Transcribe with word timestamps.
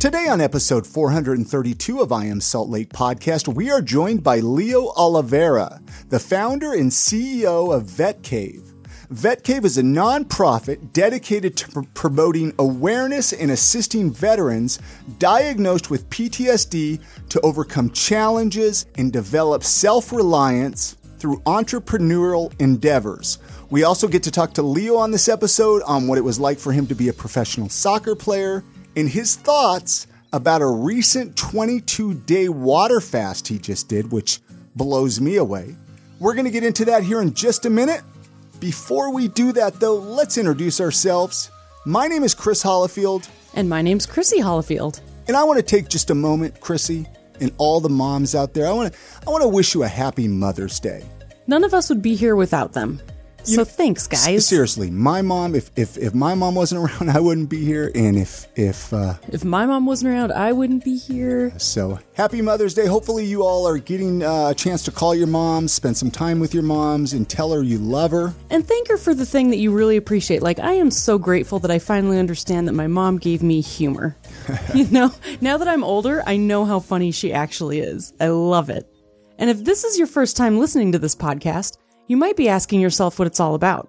Today 0.00 0.28
on 0.28 0.40
episode 0.40 0.86
432 0.86 2.00
of 2.00 2.10
I 2.10 2.24
Am 2.24 2.40
Salt 2.40 2.70
Lake 2.70 2.88
podcast, 2.88 3.54
we 3.54 3.70
are 3.70 3.82
joined 3.82 4.24
by 4.24 4.38
Leo 4.38 4.94
Oliveira, 4.96 5.78
the 6.08 6.18
founder 6.18 6.72
and 6.72 6.90
CEO 6.90 7.70
of 7.70 7.84
Vet 7.84 8.22
Cave. 8.22 8.62
Vet 9.10 9.44
Cave 9.44 9.66
is 9.66 9.76
a 9.76 9.82
nonprofit 9.82 10.94
dedicated 10.94 11.54
to 11.58 11.68
pr- 11.68 11.80
promoting 11.92 12.54
awareness 12.58 13.34
and 13.34 13.50
assisting 13.50 14.10
veterans 14.10 14.78
diagnosed 15.18 15.90
with 15.90 16.08
PTSD 16.08 17.02
to 17.28 17.40
overcome 17.42 17.90
challenges 17.90 18.86
and 18.94 19.12
develop 19.12 19.62
self 19.62 20.14
reliance 20.14 20.96
through 21.18 21.40
entrepreneurial 21.40 22.58
endeavors. 22.58 23.36
We 23.68 23.84
also 23.84 24.08
get 24.08 24.22
to 24.22 24.30
talk 24.30 24.54
to 24.54 24.62
Leo 24.62 24.96
on 24.96 25.10
this 25.10 25.28
episode 25.28 25.82
on 25.82 26.06
what 26.06 26.16
it 26.16 26.24
was 26.24 26.40
like 26.40 26.58
for 26.58 26.72
him 26.72 26.86
to 26.86 26.94
be 26.94 27.08
a 27.08 27.12
professional 27.12 27.68
soccer 27.68 28.16
player 28.16 28.64
and 28.96 29.08
his 29.08 29.36
thoughts 29.36 30.06
about 30.32 30.62
a 30.62 30.66
recent 30.66 31.36
22 31.36 32.14
day 32.14 32.48
water 32.48 33.00
fast 33.00 33.48
he 33.48 33.58
just 33.58 33.88
did, 33.88 34.12
which 34.12 34.40
blows 34.76 35.20
me 35.20 35.36
away. 35.36 35.74
We're 36.18 36.34
going 36.34 36.44
to 36.44 36.50
get 36.50 36.64
into 36.64 36.84
that 36.86 37.02
here 37.02 37.22
in 37.22 37.34
just 37.34 37.66
a 37.66 37.70
minute. 37.70 38.02
Before 38.60 39.12
we 39.12 39.28
do 39.28 39.52
that, 39.52 39.80
though, 39.80 39.96
let's 39.96 40.36
introduce 40.36 40.80
ourselves. 40.80 41.50
My 41.86 42.06
name 42.06 42.22
is 42.22 42.34
Chris 42.34 42.62
Hollifield. 42.62 43.28
And 43.54 43.68
my 43.68 43.80
name's 43.82 44.06
Chrissy 44.06 44.38
Hollifield. 44.38 45.00
And 45.26 45.36
I 45.36 45.44
want 45.44 45.58
to 45.58 45.62
take 45.62 45.88
just 45.88 46.10
a 46.10 46.14
moment, 46.14 46.60
Chrissy, 46.60 47.06
and 47.40 47.52
all 47.56 47.80
the 47.80 47.88
moms 47.88 48.34
out 48.34 48.52
there. 48.52 48.66
I 48.66 48.72
want 48.72 48.92
to 48.92 48.98
I 49.26 49.30
want 49.30 49.42
to 49.42 49.48
wish 49.48 49.74
you 49.74 49.82
a 49.82 49.88
happy 49.88 50.28
Mother's 50.28 50.78
Day. 50.78 51.04
None 51.46 51.64
of 51.64 51.72
us 51.72 51.88
would 51.88 52.02
be 52.02 52.14
here 52.14 52.36
without 52.36 52.74
them. 52.74 53.00
You 53.46 53.54
so 53.54 53.60
know, 53.60 53.64
thanks, 53.64 54.06
guys. 54.06 54.46
Seriously, 54.46 54.90
my 54.90 55.22
mom. 55.22 55.54
If, 55.54 55.70
if 55.76 55.96
if 55.96 56.14
my 56.14 56.34
mom 56.34 56.54
wasn't 56.54 56.84
around, 56.84 57.10
I 57.10 57.20
wouldn't 57.20 57.48
be 57.48 57.64
here. 57.64 57.90
And 57.94 58.16
if 58.16 58.46
if 58.56 58.92
uh, 58.92 59.14
if 59.28 59.44
my 59.44 59.66
mom 59.66 59.86
wasn't 59.86 60.12
around, 60.12 60.32
I 60.32 60.52
wouldn't 60.52 60.84
be 60.84 60.96
here. 60.96 61.58
So 61.58 61.98
happy 62.14 62.42
Mother's 62.42 62.74
Day. 62.74 62.86
Hopefully, 62.86 63.24
you 63.24 63.42
all 63.42 63.66
are 63.66 63.78
getting 63.78 64.22
uh, 64.22 64.48
a 64.48 64.54
chance 64.54 64.82
to 64.84 64.92
call 64.92 65.14
your 65.14 65.26
moms, 65.26 65.72
spend 65.72 65.96
some 65.96 66.10
time 66.10 66.40
with 66.40 66.52
your 66.54 66.62
moms, 66.62 67.12
and 67.12 67.28
tell 67.28 67.52
her 67.52 67.62
you 67.62 67.78
love 67.78 68.10
her. 68.10 68.34
And 68.50 68.66
thank 68.66 68.88
her 68.88 68.96
for 68.96 69.14
the 69.14 69.26
thing 69.26 69.50
that 69.50 69.58
you 69.58 69.72
really 69.72 69.96
appreciate. 69.96 70.42
Like 70.42 70.58
I 70.58 70.72
am 70.72 70.90
so 70.90 71.18
grateful 71.18 71.58
that 71.60 71.70
I 71.70 71.78
finally 71.78 72.18
understand 72.18 72.68
that 72.68 72.72
my 72.72 72.86
mom 72.86 73.18
gave 73.18 73.42
me 73.42 73.60
humor. 73.60 74.16
you 74.74 74.86
know, 74.90 75.12
now 75.40 75.56
that 75.56 75.68
I'm 75.68 75.84
older, 75.84 76.22
I 76.26 76.36
know 76.36 76.64
how 76.64 76.80
funny 76.80 77.10
she 77.10 77.32
actually 77.32 77.80
is. 77.80 78.12
I 78.20 78.28
love 78.28 78.70
it. 78.70 78.86
And 79.38 79.48
if 79.48 79.64
this 79.64 79.84
is 79.84 79.96
your 79.96 80.06
first 80.06 80.36
time 80.36 80.58
listening 80.58 80.92
to 80.92 80.98
this 80.98 81.16
podcast, 81.16 81.78
you 82.10 82.16
might 82.16 82.36
be 82.36 82.48
asking 82.48 82.80
yourself 82.80 83.20
what 83.20 83.26
it's 83.28 83.38
all 83.38 83.54
about. 83.54 83.88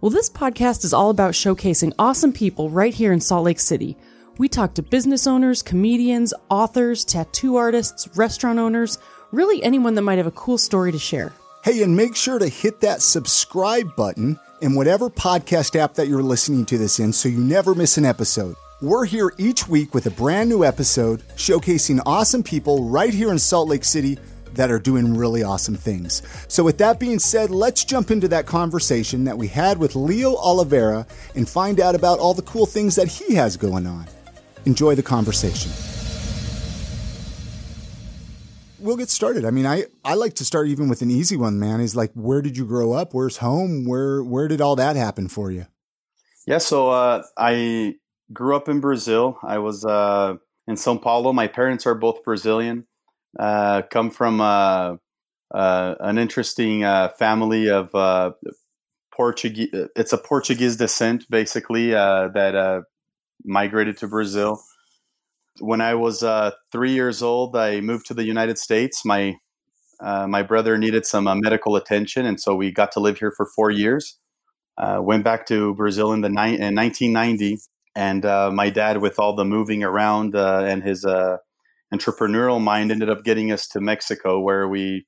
Well, 0.00 0.12
this 0.12 0.30
podcast 0.30 0.84
is 0.84 0.94
all 0.94 1.10
about 1.10 1.32
showcasing 1.32 1.92
awesome 1.98 2.32
people 2.32 2.70
right 2.70 2.94
here 2.94 3.12
in 3.12 3.20
Salt 3.20 3.44
Lake 3.44 3.58
City. 3.58 3.96
We 4.38 4.48
talk 4.48 4.76
to 4.76 4.82
business 4.82 5.26
owners, 5.26 5.64
comedians, 5.64 6.32
authors, 6.48 7.04
tattoo 7.04 7.56
artists, 7.56 8.08
restaurant 8.16 8.60
owners, 8.60 8.98
really 9.32 9.64
anyone 9.64 9.96
that 9.96 10.02
might 10.02 10.18
have 10.18 10.28
a 10.28 10.30
cool 10.30 10.58
story 10.58 10.92
to 10.92 10.98
share. 11.00 11.32
Hey, 11.64 11.82
and 11.82 11.96
make 11.96 12.14
sure 12.14 12.38
to 12.38 12.46
hit 12.46 12.82
that 12.82 13.02
subscribe 13.02 13.96
button 13.96 14.38
in 14.62 14.76
whatever 14.76 15.10
podcast 15.10 15.74
app 15.74 15.94
that 15.94 16.06
you're 16.06 16.22
listening 16.22 16.66
to 16.66 16.78
this 16.78 17.00
in 17.00 17.12
so 17.12 17.28
you 17.28 17.40
never 17.40 17.74
miss 17.74 17.98
an 17.98 18.04
episode. 18.04 18.54
We're 18.80 19.06
here 19.06 19.32
each 19.38 19.66
week 19.66 19.92
with 19.92 20.06
a 20.06 20.10
brand 20.12 20.48
new 20.48 20.62
episode 20.62 21.24
showcasing 21.34 22.00
awesome 22.06 22.44
people 22.44 22.88
right 22.88 23.12
here 23.12 23.32
in 23.32 23.40
Salt 23.40 23.68
Lake 23.68 23.82
City 23.82 24.18
that 24.56 24.70
are 24.70 24.78
doing 24.78 25.16
really 25.16 25.42
awesome 25.42 25.76
things. 25.76 26.22
So, 26.48 26.64
with 26.64 26.78
that 26.78 26.98
being 26.98 27.18
said, 27.18 27.50
let's 27.50 27.84
jump 27.84 28.10
into 28.10 28.28
that 28.28 28.46
conversation 28.46 29.24
that 29.24 29.38
we 29.38 29.48
had 29.48 29.78
with 29.78 29.94
Leo 29.94 30.34
Oliveira 30.36 31.06
and 31.34 31.48
find 31.48 31.80
out 31.80 31.94
about 31.94 32.18
all 32.18 32.34
the 32.34 32.42
cool 32.42 32.66
things 32.66 32.96
that 32.96 33.08
he 33.08 33.34
has 33.34 33.56
going 33.56 33.86
on. 33.86 34.06
Enjoy 34.64 34.94
the 34.94 35.02
conversation. 35.02 35.70
We'll 38.78 38.96
get 38.96 39.10
started. 39.10 39.44
I 39.44 39.50
mean, 39.50 39.66
I, 39.66 39.84
I 40.04 40.14
like 40.14 40.34
to 40.34 40.44
start 40.44 40.68
even 40.68 40.88
with 40.88 41.02
an 41.02 41.10
easy 41.10 41.36
one, 41.36 41.58
man. 41.58 41.80
Is 41.80 41.96
like, 41.96 42.12
where 42.14 42.42
did 42.42 42.56
you 42.56 42.66
grow 42.66 42.92
up? 42.92 43.14
Where's 43.14 43.38
home? 43.38 43.86
Where 43.86 44.22
where 44.22 44.48
did 44.48 44.60
all 44.60 44.76
that 44.76 44.96
happen 44.96 45.28
for 45.28 45.50
you? 45.50 45.66
Yeah, 46.46 46.58
so 46.58 46.90
uh, 46.90 47.22
I 47.36 47.96
grew 48.32 48.54
up 48.54 48.68
in 48.68 48.80
Brazil. 48.80 49.38
I 49.42 49.58
was 49.58 49.84
uh, 49.84 50.34
in 50.68 50.74
São 50.76 51.00
Paulo. 51.00 51.32
My 51.32 51.48
parents 51.48 51.86
are 51.86 51.94
both 51.94 52.22
Brazilian 52.22 52.86
uh, 53.38 53.82
come 53.90 54.10
from 54.10 54.40
uh, 54.40 54.96
uh, 55.54 55.94
an 56.00 56.18
interesting 56.18 56.84
uh, 56.84 57.08
family 57.18 57.68
of 57.68 57.94
uh, 57.94 58.32
Portuguese. 59.12 59.70
It's 59.94 60.12
a 60.12 60.18
Portuguese 60.18 60.76
descent, 60.76 61.24
basically, 61.30 61.94
uh, 61.94 62.28
that 62.34 62.84
migrated 63.44 63.98
to 63.98 64.08
Brazil. 64.08 64.60
When 65.60 65.80
I 65.80 65.94
was 65.94 66.24
three 66.72 66.92
years 66.92 67.22
old, 67.22 67.56
I 67.56 67.80
moved 67.80 68.06
to 68.06 68.14
the 68.14 68.24
United 68.24 68.58
States. 68.58 69.04
My 69.04 69.36
my 70.00 70.42
brother 70.42 70.76
needed 70.76 71.06
some 71.06 71.24
medical 71.40 71.76
attention, 71.76 72.26
and 72.26 72.40
so 72.40 72.54
we 72.54 72.70
got 72.70 72.92
to 72.92 73.00
live 73.00 73.18
here 73.18 73.32
for 73.36 73.46
four 73.54 73.70
years. 73.70 74.18
went 74.78 75.24
back 75.24 75.46
to 75.46 75.74
Brazil 75.74 76.12
in 76.12 76.20
the 76.20 76.28
ni- 76.28 76.58
in 76.58 76.74
1990, 76.74 77.58
and 77.94 78.24
my 78.54 78.68
dad, 78.68 79.00
with 79.00 79.18
all 79.18 79.34
the 79.34 79.44
moving 79.44 79.82
around 79.82 80.34
and 80.34 80.82
his 80.82 81.06
entrepreneurial 81.92 82.60
mind 82.60 82.90
ended 82.90 83.10
up 83.10 83.24
getting 83.24 83.52
us 83.52 83.66
to 83.68 83.80
Mexico, 83.80 84.40
where 84.40 84.68
we 84.68 85.06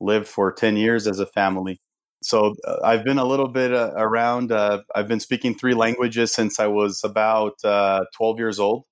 lived 0.00 0.28
for 0.28 0.52
10 0.52 0.76
years 0.76 1.06
as 1.06 1.18
a 1.18 1.26
family. 1.26 1.80
So 2.22 2.54
uh, 2.66 2.76
I've 2.84 3.04
been 3.04 3.18
a 3.18 3.24
little 3.24 3.48
bit 3.48 3.72
uh, 3.72 3.92
around. 3.96 4.52
Uh, 4.52 4.82
I've 4.94 5.08
been 5.08 5.20
speaking 5.20 5.54
three 5.54 5.74
languages 5.74 6.32
since 6.32 6.60
I 6.60 6.66
was 6.66 7.02
about 7.02 7.64
uh, 7.64 8.04
12 8.14 8.38
years 8.38 8.60
old. 8.60 8.84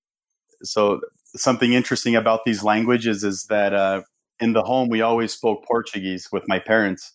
So 0.62 1.00
something 1.36 1.72
interesting 1.72 2.16
about 2.16 2.44
these 2.44 2.62
languages 2.62 3.24
is 3.24 3.44
that 3.44 3.74
uh, 3.74 4.02
in 4.40 4.54
the 4.54 4.62
home, 4.62 4.88
we 4.88 5.02
always 5.02 5.32
spoke 5.32 5.64
Portuguese 5.66 6.28
with 6.32 6.44
my 6.48 6.58
parents. 6.58 7.14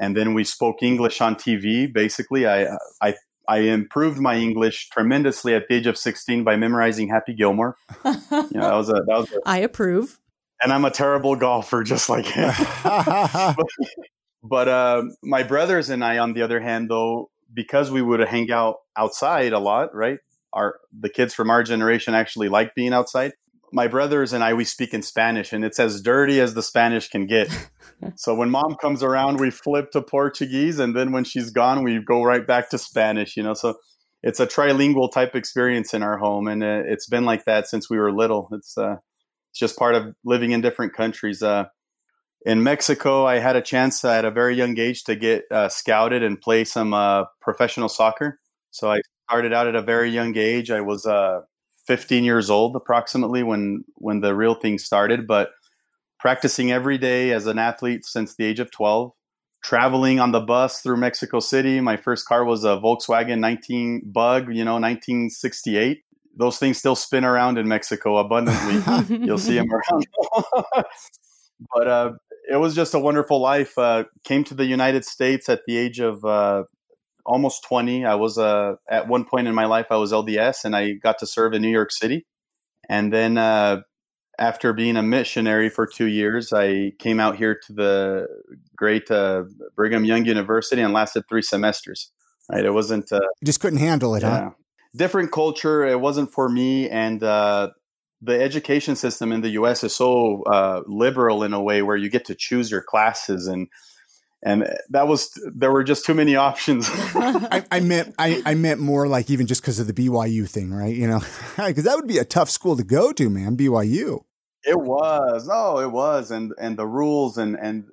And 0.00 0.16
then 0.16 0.34
we 0.34 0.44
spoke 0.44 0.82
English 0.82 1.20
on 1.20 1.36
TV. 1.36 1.92
Basically, 1.92 2.46
I, 2.46 2.76
I 3.00 3.14
I 3.48 3.58
improved 3.58 4.18
my 4.18 4.36
English 4.36 4.88
tremendously 4.90 5.54
at 5.54 5.68
the 5.68 5.74
age 5.74 5.86
of 5.86 5.98
16 5.98 6.44
by 6.44 6.56
memorizing 6.56 7.08
Happy 7.08 7.34
Gilmore. 7.34 7.76
you 8.04 8.10
know, 8.30 8.48
that 8.52 8.74
was 8.74 8.88
a, 8.88 8.92
that 8.92 9.06
was 9.08 9.32
a, 9.32 9.40
I 9.46 9.58
approve. 9.58 10.18
And 10.62 10.72
I'm 10.72 10.84
a 10.84 10.90
terrible 10.90 11.36
golfer, 11.36 11.82
just 11.82 12.08
like 12.08 12.24
him. 12.26 12.52
but, 12.84 13.56
but 14.42 14.68
uh, 14.68 15.02
my 15.22 15.42
brothers 15.42 15.90
and 15.90 16.04
I, 16.04 16.18
on 16.18 16.32
the 16.32 16.42
other 16.42 16.60
hand, 16.60 16.88
though, 16.88 17.30
because 17.52 17.90
we 17.90 18.02
would 18.02 18.20
hang 18.20 18.50
out 18.50 18.76
outside 18.96 19.52
a 19.52 19.58
lot, 19.58 19.94
right? 19.94 20.18
Our 20.52 20.76
the 20.98 21.08
kids 21.08 21.34
from 21.34 21.50
our 21.50 21.62
generation 21.62 22.14
actually 22.14 22.48
like 22.48 22.74
being 22.74 22.92
outside. 22.92 23.32
My 23.74 23.88
brothers 23.88 24.32
and 24.32 24.44
I, 24.44 24.54
we 24.54 24.64
speak 24.64 24.94
in 24.94 25.02
Spanish, 25.02 25.52
and 25.52 25.64
it's 25.64 25.80
as 25.80 26.00
dirty 26.00 26.40
as 26.40 26.54
the 26.54 26.62
Spanish 26.62 27.08
can 27.08 27.26
get. 27.26 27.48
so 28.14 28.34
when 28.34 28.48
mom 28.48 28.76
comes 28.80 29.02
around, 29.02 29.40
we 29.40 29.50
flip 29.50 29.90
to 29.90 30.00
Portuguese, 30.00 30.78
and 30.78 30.94
then 30.94 31.10
when 31.10 31.24
she's 31.24 31.50
gone, 31.50 31.82
we 31.82 31.98
go 31.98 32.22
right 32.22 32.46
back 32.46 32.70
to 32.70 32.78
Spanish. 32.78 33.36
You 33.36 33.42
know, 33.42 33.54
so 33.54 33.74
it's 34.22 34.38
a 34.38 34.46
trilingual 34.46 35.12
type 35.12 35.34
experience 35.34 35.92
in 35.92 36.04
our 36.04 36.18
home, 36.18 36.46
and 36.46 36.62
uh, 36.62 36.82
it's 36.86 37.08
been 37.08 37.24
like 37.24 37.44
that 37.46 37.66
since 37.66 37.90
we 37.90 37.98
were 37.98 38.12
little. 38.12 38.48
It's 38.52 38.78
uh, 38.78 38.96
it's 39.50 39.58
just 39.58 39.76
part 39.76 39.96
of 39.96 40.14
living 40.24 40.52
in 40.52 40.60
different 40.60 40.94
countries. 40.94 41.42
Uh, 41.42 41.64
in 42.46 42.62
Mexico, 42.62 43.26
I 43.26 43.38
had 43.38 43.56
a 43.56 43.62
chance 43.62 44.04
at 44.04 44.24
a 44.24 44.30
very 44.30 44.54
young 44.54 44.78
age 44.78 45.04
to 45.04 45.16
get 45.16 45.44
uh, 45.50 45.68
scouted 45.68 46.22
and 46.22 46.40
play 46.40 46.64
some 46.64 46.94
uh, 46.94 47.24
professional 47.40 47.88
soccer. 47.88 48.38
So 48.70 48.90
I 48.90 49.00
started 49.28 49.52
out 49.52 49.66
at 49.66 49.74
a 49.74 49.82
very 49.82 50.10
young 50.10 50.36
age. 50.36 50.70
I 50.70 50.80
was 50.80 51.06
uh, 51.06 51.40
15 51.86 52.24
years 52.24 52.50
old 52.50 52.76
approximately 52.76 53.42
when 53.42 53.84
when 53.96 54.20
the 54.20 54.34
real 54.34 54.54
thing 54.54 54.78
started, 54.78 55.26
but 55.26 55.50
practicing 56.18 56.72
every 56.72 56.96
day 56.96 57.32
as 57.32 57.46
an 57.46 57.58
athlete 57.58 58.06
since 58.06 58.34
the 58.34 58.44
age 58.44 58.58
of 58.58 58.70
12, 58.70 59.12
traveling 59.62 60.20
on 60.20 60.32
the 60.32 60.40
bus 60.40 60.80
through 60.80 60.96
Mexico 60.96 61.40
City. 61.40 61.80
My 61.80 61.96
first 61.96 62.26
car 62.26 62.44
was 62.44 62.64
a 62.64 62.76
Volkswagen 62.78 63.40
19 63.40 64.02
Bug, 64.06 64.48
you 64.48 64.64
know, 64.64 64.74
1968. 64.74 66.02
Those 66.36 66.58
things 66.58 66.78
still 66.78 66.96
spin 66.96 67.24
around 67.24 67.58
in 67.58 67.68
Mexico 67.68 68.16
abundantly. 68.16 69.18
You'll 69.24 69.38
see 69.38 69.54
them 69.54 69.68
around. 69.70 70.06
but 71.74 71.86
uh, 71.86 72.12
it 72.50 72.56
was 72.56 72.74
just 72.74 72.94
a 72.94 72.98
wonderful 72.98 73.40
life. 73.40 73.76
Uh, 73.78 74.04
came 74.24 74.44
to 74.44 74.54
the 74.54 74.66
United 74.66 75.04
States 75.04 75.48
at 75.48 75.60
the 75.66 75.76
age 75.76 76.00
of 76.00 76.24
uh, 76.24 76.64
almost 77.24 77.64
20. 77.64 78.04
I 78.04 78.14
was 78.14 78.38
uh, 78.38 78.74
at 78.88 79.08
one 79.08 79.24
point 79.24 79.48
in 79.48 79.54
my 79.54 79.66
life, 79.66 79.86
I 79.90 79.96
was 79.96 80.12
LDS 80.12 80.64
and 80.64 80.76
I 80.76 80.92
got 80.92 81.18
to 81.18 81.26
serve 81.26 81.54
in 81.54 81.62
New 81.62 81.70
York 81.70 81.90
City. 81.92 82.26
And 82.88 83.12
then 83.12 83.38
uh, 83.38 83.82
after 84.38 84.72
being 84.72 84.96
a 84.96 85.02
missionary 85.02 85.68
for 85.68 85.86
two 85.86 86.06
years, 86.06 86.52
I 86.52 86.92
came 86.98 87.20
out 87.20 87.36
here 87.36 87.58
to 87.66 87.72
the 87.72 88.26
great 88.76 89.10
uh, 89.10 89.44
Brigham 89.76 90.04
Young 90.04 90.24
University 90.24 90.82
and 90.82 90.92
lasted 90.92 91.24
three 91.28 91.42
semesters. 91.42 92.10
Right, 92.50 92.64
it 92.64 92.72
wasn't. 92.72 93.10
Uh, 93.10 93.20
you 93.40 93.46
just 93.46 93.60
couldn't 93.60 93.78
handle 93.78 94.14
it, 94.16 94.22
yeah. 94.22 94.44
huh? 94.44 94.50
Different 94.94 95.32
culture. 95.32 95.84
It 95.84 95.98
wasn't 95.98 96.30
for 96.30 96.48
me, 96.48 96.90
and 96.90 97.22
uh, 97.22 97.70
the 98.20 98.38
education 98.40 98.96
system 98.96 99.32
in 99.32 99.40
the 99.40 99.50
U.S. 99.50 99.82
is 99.82 99.94
so 99.96 100.42
uh, 100.42 100.82
liberal 100.86 101.42
in 101.42 101.54
a 101.54 101.62
way 101.62 101.80
where 101.80 101.96
you 101.96 102.10
get 102.10 102.26
to 102.26 102.34
choose 102.34 102.70
your 102.70 102.82
classes 102.82 103.46
and 103.46 103.68
and 104.44 104.68
that 104.90 105.08
was 105.08 105.30
there 105.54 105.72
were 105.72 105.82
just 105.82 106.04
too 106.04 106.12
many 106.12 106.36
options. 106.36 106.88
I, 106.92 107.64
I, 107.70 107.80
meant 107.80 108.14
I, 108.18 108.42
I 108.44 108.54
meant 108.54 108.78
more 108.78 109.08
like 109.08 109.30
even 109.30 109.46
just 109.46 109.62
because 109.62 109.80
of 109.80 109.86
the 109.86 109.94
BYU 109.94 110.48
thing, 110.48 110.72
right? 110.72 110.94
You 110.94 111.08
know, 111.08 111.20
because 111.56 111.84
that 111.84 111.96
would 111.96 112.06
be 112.06 112.18
a 112.18 112.24
tough 112.24 112.50
school 112.50 112.76
to 112.76 112.84
go 112.84 113.10
to, 113.12 113.30
man. 113.30 113.56
BYU. 113.56 114.24
It 114.66 114.78
was, 114.78 115.48
oh, 115.50 115.80
it 115.80 115.90
was, 115.90 116.30
and 116.30 116.52
and 116.58 116.76
the 116.76 116.86
rules 116.86 117.38
and 117.38 117.56
and 117.60 117.86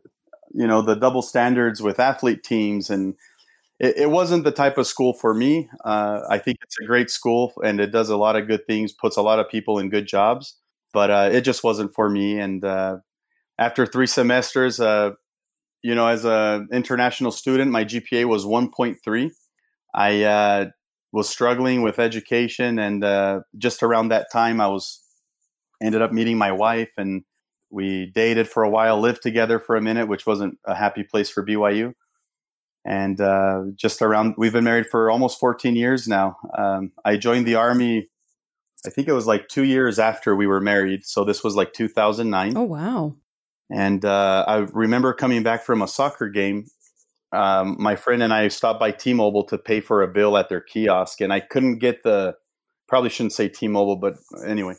you 0.54 0.68
know 0.68 0.82
the 0.82 0.96
double 0.96 1.22
standards 1.22 1.82
with 1.82 2.00
athlete 2.00 2.44
teams, 2.44 2.90
and 2.90 3.16
it, 3.80 3.98
it 3.98 4.12
wasn't 4.12 4.44
the 4.44 4.52
type 4.52 4.78
of 4.78 4.88
school 4.88 5.14
for 5.14 5.34
me. 5.34 5.70
Uh, 5.86 6.22
I 6.30 6.38
think 6.38 6.58
it's 6.64 6.78
a 6.82 6.86
great 6.86 7.10
school, 7.10 7.54
and 7.64 7.80
it 7.80 7.92
does 7.92 8.10
a 8.10 8.18
lot 8.18 8.36
of 8.36 8.48
good 8.48 8.68
things, 8.68 8.92
puts 8.92 9.16
a 9.16 9.22
lot 9.22 9.40
of 9.40 9.50
people 9.50 9.80
in 9.80 9.90
good 9.90 10.06
jobs, 10.06 10.58
but 10.92 11.10
uh, 11.10 11.30
it 11.32 11.42
just 11.42 11.64
wasn't 11.64 11.94
for 11.94 12.10
me. 12.10 12.40
And 12.40 12.64
uh, 12.64 12.98
after 13.58 13.86
three 13.86 14.08
semesters, 14.08 14.80
uh, 14.80 15.12
you 15.84 15.96
know, 15.96 16.08
as 16.08 16.26
an 16.26 16.68
international 16.72 17.32
student, 17.32 17.72
my 17.72 17.84
GPA 17.86 18.26
was 18.26 18.46
1.3. 18.46 19.32
I 19.94 20.24
uh, 20.24 20.66
was 21.12 21.30
struggling 21.30 21.82
with 21.82 22.00
education, 22.00 22.80
and 22.80 23.04
uh, 23.04 23.42
just 23.58 23.84
around 23.84 24.10
that 24.10 24.32
time, 24.32 24.62
I 24.62 24.68
was 24.68 25.02
ended 25.82 26.02
up 26.02 26.12
meeting 26.12 26.38
my 26.38 26.52
wife, 26.52 26.92
and 26.98 27.24
we 27.70 28.12
dated 28.14 28.48
for 28.48 28.64
a 28.64 28.70
while, 28.70 29.00
lived 29.00 29.22
together 29.22 29.60
for 29.60 29.76
a 29.76 29.82
minute, 29.82 30.08
which 30.08 30.26
wasn't 30.26 30.60
a 30.66 30.76
happy 30.76 31.04
place 31.04 31.30
for 31.30 31.46
BYU. 31.46 31.94
And 32.86 33.20
uh, 33.22 33.64
just 33.76 34.02
around, 34.02 34.36
we've 34.38 34.54
been 34.54 34.64
married 34.64 34.88
for 34.88 35.10
almost 35.10 35.40
14 35.40 35.76
years 35.76 36.08
now. 36.08 36.38
Um, 36.58 36.92
I 37.06 37.18
joined 37.18 37.46
the 37.46 37.56
army. 37.56 38.10
I 38.86 38.90
think 38.90 39.08
it 39.08 39.14
was 39.14 39.28
like 39.28 39.48
two 39.48 39.64
years 39.64 40.00
after 40.00 40.36
we 40.36 40.48
were 40.48 40.60
married. 40.60 41.06
So 41.06 41.24
this 41.24 41.44
was 41.44 41.56
like 41.56 41.74
2009. 41.74 42.58
Oh, 42.58 42.64
wow. 42.64 43.16
And 43.74 44.04
uh, 44.04 44.44
I 44.48 44.58
remember 44.74 45.14
coming 45.14 45.44
back 45.44 45.64
from 45.64 45.82
a 45.82 45.88
soccer 45.88 46.30
game. 46.30 46.66
Um, 47.32 47.78
my 47.80 47.96
friend 47.96 48.22
and 48.22 48.34
I 48.34 48.50
stopped 48.50 48.80
by 48.80 48.92
T-Mobile 48.92 49.46
to 49.46 49.58
pay 49.58 49.80
for 49.80 50.02
a 50.02 50.08
bill 50.08 50.38
at 50.38 50.50
their 50.50 50.60
kiosk, 50.60 51.22
and 51.22 51.32
I 51.32 51.40
couldn't 51.40 51.80
get 51.80 52.04
the. 52.04 52.36
Probably 52.90 53.10
shouldn't 53.10 53.32
say 53.32 53.48
T-Mobile, 53.48 53.96
but 53.96 54.16
anyway, 54.46 54.76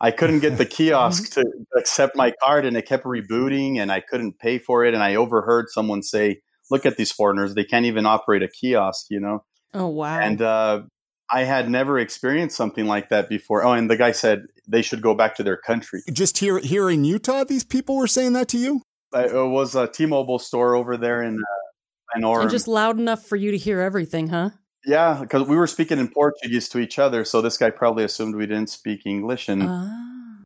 I 0.00 0.12
couldn't 0.12 0.38
get 0.38 0.58
the 0.58 0.66
kiosk 0.76 1.32
to 1.32 1.44
accept 1.76 2.14
my 2.14 2.32
card, 2.40 2.64
and 2.64 2.76
it 2.76 2.86
kept 2.86 3.04
rebooting, 3.04 3.78
and 3.78 3.90
I 3.90 4.00
couldn't 4.00 4.38
pay 4.38 4.58
for 4.58 4.84
it. 4.84 4.94
And 4.94 5.02
I 5.02 5.16
overheard 5.16 5.66
someone 5.70 6.02
say, 6.02 6.42
"Look 6.70 6.86
at 6.86 6.96
these 6.96 7.10
foreigners; 7.10 7.54
they 7.54 7.64
can't 7.64 7.86
even 7.86 8.06
operate 8.06 8.44
a 8.44 8.48
kiosk," 8.48 9.06
you 9.10 9.18
know. 9.18 9.44
Oh 9.74 9.88
wow! 9.88 10.20
And 10.20 10.40
uh, 10.40 10.82
I 11.30 11.44
had 11.44 11.70
never 11.70 11.98
experienced 11.98 12.56
something 12.56 12.86
like 12.86 13.10
that 13.10 13.28
before. 13.28 13.64
Oh, 13.64 13.72
and 13.72 13.90
the 13.90 13.96
guy 13.96 14.12
said 14.12 14.46
they 14.66 14.82
should 14.82 15.02
go 15.02 15.14
back 15.14 15.36
to 15.36 15.42
their 15.42 15.56
country. 15.56 16.02
Just 16.10 16.38
here, 16.38 16.58
here 16.58 16.88
in 16.88 17.04
Utah, 17.04 17.44
these 17.44 17.64
people 17.64 17.96
were 17.96 18.06
saying 18.06 18.32
that 18.32 18.48
to 18.48 18.58
you. 18.58 18.82
It 19.14 19.32
was 19.32 19.74
a 19.74 19.86
T-Mobile 19.86 20.38
store 20.38 20.74
over 20.74 20.96
there 20.96 21.22
in 21.22 21.34
uh, 21.36 21.68
in 22.16 22.22
Orem. 22.22 22.42
And 22.42 22.50
just 22.50 22.68
loud 22.68 22.98
enough 22.98 23.24
for 23.24 23.36
you 23.36 23.50
to 23.50 23.56
hear 23.56 23.80
everything, 23.80 24.28
huh? 24.28 24.50
Yeah, 24.84 25.18
because 25.20 25.46
we 25.46 25.56
were 25.56 25.66
speaking 25.66 25.98
in 25.98 26.08
Portuguese 26.08 26.68
to 26.70 26.78
each 26.78 26.98
other, 26.98 27.24
so 27.24 27.42
this 27.42 27.56
guy 27.56 27.70
probably 27.70 28.04
assumed 28.04 28.36
we 28.36 28.46
didn't 28.46 28.70
speak 28.70 29.00
English, 29.04 29.48
and 29.48 29.64
ah. 29.66 29.90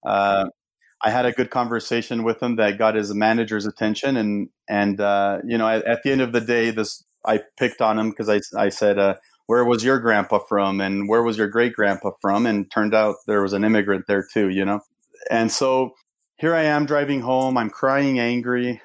uh, 0.06 0.44
I 1.02 1.10
had 1.10 1.26
a 1.26 1.32
good 1.32 1.50
conversation 1.50 2.24
with 2.24 2.42
him 2.42 2.56
that 2.56 2.78
got 2.78 2.94
his 2.94 3.14
manager's 3.14 3.66
attention, 3.66 4.16
and 4.16 4.48
and 4.68 5.00
uh, 5.00 5.38
you 5.44 5.58
know, 5.58 5.68
at, 5.68 5.84
at, 5.84 6.02
the 6.02 6.12
end 6.12 6.22
of 6.22 6.32
the 6.32 6.40
day, 6.40 6.70
this 6.70 7.04
I 7.26 7.42
picked 7.58 7.80
on 7.80 7.98
him 7.98 8.10
because 8.10 8.28
I 8.28 8.40
I 8.56 8.68
said. 8.68 8.98
Uh, 8.98 9.14
where 9.46 9.64
was 9.64 9.84
your 9.84 9.98
grandpa 9.98 10.38
from 10.38 10.80
and 10.80 11.08
where 11.08 11.22
was 11.22 11.36
your 11.36 11.48
great 11.48 11.74
grandpa 11.74 12.10
from? 12.20 12.46
And 12.46 12.70
turned 12.70 12.94
out 12.94 13.16
there 13.26 13.42
was 13.42 13.52
an 13.52 13.64
immigrant 13.64 14.06
there 14.06 14.24
too 14.32 14.48
you 14.48 14.64
know? 14.64 14.80
And 15.30 15.50
so 15.50 15.94
here 16.36 16.54
i 16.54 16.62
am 16.62 16.86
driving 16.86 17.20
home 17.20 17.56
i'm 17.56 17.70
crying 17.70 18.18
angry. 18.18 18.80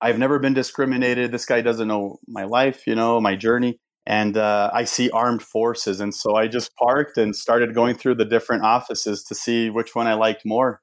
I've 0.00 0.18
never 0.18 0.38
been 0.38 0.54
discriminated. 0.54 1.32
This 1.32 1.46
guy 1.46 1.62
doesn't 1.62 1.88
know 1.88 2.18
my 2.26 2.44
life 2.44 2.86
you 2.86 2.94
know 2.94 3.20
my 3.20 3.36
journey. 3.36 3.78
And 4.06 4.36
uh, 4.36 4.70
i 4.72 4.84
see 4.84 5.10
armed 5.10 5.42
forces. 5.42 6.00
And 6.00 6.14
so 6.14 6.36
i 6.36 6.46
just 6.48 6.74
parked 6.76 7.18
and 7.18 7.34
started 7.34 7.74
going 7.74 7.96
through 7.96 8.16
the 8.16 8.24
different 8.24 8.64
offices 8.64 9.22
to 9.24 9.34
see 9.34 9.70
which 9.70 9.94
one 9.94 10.06
i 10.06 10.14
liked 10.14 10.44
more. 10.44 10.80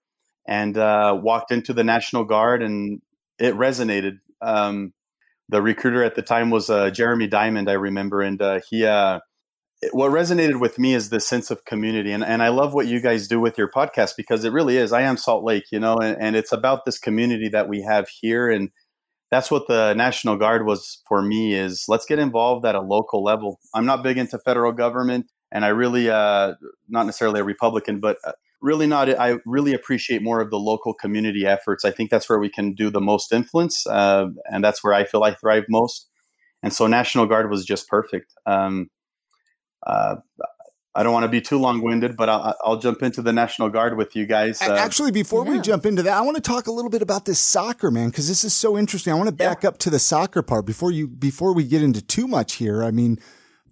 And 0.47 0.75
uh, 0.75 1.17
walked 1.21 1.51
into 1.51 1.71
the 1.71 1.83
national 1.83 2.25
guard 2.25 2.63
and 2.63 3.01
it 3.37 3.53
resonated. 3.53 4.19
Um, 4.41 4.93
the 5.51 5.61
recruiter 5.61 6.03
at 6.03 6.15
the 6.15 6.21
time 6.21 6.49
was 6.49 6.69
uh, 6.69 6.89
Jeremy 6.89 7.27
Diamond, 7.27 7.69
I 7.69 7.73
remember, 7.73 8.21
and 8.21 8.41
uh, 8.41 8.61
he. 8.69 8.85
Uh, 8.85 9.19
what 9.93 10.11
resonated 10.11 10.59
with 10.59 10.77
me 10.77 10.93
is 10.93 11.09
the 11.09 11.19
sense 11.19 11.49
of 11.49 11.65
community, 11.65 12.11
and, 12.11 12.23
and 12.23 12.43
I 12.43 12.49
love 12.49 12.75
what 12.75 12.85
you 12.85 13.01
guys 13.01 13.27
do 13.27 13.39
with 13.39 13.57
your 13.57 13.67
podcast 13.67 14.15
because 14.15 14.45
it 14.45 14.53
really 14.53 14.77
is. 14.77 14.93
I 14.93 15.01
am 15.01 15.17
Salt 15.17 15.43
Lake, 15.43 15.65
you 15.71 15.79
know, 15.79 15.95
and, 15.95 16.15
and 16.21 16.35
it's 16.35 16.51
about 16.51 16.85
this 16.85 16.99
community 16.99 17.49
that 17.49 17.67
we 17.67 17.81
have 17.81 18.07
here, 18.07 18.47
and 18.49 18.69
that's 19.31 19.49
what 19.49 19.67
the 19.67 19.95
National 19.95 20.37
Guard 20.37 20.67
was 20.67 21.01
for 21.07 21.23
me. 21.23 21.55
Is 21.55 21.85
let's 21.87 22.05
get 22.05 22.19
involved 22.19 22.65
at 22.65 22.75
a 22.75 22.81
local 22.81 23.23
level. 23.23 23.59
I'm 23.73 23.87
not 23.87 24.03
big 24.03 24.19
into 24.19 24.37
federal 24.37 24.71
government, 24.71 25.25
and 25.51 25.65
I 25.65 25.69
really, 25.69 26.11
uh, 26.11 26.53
not 26.87 27.07
necessarily 27.07 27.41
a 27.41 27.43
Republican, 27.43 27.99
but 27.99 28.17
uh, 28.23 28.33
really 28.61 28.87
not. 28.87 29.09
I 29.09 29.37
really 29.45 29.73
appreciate 29.73 30.21
more 30.21 30.41
of 30.41 30.49
the 30.49 30.59
local 30.59 30.93
community 30.93 31.45
efforts. 31.45 31.85
I 31.85 31.91
think 31.91 32.09
that's 32.09 32.29
where 32.29 32.39
we 32.39 32.49
can 32.49 32.73
do 32.73 32.89
the 32.89 33.01
most 33.01 33.31
influence, 33.31 33.85
uh, 33.87 34.27
and 34.45 34.63
that's 34.63 34.83
where 34.83 34.93
I 34.93 35.05
feel 35.05 35.23
I 35.23 35.33
thrive 35.33 35.65
most. 35.69 36.07
And 36.63 36.71
so, 36.71 36.87
National 36.87 37.25
Guard 37.25 37.49
was 37.49 37.65
just 37.65 37.87
perfect. 37.87 38.33
Um, 38.45 38.89
uh, 39.85 40.17
I 40.93 41.03
don't 41.03 41.13
want 41.13 41.23
to 41.23 41.29
be 41.29 41.39
too 41.39 41.57
long 41.57 41.81
winded, 41.81 42.17
but 42.17 42.27
I'll, 42.27 42.55
I'll, 42.65 42.77
jump 42.77 43.01
into 43.01 43.21
the 43.21 43.31
National 43.31 43.69
Guard 43.69 43.95
with 43.97 44.13
you 44.13 44.25
guys. 44.25 44.61
Uh, 44.61 44.75
Actually, 44.75 45.11
before 45.11 45.45
yeah. 45.45 45.51
we 45.53 45.61
jump 45.61 45.85
into 45.85 46.03
that, 46.03 46.17
I 46.17 46.21
want 46.21 46.35
to 46.35 46.41
talk 46.41 46.67
a 46.67 46.71
little 46.71 46.91
bit 46.91 47.01
about 47.01 47.23
this 47.23 47.39
soccer, 47.39 47.89
man, 47.89 48.09
because 48.09 48.27
this 48.27 48.43
is 48.43 48.53
so 48.53 48.77
interesting. 48.77 49.13
I 49.13 49.15
want 49.15 49.29
to 49.29 49.35
back 49.35 49.63
yeah. 49.63 49.69
up 49.69 49.77
to 49.79 49.89
the 49.89 49.99
soccer 49.99 50.41
part 50.41 50.65
before 50.65 50.91
you 50.91 51.07
before 51.07 51.53
we 51.53 51.63
get 51.63 51.81
into 51.81 52.01
too 52.01 52.27
much 52.27 52.53
here. 52.53 52.83
I 52.83 52.91
mean, 52.91 53.19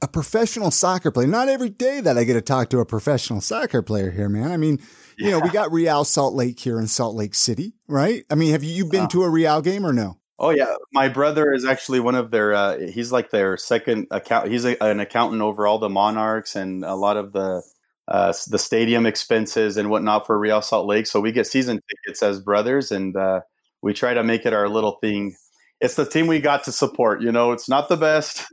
a 0.02 0.08
professional 0.08 0.72
soccer 0.72 1.12
player. 1.12 1.28
Not 1.28 1.50
every 1.50 1.70
day 1.70 2.02
that 2.02 2.18
I 2.18 2.24
get 2.24 2.34
to 2.34 2.42
talk 2.42 2.70
to 2.70 2.80
a 2.80 2.86
professional 2.86 3.42
soccer 3.42 3.82
player 3.82 4.12
here, 4.12 4.30
man. 4.30 4.52
I 4.52 4.58
mean, 4.58 4.80
yeah. 5.18 5.26
you 5.26 5.32
know, 5.32 5.40
we 5.40 5.50
got 5.50 5.72
Real 5.72 6.04
Salt 6.06 6.34
Lake 6.34 6.60
here 6.60 6.80
in 6.80 6.88
Salt 6.88 7.16
Lake 7.16 7.36
City, 7.36 7.74
right? 7.88 8.24
I 8.30 8.36
mean, 8.36 8.52
have 8.52 8.64
you 8.64 8.86
been 8.86 9.06
uh, 9.06 9.08
to 9.10 9.24
a 9.24 9.30
Real 9.30 9.62
game 9.62 9.86
or 9.86 9.94
no? 9.94 10.18
Oh 10.42 10.52
yeah, 10.52 10.76
my 10.94 11.10
brother 11.10 11.52
is 11.52 11.66
actually 11.66 12.00
one 12.00 12.16
of 12.16 12.32
their. 12.32 12.54
Uh, 12.54 12.78
he's 12.80 13.12
like 13.12 13.30
their 13.30 13.58
second 13.58 14.08
account. 14.10 14.50
He's 14.50 14.64
a, 14.64 14.82
an 14.82 15.02
accountant 15.02 15.42
over 15.42 15.68
all 15.68 15.80
the 15.80 15.90
Monarchs 15.90 16.56
and 16.56 16.86
a 16.86 16.96
lot 16.96 17.18
of 17.18 17.34
the 17.34 17.62
uh, 18.08 18.34
the 18.48 18.58
stadium 18.58 19.06
expenses 19.06 19.76
and 19.76 19.90
whatnot 19.90 20.26
for 20.26 20.40
Real 20.40 20.62
Salt 20.62 20.88
Lake. 20.88 21.08
So 21.08 21.20
we 21.20 21.34
get 21.34 21.46
season 21.46 21.82
tickets 21.90 22.24
as 22.24 22.40
brothers, 22.40 22.92
and 22.92 23.16
uh, 23.18 23.42
we 23.82 23.94
try 23.94 24.14
to 24.14 24.24
make 24.24 24.46
it 24.46 24.54
our 24.54 24.70
little 24.70 24.98
thing. 25.02 25.36
It's 25.82 25.96
the 25.96 26.06
team 26.06 26.28
we 26.28 26.40
got 26.40 26.64
to 26.64 26.72
support. 26.72 27.22
You 27.22 27.34
know, 27.34 27.52
it's 27.52 27.68
not 27.68 27.90
the 27.90 27.98
best. 27.98 28.46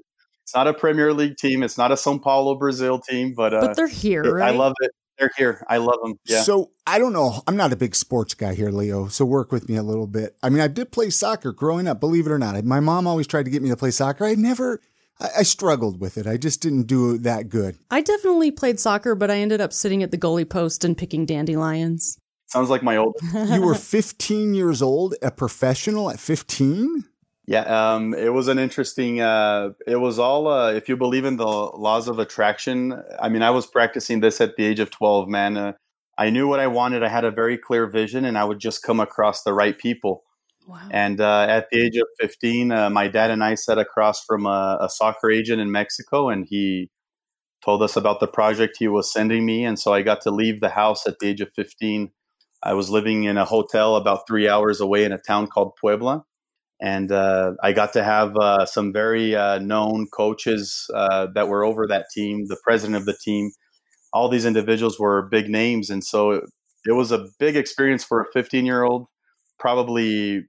It's 0.46 0.54
not 0.54 0.68
a 0.68 0.74
Premier 0.74 1.12
League 1.12 1.36
team. 1.36 1.64
It's 1.64 1.76
not 1.76 1.90
a 1.90 1.96
São 1.96 2.22
Paulo 2.22 2.54
Brazil 2.54 3.00
team, 3.00 3.34
but 3.34 3.52
uh, 3.52 3.62
but 3.62 3.74
they're 3.74 3.88
here. 3.88 4.22
It, 4.22 4.30
right? 4.30 4.54
I 4.54 4.56
love 4.56 4.74
it. 4.80 4.92
They're 5.18 5.32
here. 5.36 5.66
I 5.68 5.78
love 5.78 5.98
them. 6.04 6.20
Yeah. 6.24 6.42
So 6.42 6.70
I 6.86 7.00
don't 7.00 7.12
know. 7.12 7.42
I'm 7.48 7.56
not 7.56 7.72
a 7.72 7.76
big 7.76 7.96
sports 7.96 8.32
guy 8.34 8.54
here, 8.54 8.70
Leo. 8.70 9.08
So 9.08 9.24
work 9.24 9.50
with 9.50 9.68
me 9.68 9.74
a 9.74 9.82
little 9.82 10.06
bit. 10.06 10.36
I 10.44 10.50
mean, 10.50 10.60
I 10.60 10.68
did 10.68 10.92
play 10.92 11.10
soccer 11.10 11.50
growing 11.50 11.88
up. 11.88 11.98
Believe 11.98 12.28
it 12.28 12.30
or 12.30 12.38
not, 12.38 12.64
my 12.64 12.78
mom 12.78 13.08
always 13.08 13.26
tried 13.26 13.46
to 13.46 13.50
get 13.50 13.60
me 13.60 13.70
to 13.70 13.76
play 13.76 13.90
soccer. 13.90 14.24
I 14.24 14.36
never. 14.36 14.80
I, 15.18 15.30
I 15.38 15.42
struggled 15.42 15.98
with 15.98 16.16
it. 16.16 16.28
I 16.28 16.36
just 16.36 16.60
didn't 16.60 16.84
do 16.84 17.18
that 17.18 17.48
good. 17.48 17.76
I 17.90 18.00
definitely 18.00 18.52
played 18.52 18.78
soccer, 18.78 19.16
but 19.16 19.32
I 19.32 19.38
ended 19.38 19.60
up 19.60 19.72
sitting 19.72 20.04
at 20.04 20.12
the 20.12 20.18
goalie 20.18 20.48
post 20.48 20.84
and 20.84 20.96
picking 20.96 21.26
dandelions. 21.26 22.20
Sounds 22.46 22.70
like 22.70 22.84
my 22.84 22.96
old. 22.96 23.16
you 23.34 23.62
were 23.62 23.74
15 23.74 24.54
years 24.54 24.80
old, 24.80 25.16
a 25.22 25.32
professional 25.32 26.08
at 26.08 26.20
15. 26.20 27.04
Yeah, 27.48 27.94
um, 27.94 28.12
it 28.12 28.32
was 28.32 28.48
an 28.48 28.58
interesting. 28.58 29.20
Uh, 29.20 29.70
it 29.86 29.96
was 29.96 30.18
all, 30.18 30.48
uh, 30.48 30.72
if 30.72 30.88
you 30.88 30.96
believe 30.96 31.24
in 31.24 31.36
the 31.36 31.46
laws 31.46 32.08
of 32.08 32.18
attraction. 32.18 33.00
I 33.20 33.28
mean, 33.28 33.42
I 33.42 33.50
was 33.50 33.68
practicing 33.68 34.20
this 34.20 34.40
at 34.40 34.56
the 34.56 34.64
age 34.64 34.80
of 34.80 34.90
twelve. 34.90 35.28
Man, 35.28 35.56
uh, 35.56 35.72
I 36.18 36.30
knew 36.30 36.48
what 36.48 36.58
I 36.58 36.66
wanted. 36.66 37.04
I 37.04 37.08
had 37.08 37.24
a 37.24 37.30
very 37.30 37.56
clear 37.56 37.86
vision, 37.86 38.24
and 38.24 38.36
I 38.36 38.42
would 38.42 38.58
just 38.58 38.82
come 38.82 38.98
across 38.98 39.44
the 39.44 39.52
right 39.52 39.78
people. 39.78 40.24
Wow. 40.66 40.88
And 40.90 41.20
uh, 41.20 41.46
at 41.48 41.68
the 41.70 41.82
age 41.82 41.96
of 41.96 42.08
fifteen, 42.18 42.72
uh, 42.72 42.90
my 42.90 43.06
dad 43.06 43.30
and 43.30 43.44
I 43.44 43.54
sat 43.54 43.78
across 43.78 44.24
from 44.24 44.44
a, 44.46 44.78
a 44.80 44.88
soccer 44.88 45.30
agent 45.30 45.60
in 45.60 45.70
Mexico, 45.70 46.28
and 46.28 46.46
he 46.48 46.90
told 47.64 47.80
us 47.80 47.96
about 47.96 48.18
the 48.18 48.26
project 48.26 48.76
he 48.78 48.88
was 48.88 49.12
sending 49.12 49.46
me. 49.46 49.64
And 49.64 49.78
so 49.78 49.94
I 49.94 50.02
got 50.02 50.20
to 50.22 50.32
leave 50.32 50.60
the 50.60 50.70
house 50.70 51.06
at 51.06 51.20
the 51.20 51.28
age 51.28 51.40
of 51.40 51.52
fifteen. 51.54 52.10
I 52.60 52.72
was 52.72 52.90
living 52.90 53.22
in 53.22 53.36
a 53.36 53.44
hotel 53.44 53.94
about 53.94 54.26
three 54.26 54.48
hours 54.48 54.80
away 54.80 55.04
in 55.04 55.12
a 55.12 55.18
town 55.18 55.46
called 55.46 55.76
Puebla 55.80 56.24
and 56.80 57.10
uh, 57.10 57.52
I 57.62 57.72
got 57.72 57.92
to 57.94 58.04
have 58.04 58.36
uh, 58.36 58.66
some 58.66 58.92
very 58.92 59.34
uh, 59.34 59.58
known 59.58 60.06
coaches 60.12 60.86
uh, 60.94 61.28
that 61.34 61.48
were 61.48 61.64
over 61.64 61.86
that 61.86 62.06
team, 62.14 62.46
the 62.46 62.58
president 62.62 62.96
of 62.96 63.06
the 63.06 63.16
team. 63.24 63.50
All 64.12 64.28
these 64.28 64.44
individuals 64.44 64.98
were 64.98 65.28
big 65.28 65.48
names, 65.48 65.90
and 65.90 66.04
so 66.04 66.32
it, 66.32 66.44
it 66.84 66.92
was 66.92 67.12
a 67.12 67.26
big 67.38 67.56
experience 67.56 68.04
for 68.04 68.20
a 68.20 68.26
15 68.32 68.66
year 68.66 68.82
old. 68.82 69.06
Probably 69.58 70.44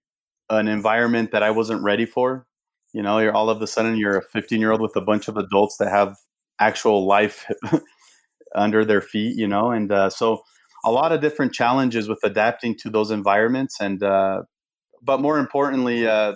an 0.49 0.67
environment 0.67 1.31
that 1.31 1.43
I 1.43 1.51
wasn't 1.51 1.83
ready 1.83 2.05
for. 2.05 2.45
You 2.93 3.01
know, 3.01 3.19
you're 3.19 3.33
all 3.33 3.49
of 3.49 3.61
a 3.61 3.67
sudden 3.67 3.97
you're 3.97 4.17
a 4.17 4.23
15 4.33 4.59
year 4.59 4.71
old 4.71 4.81
with 4.81 4.95
a 4.95 5.01
bunch 5.01 5.27
of 5.27 5.37
adults 5.37 5.77
that 5.79 5.89
have 5.89 6.15
actual 6.59 7.05
life 7.05 7.45
under 8.55 8.83
their 8.83 9.01
feet. 9.01 9.37
You 9.37 9.47
know, 9.47 9.71
and 9.71 9.91
uh, 9.91 10.09
so 10.09 10.41
a 10.85 10.91
lot 10.91 11.11
of 11.11 11.21
different 11.21 11.53
challenges 11.53 12.07
with 12.09 12.19
adapting 12.23 12.75
to 12.79 12.89
those 12.89 13.11
environments 13.11 13.79
and 13.79 14.03
uh, 14.03 14.43
but 15.07 15.21
more 15.21 15.39
importantly, 15.39 16.07
uh, 16.07 16.35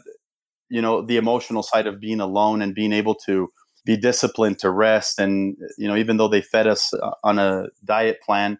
you 0.70 0.82
know 0.82 1.02
the 1.02 1.18
emotional 1.18 1.62
side 1.62 1.86
of 1.86 2.00
being 2.00 2.22
alone 2.22 2.62
and 2.62 2.74
being 2.74 2.94
able 2.94 3.16
to 3.28 3.50
be 3.86 3.98
disciplined 3.98 4.60
to 4.60 4.72
rest 4.72 5.20
and 5.20 5.58
you 5.78 5.88
know 5.88 5.98
even 5.98 6.18
though 6.18 6.28
they 6.30 6.42
fed 6.42 6.68
us 6.68 6.94
uh, 6.94 7.12
on 7.24 7.38
a 7.40 7.66
diet 7.84 8.20
plan 8.22 8.58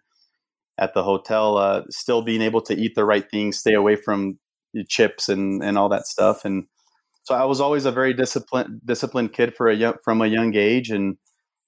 at 0.78 0.94
the 0.94 1.02
hotel 1.02 1.56
uh, 1.56 1.82
still 1.88 2.22
being 2.22 2.42
able 2.42 2.60
to 2.60 2.74
eat 2.74 2.94
the 2.94 3.04
right 3.04 3.30
things 3.30 3.58
stay 3.58 3.72
away 3.72 3.96
from 3.96 4.38
chips 4.88 5.28
and 5.28 5.62
and 5.62 5.76
all 5.78 5.88
that 5.88 6.06
stuff. 6.06 6.44
And 6.44 6.66
so 7.24 7.34
I 7.34 7.44
was 7.44 7.60
always 7.60 7.84
a 7.84 7.92
very 7.92 8.14
disciplined 8.14 8.80
disciplined 8.84 9.32
kid 9.32 9.54
for 9.54 9.68
a 9.68 9.74
young, 9.74 9.94
from 10.02 10.22
a 10.22 10.26
young 10.26 10.54
age. 10.54 10.90
And 10.90 11.18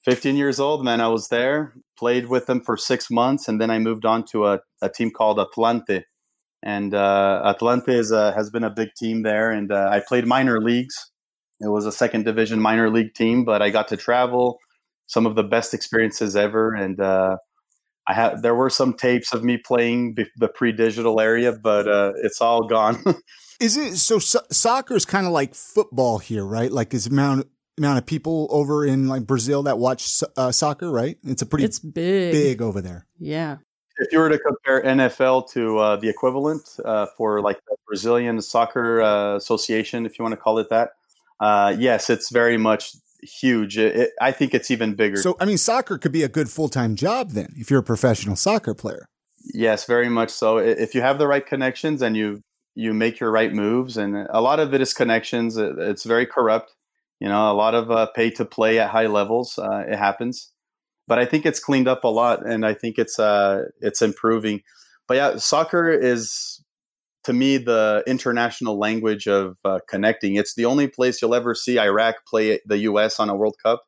15 0.04 0.36
years 0.36 0.60
old 0.60 0.84
man 0.84 1.00
I 1.00 1.08
was 1.08 1.28
there 1.28 1.74
played 1.98 2.28
with 2.28 2.46
them 2.46 2.60
for 2.60 2.76
6 2.76 3.10
months 3.10 3.48
and 3.48 3.60
then 3.60 3.70
I 3.70 3.78
moved 3.78 4.04
on 4.04 4.24
to 4.32 4.46
a, 4.46 4.60
a 4.82 4.88
team 4.88 5.10
called 5.10 5.38
Atlante 5.38 6.02
and 6.64 6.94
uh, 6.94 7.54
Atlante 7.54 7.90
is 7.90 8.10
a, 8.10 8.32
has 8.32 8.50
been 8.50 8.64
a 8.64 8.70
big 8.70 8.88
team 8.96 9.22
there 9.22 9.50
and 9.50 9.70
uh, 9.70 9.88
I 9.92 10.00
played 10.00 10.26
minor 10.26 10.60
leagues 10.60 11.12
it 11.60 11.68
was 11.68 11.86
a 11.86 11.92
second 11.92 12.24
division 12.24 12.60
minor 12.60 12.90
league 12.90 13.14
team, 13.14 13.44
but 13.44 13.62
I 13.62 13.70
got 13.70 13.88
to 13.88 13.96
travel, 13.96 14.58
some 15.06 15.26
of 15.26 15.34
the 15.34 15.42
best 15.42 15.74
experiences 15.74 16.36
ever, 16.36 16.74
and 16.74 17.00
uh, 17.00 17.36
I 18.06 18.14
had 18.14 18.42
there 18.42 18.54
were 18.54 18.70
some 18.70 18.94
tapes 18.94 19.32
of 19.32 19.44
me 19.44 19.56
playing 19.56 20.16
the 20.36 20.48
pre-digital 20.48 21.20
area, 21.20 21.52
but 21.52 21.88
uh, 21.88 22.12
it's 22.22 22.40
all 22.40 22.66
gone. 22.66 23.02
is 23.60 23.76
it 23.76 23.96
so? 23.96 24.18
so 24.18 24.40
soccer 24.50 24.94
is 24.94 25.04
kind 25.04 25.26
of 25.26 25.32
like 25.32 25.54
football 25.54 26.18
here, 26.18 26.44
right? 26.44 26.70
Like 26.70 26.92
is 26.92 27.06
amount 27.06 27.46
amount 27.78 27.98
of 27.98 28.06
people 28.06 28.46
over 28.50 28.84
in 28.84 29.08
like 29.08 29.26
Brazil 29.26 29.62
that 29.64 29.78
watch 29.78 30.22
uh, 30.36 30.52
soccer, 30.52 30.90
right? 30.90 31.16
It's 31.24 31.42
a 31.42 31.46
pretty 31.46 31.64
it's 31.64 31.78
big 31.78 32.32
big 32.32 32.62
over 32.62 32.80
there. 32.80 33.06
Yeah. 33.18 33.58
If 33.98 34.12
you 34.12 34.18
were 34.18 34.28
to 34.28 34.38
compare 34.38 34.82
NFL 34.82 35.50
to 35.52 35.78
uh, 35.78 35.96
the 35.96 36.08
equivalent 36.08 36.68
uh, 36.84 37.06
for 37.16 37.40
like 37.40 37.60
the 37.68 37.76
Brazilian 37.86 38.40
Soccer 38.40 39.00
uh, 39.00 39.36
Association, 39.36 40.04
if 40.06 40.18
you 40.18 40.24
want 40.24 40.32
to 40.32 40.40
call 40.40 40.58
it 40.58 40.68
that, 40.70 40.90
uh, 41.40 41.74
yes, 41.78 42.10
it's 42.10 42.30
very 42.30 42.56
much 42.56 42.96
huge. 43.22 43.78
It, 43.78 43.96
it, 43.96 44.10
I 44.20 44.32
think 44.32 44.54
it's 44.54 44.70
even 44.70 44.94
bigger. 44.94 45.16
So, 45.16 45.36
I 45.40 45.44
mean, 45.44 45.58
soccer 45.58 45.98
could 45.98 46.12
be 46.12 46.22
a 46.22 46.28
good 46.28 46.50
full 46.50 46.68
time 46.68 46.94
job 46.94 47.30
then 47.30 47.54
if 47.56 47.70
you're 47.70 47.80
a 47.80 47.84
professional 47.84 48.36
soccer 48.36 48.74
player. 48.74 49.06
Yes, 49.52 49.84
very 49.84 50.08
much 50.08 50.30
so. 50.30 50.58
If 50.58 50.94
you 50.94 51.02
have 51.02 51.18
the 51.18 51.26
right 51.26 51.44
connections 51.44 52.02
and 52.02 52.16
you 52.16 52.40
you 52.74 52.92
make 52.92 53.20
your 53.20 53.30
right 53.30 53.52
moves, 53.52 53.96
and 53.96 54.26
a 54.30 54.40
lot 54.40 54.58
of 54.58 54.74
it 54.74 54.80
is 54.80 54.92
connections. 54.92 55.56
It's 55.56 56.04
very 56.04 56.26
corrupt. 56.26 56.72
You 57.20 57.28
know, 57.28 57.52
a 57.52 57.54
lot 57.54 57.74
of 57.74 57.90
uh, 57.90 58.06
pay 58.14 58.30
to 58.30 58.44
play 58.44 58.78
at 58.78 58.90
high 58.90 59.06
levels. 59.06 59.58
Uh, 59.58 59.84
it 59.86 59.96
happens, 59.96 60.50
but 61.06 61.18
I 61.18 61.24
think 61.24 61.46
it's 61.46 61.60
cleaned 61.60 61.88
up 61.88 62.04
a 62.04 62.08
lot, 62.08 62.46
and 62.46 62.64
I 62.64 62.74
think 62.74 62.98
it's 62.98 63.18
uh, 63.18 63.64
it's 63.80 64.02
improving. 64.02 64.62
But 65.06 65.16
yeah, 65.16 65.36
soccer 65.36 65.90
is 65.90 66.64
to 67.24 67.32
me 67.32 67.56
the 67.56 68.02
international 68.06 68.78
language 68.78 69.26
of 69.26 69.56
uh, 69.64 69.80
connecting. 69.88 70.36
It's 70.36 70.54
the 70.54 70.64
only 70.66 70.88
place 70.88 71.20
you'll 71.20 71.34
ever 71.34 71.54
see 71.54 71.78
Iraq 71.78 72.16
play 72.26 72.60
the 72.66 72.78
U.S. 72.78 73.18
on 73.18 73.28
a 73.28 73.34
World 73.34 73.56
Cup. 73.62 73.82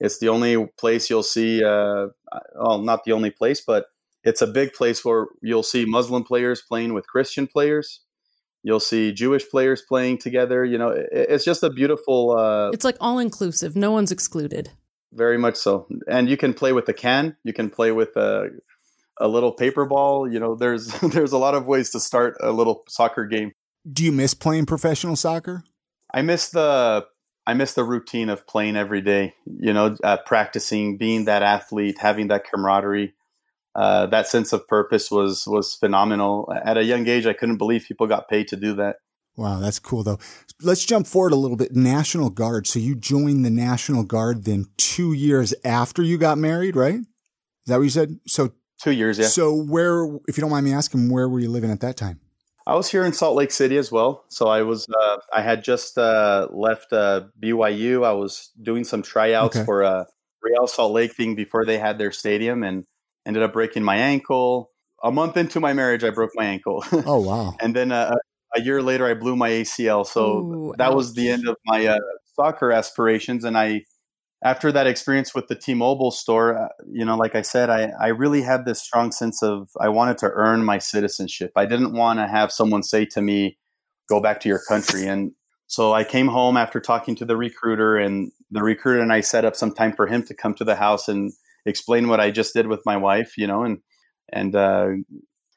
It's 0.00 0.18
the 0.18 0.28
only 0.28 0.66
place 0.78 1.08
you'll 1.08 1.22
see. 1.22 1.62
Uh, 1.62 2.08
well, 2.56 2.78
not 2.82 3.04
the 3.04 3.12
only 3.12 3.30
place, 3.30 3.62
but 3.66 3.86
it's 4.22 4.42
a 4.42 4.46
big 4.46 4.72
place 4.72 5.04
where 5.04 5.26
you'll 5.42 5.62
see 5.62 5.84
Muslim 5.84 6.24
players 6.24 6.62
playing 6.62 6.94
with 6.94 7.06
Christian 7.06 7.46
players. 7.46 8.00
You'll 8.62 8.80
see 8.80 9.12
Jewish 9.12 9.48
players 9.48 9.82
playing 9.82 10.18
together. 10.18 10.64
You 10.64 10.78
know, 10.78 10.88
it, 10.88 11.08
it's 11.12 11.44
just 11.44 11.62
a 11.62 11.70
beautiful. 11.70 12.32
Uh, 12.32 12.70
it's 12.70 12.84
like 12.84 12.96
all 13.00 13.18
inclusive. 13.18 13.76
No 13.76 13.92
one's 13.92 14.10
excluded. 14.10 14.70
Very 15.14 15.38
much 15.38 15.56
so, 15.56 15.86
and 16.08 16.28
you 16.28 16.36
can 16.36 16.54
play 16.54 16.72
with 16.72 16.86
the 16.86 16.92
can. 16.92 17.36
You 17.44 17.52
can 17.52 17.70
play 17.70 17.92
with 17.92 18.16
a 18.16 18.48
a 19.20 19.28
little 19.28 19.52
paper 19.52 19.84
ball. 19.84 20.30
You 20.30 20.40
know, 20.40 20.54
there's 20.54 20.86
there's 21.02 21.32
a 21.32 21.38
lot 21.38 21.54
of 21.54 21.66
ways 21.66 21.90
to 21.90 22.00
start 22.00 22.36
a 22.40 22.52
little 22.52 22.84
soccer 22.88 23.26
game. 23.26 23.52
Do 23.90 24.04
you 24.04 24.12
miss 24.12 24.34
playing 24.34 24.66
professional 24.66 25.16
soccer? 25.16 25.64
I 26.12 26.22
miss 26.22 26.48
the 26.50 27.06
I 27.46 27.54
miss 27.54 27.74
the 27.74 27.84
routine 27.84 28.28
of 28.28 28.46
playing 28.46 28.76
every 28.76 29.00
day. 29.00 29.34
You 29.46 29.72
know, 29.72 29.96
uh, 30.02 30.18
practicing, 30.24 30.96
being 30.96 31.26
that 31.26 31.42
athlete, 31.42 31.98
having 31.98 32.28
that 32.28 32.44
camaraderie. 32.50 33.14
Uh, 33.74 34.06
that 34.06 34.28
sense 34.28 34.52
of 34.52 34.66
purpose 34.68 35.10
was 35.10 35.46
was 35.46 35.74
phenomenal. 35.74 36.52
At 36.64 36.78
a 36.78 36.84
young 36.84 37.06
age, 37.08 37.26
I 37.26 37.32
couldn't 37.32 37.58
believe 37.58 37.84
people 37.86 38.06
got 38.06 38.28
paid 38.28 38.48
to 38.48 38.56
do 38.56 38.74
that. 38.76 38.96
Wow, 39.36 39.58
that's 39.58 39.78
cool 39.78 40.02
though. 40.02 40.18
Let's 40.62 40.84
jump 40.84 41.06
forward 41.06 41.32
a 41.32 41.36
little 41.36 41.56
bit. 41.56 41.74
National 41.74 42.30
Guard. 42.30 42.66
So 42.66 42.78
you 42.78 42.94
joined 42.94 43.44
the 43.44 43.50
National 43.50 44.04
Guard 44.04 44.44
then 44.44 44.66
two 44.76 45.12
years 45.12 45.52
after 45.64 46.02
you 46.02 46.18
got 46.18 46.38
married, 46.38 46.76
right? 46.76 46.94
Is 46.96 47.06
that 47.66 47.76
what 47.76 47.82
you 47.84 47.90
said? 47.90 48.18
So 48.26 48.52
Two 48.80 48.92
years, 48.92 49.18
yeah. 49.18 49.26
So 49.26 49.54
where, 49.54 50.04
if 50.28 50.36
you 50.36 50.42
don't 50.42 50.50
mind 50.50 50.66
me 50.66 50.72
asking, 50.72 51.08
where 51.08 51.28
were 51.28 51.40
you 51.40 51.48
living 51.48 51.70
at 51.70 51.80
that 51.80 51.96
time? 51.96 52.20
I 52.66 52.74
was 52.74 52.90
here 52.90 53.04
in 53.04 53.12
Salt 53.12 53.36
Lake 53.36 53.50
City 53.50 53.76
as 53.76 53.92
well. 53.92 54.24
So 54.28 54.48
I 54.48 54.62
was, 54.62 54.86
uh, 54.88 55.16
I 55.32 55.42
had 55.42 55.62
just 55.62 55.96
uh, 55.96 56.48
left 56.50 56.92
uh, 56.92 57.22
BYU. 57.42 58.04
I 58.04 58.12
was 58.12 58.50
doing 58.60 58.84
some 58.84 59.02
tryouts 59.02 59.56
okay. 59.56 59.64
for 59.64 59.82
a 59.82 60.06
Real 60.42 60.66
Salt 60.66 60.92
Lake 60.92 61.14
thing 61.14 61.34
before 61.34 61.64
they 61.64 61.78
had 61.78 61.98
their 61.98 62.12
stadium, 62.12 62.62
and 62.62 62.84
ended 63.26 63.42
up 63.42 63.52
breaking 63.52 63.82
my 63.82 63.96
ankle. 63.96 64.70
A 65.02 65.10
month 65.10 65.36
into 65.36 65.60
my 65.60 65.72
marriage, 65.72 66.04
I 66.04 66.10
broke 66.10 66.30
my 66.34 66.44
ankle. 66.44 66.84
Oh 67.06 67.20
wow! 67.20 67.54
and 67.60 67.74
then 67.74 67.92
uh, 67.92 68.14
a 68.56 68.60
year 68.60 68.82
later, 68.82 69.06
I 69.06 69.14
blew 69.14 69.36
my 69.36 69.50
ACL. 69.50 70.06
So 70.06 70.38
Ooh, 70.38 70.74
that 70.78 70.90
ouch. 70.90 70.94
was 70.94 71.14
the 71.14 71.28
end 71.30 71.48
of 71.48 71.56
my 71.66 71.86
uh, 71.86 71.98
soccer 72.34 72.72
aspirations, 72.72 73.44
and 73.44 73.56
I 73.56 73.84
after 74.44 74.70
that 74.72 74.86
experience 74.86 75.34
with 75.34 75.48
the 75.48 75.54
T-Mobile 75.54 76.10
store, 76.10 76.58
uh, 76.58 76.68
you 76.86 77.04
know, 77.04 77.16
like 77.16 77.34
I 77.34 77.40
said, 77.40 77.70
I, 77.70 77.92
I 77.98 78.08
really 78.08 78.42
had 78.42 78.66
this 78.66 78.82
strong 78.82 79.10
sense 79.10 79.42
of 79.42 79.70
I 79.80 79.88
wanted 79.88 80.18
to 80.18 80.30
earn 80.30 80.64
my 80.64 80.78
citizenship. 80.78 81.52
I 81.56 81.64
didn't 81.64 81.94
want 81.94 82.18
to 82.18 82.28
have 82.28 82.52
someone 82.52 82.82
say 82.82 83.06
to 83.06 83.22
me, 83.22 83.56
"Go 84.08 84.20
back 84.20 84.40
to 84.40 84.48
your 84.48 84.60
country." 84.68 85.06
And 85.06 85.32
so 85.66 85.94
I 85.94 86.04
came 86.04 86.28
home 86.28 86.56
after 86.56 86.78
talking 86.80 87.14
to 87.16 87.24
the 87.24 87.36
recruiter, 87.36 87.96
and 87.96 88.30
the 88.50 88.62
recruiter 88.62 89.00
and 89.00 89.12
I 89.12 89.20
set 89.20 89.44
up 89.44 89.56
some 89.56 89.72
time 89.74 89.94
for 89.94 90.06
him 90.06 90.22
to 90.26 90.34
come 90.34 90.54
to 90.54 90.64
the 90.64 90.76
house 90.76 91.08
and 91.08 91.32
explain 91.66 92.08
what 92.08 92.20
I 92.20 92.30
just 92.30 92.54
did 92.54 92.66
with 92.66 92.82
my 92.84 92.96
wife. 92.96 93.38
You 93.38 93.46
know, 93.46 93.64
and 93.64 93.78
and 94.30 94.54
uh, 94.54 94.88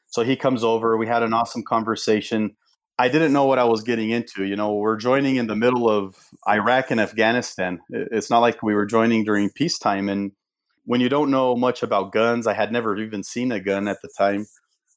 so 0.08 0.24
he 0.24 0.36
comes 0.36 0.64
over. 0.64 0.98
We 0.98 1.08
had 1.08 1.24
an 1.24 1.34
awesome 1.34 1.64
conversation. 1.64 2.56
I 3.00 3.10
didn't 3.10 3.34
know 3.34 3.46
what 3.46 3.60
I 3.60 3.64
was 3.66 3.84
getting 3.84 4.10
into. 4.10 4.44
You 4.44 4.56
know, 4.56 4.74
we're 4.74 4.98
joining 4.98 5.36
in 5.36 5.48
the 5.48 5.56
middle 5.56 5.88
of 5.90 6.16
Iraq 6.48 6.90
and 6.90 7.00
Afghanistan. 7.00 7.80
It's 7.90 8.30
not 8.30 8.40
like 8.40 8.64
we 8.64 8.74
were 8.74 8.88
joining 8.88 9.24
during 9.24 9.52
peacetime. 9.52 10.10
And 10.10 10.32
when 10.86 11.00
you 11.00 11.10
don't 11.10 11.30
know 11.30 11.56
much 11.56 11.84
about 11.84 12.12
guns, 12.12 12.48
I 12.48 12.54
had 12.54 12.72
never 12.72 12.98
even 12.98 13.22
seen 13.24 13.52
a 13.52 13.60
gun 13.60 13.88
at 13.88 14.02
the 14.02 14.10
time. 14.18 14.48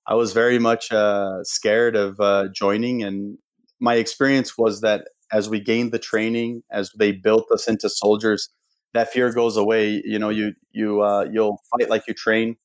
I 0.06 0.14
was 0.14 0.32
very 0.32 0.58
much 0.58 0.90
uh, 0.90 1.44
scared 1.44 1.94
of 1.94 2.18
uh, 2.20 2.48
joining. 2.54 3.02
And 3.02 3.36
my 3.80 3.96
experience 3.96 4.56
was 4.56 4.80
that 4.80 5.08
as 5.30 5.50
we 5.50 5.60
gained 5.60 5.92
the 5.92 5.98
training, 5.98 6.62
as 6.70 6.90
they 6.98 7.12
built 7.12 7.50
us 7.52 7.68
into 7.68 7.90
soldiers, 7.90 8.48
that 8.94 9.12
fear 9.12 9.30
goes 9.32 9.56
away. 9.56 10.02
You 10.04 10.18
know, 10.18 10.30
you 10.30 10.54
you 10.72 11.02
uh, 11.02 11.26
you'll 11.30 11.60
fight 11.70 11.90
like 11.90 12.04
you 12.08 12.14
train, 12.14 12.56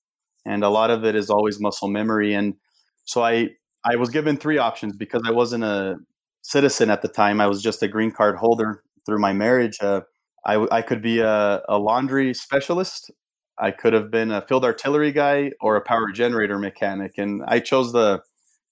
and 0.45 0.63
a 0.63 0.69
lot 0.69 0.89
of 0.89 1.05
it 1.05 1.13
is 1.15 1.29
always 1.29 1.59
muscle 1.59 1.87
memory. 1.87 2.33
And 2.33 2.55
so 3.03 3.23
I 3.23 3.49
I 3.85 3.95
was 3.95 4.09
given 4.09 4.37
three 4.37 4.57
options 4.57 4.97
because 4.97 5.21
I 5.25 5.31
wasn't 5.31 5.63
a 5.63 5.97
citizen 6.41 6.89
at 6.89 7.01
the 7.03 7.07
time. 7.07 7.39
I 7.39 7.47
was 7.47 7.61
just 7.61 7.83
a 7.83 7.87
green 7.87 8.11
card 8.11 8.35
holder 8.35 8.81
through 9.05 9.19
my 9.19 9.31
marriage. 9.31 9.77
Uh, 9.79 10.01
I, 10.45 10.65
I 10.71 10.81
could 10.81 11.01
be 11.01 11.19
a, 11.19 11.61
a 11.69 11.77
laundry 11.77 12.33
specialist. 12.33 13.11
I 13.59 13.71
could 13.71 13.93
have 13.93 14.11
been 14.11 14.31
a 14.31 14.41
field 14.41 14.65
artillery 14.65 15.11
guy 15.11 15.51
or 15.61 15.75
a 15.75 15.81
power 15.81 16.11
generator 16.11 16.59
mechanic, 16.59 17.13
and 17.17 17.41
I 17.47 17.59
chose 17.59 17.93
the 17.93 18.21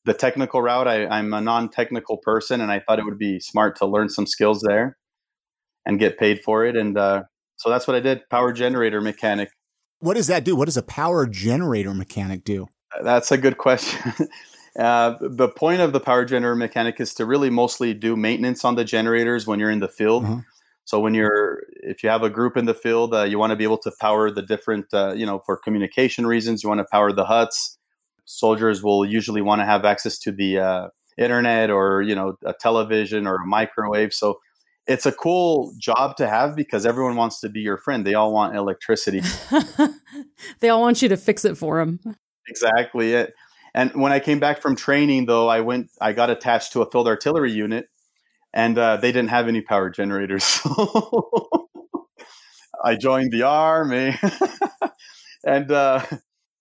the 0.05 0.13
technical 0.13 0.61
route. 0.61 0.87
I, 0.87 1.17
am 1.17 1.33
a 1.33 1.39
non-technical 1.39 2.17
person, 2.17 2.59
and 2.59 2.69
I 2.69 2.79
thought 2.79 2.99
it 2.99 3.05
would 3.05 3.17
be 3.17 3.39
smart 3.39 3.77
to 3.77 3.85
learn 3.85 4.09
some 4.09 4.27
skills 4.27 4.61
there 4.67 4.97
and 5.85 5.97
get 5.97 6.19
paid 6.19 6.43
for 6.43 6.65
it. 6.65 6.75
And 6.75 6.97
uh, 6.97 7.23
so 7.55 7.69
that's 7.69 7.87
what 7.87 7.95
I 7.95 8.01
did: 8.01 8.29
power 8.29 8.51
generator 8.51 8.99
mechanic. 8.99 9.49
What 9.99 10.15
does 10.15 10.27
that 10.27 10.43
do? 10.43 10.55
What 10.55 10.65
does 10.65 10.75
a 10.75 10.83
power 10.83 11.25
generator 11.25 11.93
mechanic 11.93 12.43
do? 12.43 12.67
That's 13.01 13.31
a 13.31 13.37
good 13.37 13.57
question. 13.57 14.13
Uh, 14.77 15.15
the 15.21 15.49
point 15.49 15.81
of 15.81 15.93
the 15.93 15.99
power 15.99 16.25
generator 16.25 16.55
mechanic 16.55 16.99
is 16.99 17.13
to 17.13 17.25
really 17.25 17.49
mostly 17.49 17.93
do 17.93 18.15
maintenance 18.15 18.65
on 18.65 18.75
the 18.75 18.83
generators 18.83 19.45
when 19.45 19.59
you're 19.59 19.69
in 19.71 19.79
the 19.79 19.87
field. 19.87 20.23
Uh-huh. 20.23 20.41
So 20.85 20.99
when 20.99 21.13
you're, 21.13 21.63
if 21.81 22.03
you 22.03 22.09
have 22.09 22.23
a 22.23 22.29
group 22.29 22.57
in 22.57 22.65
the 22.65 22.73
field, 22.73 23.13
uh, 23.13 23.23
you 23.23 23.39
want 23.39 23.51
to 23.51 23.55
be 23.55 23.63
able 23.63 23.77
to 23.79 23.91
power 24.01 24.29
the 24.29 24.41
different, 24.41 24.87
uh, 24.93 25.13
you 25.15 25.25
know, 25.25 25.39
for 25.45 25.55
communication 25.55 26.25
reasons, 26.25 26.63
you 26.63 26.69
want 26.69 26.79
to 26.79 26.87
power 26.91 27.13
the 27.13 27.25
huts. 27.25 27.77
Soldiers 28.25 28.83
will 28.83 29.05
usually 29.05 29.41
want 29.41 29.61
to 29.61 29.65
have 29.65 29.85
access 29.85 30.17
to 30.19 30.31
the 30.31 30.59
uh, 30.59 30.87
internet 31.17 31.69
or 31.69 32.01
you 32.01 32.15
know 32.15 32.37
a 32.45 32.53
television 32.53 33.27
or 33.27 33.35
a 33.35 33.45
microwave. 33.45 34.13
So 34.13 34.39
it's 34.87 35.05
a 35.05 35.11
cool 35.11 35.73
job 35.79 36.17
to 36.17 36.27
have 36.27 36.55
because 36.55 36.85
everyone 36.85 37.15
wants 37.15 37.39
to 37.41 37.49
be 37.49 37.61
your 37.61 37.77
friend. 37.77 38.05
They 38.05 38.13
all 38.13 38.33
want 38.33 38.55
electricity. 38.55 39.21
they 40.59 40.69
all 40.69 40.81
want 40.81 41.01
you 41.01 41.09
to 41.09 41.17
fix 41.17 41.45
it 41.45 41.57
for 41.57 41.79
them. 41.79 41.99
Exactly 42.47 43.13
it. 43.13 43.33
And 43.73 43.91
when 43.95 44.11
I 44.11 44.19
came 44.19 44.39
back 44.39 44.61
from 44.61 44.75
training, 44.75 45.25
though, 45.25 45.47
I 45.47 45.61
went, 45.61 45.89
I 45.99 46.13
got 46.13 46.29
attached 46.29 46.73
to 46.73 46.81
a 46.81 46.89
field 46.89 47.07
artillery 47.07 47.51
unit, 47.51 47.87
and 48.53 48.77
uh, 48.77 48.97
they 48.97 49.11
didn't 49.11 49.29
have 49.29 49.47
any 49.47 49.61
power 49.61 49.89
generators. 49.89 50.59
I 52.83 52.95
joined 52.95 53.31
the 53.31 53.43
army, 53.43 54.15
and 55.45 55.71
uh, 55.71 56.05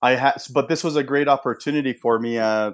I 0.00 0.12
had, 0.12 0.42
but 0.52 0.68
this 0.68 0.82
was 0.82 0.96
a 0.96 1.02
great 1.02 1.28
opportunity 1.28 1.92
for 1.92 2.18
me. 2.18 2.38
Uh, 2.38 2.72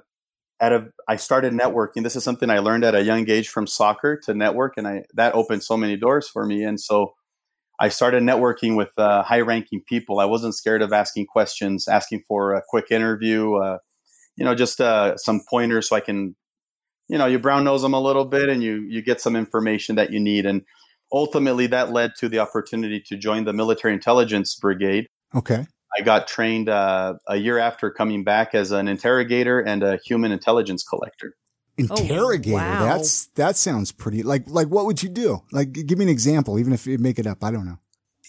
at 0.61 0.73
a, 0.73 0.88
I 1.07 1.16
started 1.16 1.52
networking. 1.52 2.02
This 2.02 2.16
is 2.16 2.25
something 2.25 2.50
I 2.50 2.59
learned 2.59 2.85
at 2.85 2.95
a 2.95 3.02
young 3.02 3.28
age 3.30 3.49
from 3.49 3.66
soccer 3.66 4.18
to 4.25 4.35
network, 4.35 4.75
and 4.76 4.87
I 4.87 5.04
that 5.14 5.35
opened 5.35 5.62
so 5.62 5.76
many 5.76 5.97
doors 5.97 6.28
for 6.28 6.45
me. 6.45 6.62
And 6.64 6.80
so 6.80 7.14
I 7.80 7.88
started 7.88 8.23
networking 8.23 8.76
with 8.76 8.90
uh, 8.99 9.23
high-ranking 9.23 9.83
people. 9.88 10.18
I 10.18 10.25
wasn't 10.25 10.54
scared 10.54 10.83
of 10.83 10.92
asking 10.92 11.26
questions, 11.26 11.87
asking 11.87 12.23
for 12.26 12.54
a 12.54 12.62
quick 12.68 12.87
interview, 12.90 13.54
uh, 13.54 13.78
you 14.38 14.45
know, 14.45 14.54
just 14.54 14.80
uh, 14.80 15.16
some 15.16 15.40
pointers 15.50 15.88
so 15.88 15.97
I 15.97 16.00
can, 16.00 16.37
you 17.09 17.18
know, 17.18 17.26
you 17.26 17.40
brown 17.40 17.64
nose 17.64 17.83
them 17.83 17.92
a 17.92 18.00
little 18.00 18.25
bit, 18.25 18.49
and 18.49 18.62
you 18.62 18.87
you 18.88 19.02
get 19.02 19.21
some 19.21 19.35
information 19.35 19.97
that 19.97 20.12
you 20.12 20.21
need. 20.21 20.47
And 20.47 20.62
ultimately, 21.12 21.66
that 21.66 21.90
led 21.90 22.12
to 22.21 22.28
the 22.28 22.38
opportunity 22.38 23.02
to 23.09 23.16
join 23.16 23.45
the 23.45 23.52
military 23.52 23.92
intelligence 23.92 24.54
brigade. 24.54 25.09
Okay. 25.35 25.66
I 25.99 26.02
got 26.02 26.28
trained 26.28 26.68
uh, 26.68 27.14
a 27.26 27.37
year 27.37 27.59
after 27.59 27.90
coming 27.90 28.23
back 28.23 28.54
as 28.54 28.71
an 28.71 28.87
interrogator 28.87 29.59
and 29.59 29.83
a 29.83 29.99
human 30.04 30.30
intelligence 30.30 30.85
collector. 30.85 31.35
Interrogator. 31.76 32.57
Oh, 32.57 32.61
wow. 32.61 32.85
That's 32.85 33.26
that 33.35 33.57
sounds 33.57 33.90
pretty. 33.90 34.23
Like 34.23 34.45
like 34.47 34.68
what 34.68 34.87
would 34.87 35.02
you 35.02 35.09
do? 35.09 35.42
Like 35.50 35.73
give 35.73 35.99
me 35.99 36.04
an 36.04 36.11
example, 36.11 36.61
even 36.61 36.73
if 36.73 36.87
you 36.87 36.99
make 36.99 37.18
it 37.18 37.26
up. 37.26 37.42
I 37.42 37.50
don't 37.50 37.66
know. 37.66 37.78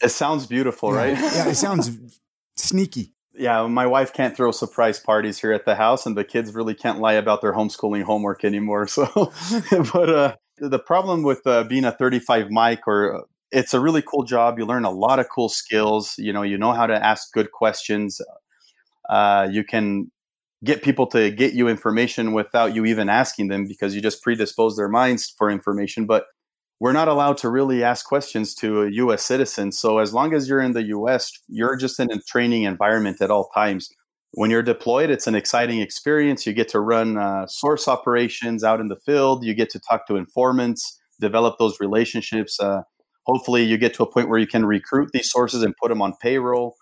It 0.01 0.09
sounds 0.09 0.47
beautiful, 0.47 0.91
right? 0.91 1.13
yeah, 1.13 1.49
it 1.49 1.55
sounds 1.55 1.91
sneaky. 2.55 3.13
Yeah, 3.39 3.65
my 3.67 3.87
wife 3.87 4.11
can't 4.11 4.35
throw 4.35 4.51
surprise 4.51 4.99
parties 4.99 5.39
here 5.39 5.53
at 5.53 5.63
the 5.63 5.75
house, 5.75 6.05
and 6.05 6.17
the 6.17 6.25
kids 6.25 6.53
really 6.53 6.75
can't 6.75 6.99
lie 6.99 7.13
about 7.13 7.39
their 7.41 7.53
homeschooling 7.53 8.03
homework 8.03 8.43
anymore. 8.43 8.85
So, 8.87 9.31
but 9.93 10.09
uh, 10.09 10.35
the 10.57 10.79
problem 10.79 11.23
with 11.23 11.47
uh, 11.47 11.63
being 11.63 11.85
a 11.85 11.91
35 11.93 12.51
Mike 12.51 12.85
or 12.85 13.23
it's 13.51 13.73
a 13.73 13.79
really 13.79 14.01
cool 14.01 14.23
job. 14.23 14.59
You 14.59 14.65
learn 14.65 14.83
a 14.83 14.91
lot 14.91 15.19
of 15.19 15.29
cool 15.29 15.47
skills. 15.47 16.15
You 16.17 16.33
know, 16.33 16.41
you 16.41 16.57
know 16.57 16.73
how 16.73 16.85
to 16.85 16.93
ask 17.05 17.31
good 17.31 17.51
questions. 17.51 18.19
Uh, 19.09 19.47
you 19.49 19.63
can 19.63 20.11
get 20.65 20.83
people 20.83 21.07
to 21.07 21.31
get 21.31 21.53
you 21.53 21.69
information 21.69 22.33
without 22.33 22.75
you 22.75 22.85
even 22.85 23.07
asking 23.07 23.47
them 23.47 23.65
because 23.65 23.95
you 23.95 24.01
just 24.01 24.21
predispose 24.21 24.75
their 24.75 24.89
minds 24.89 25.33
for 25.37 25.49
information. 25.49 26.05
But 26.05 26.25
we're 26.79 26.93
not 26.93 27.09
allowed 27.09 27.37
to 27.39 27.49
really 27.49 27.83
ask 27.83 28.05
questions 28.05 28.55
to 28.55 28.83
a 28.83 28.91
U.S. 28.91 29.23
citizen. 29.23 29.71
So 29.71 29.99
as 29.99 30.13
long 30.13 30.33
as 30.33 30.47
you're 30.47 30.61
in 30.61 30.71
the 30.71 30.83
U.S., 30.83 31.31
you're 31.49 31.75
just 31.75 31.99
in 31.99 32.11
a 32.11 32.19
training 32.21 32.63
environment 32.63 33.21
at 33.21 33.29
all 33.29 33.49
times. 33.53 33.89
When 34.31 34.49
you're 34.49 34.63
deployed, 34.63 35.09
it's 35.09 35.27
an 35.27 35.35
exciting 35.35 35.81
experience. 35.81 36.45
You 36.45 36.53
get 36.53 36.69
to 36.69 36.79
run 36.79 37.17
uh, 37.17 37.47
source 37.47 37.87
operations 37.87 38.63
out 38.63 38.79
in 38.79 38.87
the 38.87 38.99
field. 39.05 39.43
You 39.43 39.53
get 39.53 39.69
to 39.71 39.79
talk 39.79 40.07
to 40.07 40.15
informants, 40.15 40.99
develop 41.19 41.57
those 41.57 41.79
relationships. 41.79 42.59
Uh, 42.59 42.83
hopefully, 43.25 43.63
you 43.63 43.77
get 43.77 43.93
to 43.95 44.03
a 44.03 44.11
point 44.11 44.29
where 44.29 44.39
you 44.39 44.47
can 44.47 44.65
recruit 44.65 45.09
these 45.13 45.29
sources 45.29 45.63
and 45.63 45.73
put 45.81 45.89
them 45.89 46.01
on 46.01 46.13
payroll. 46.21 46.75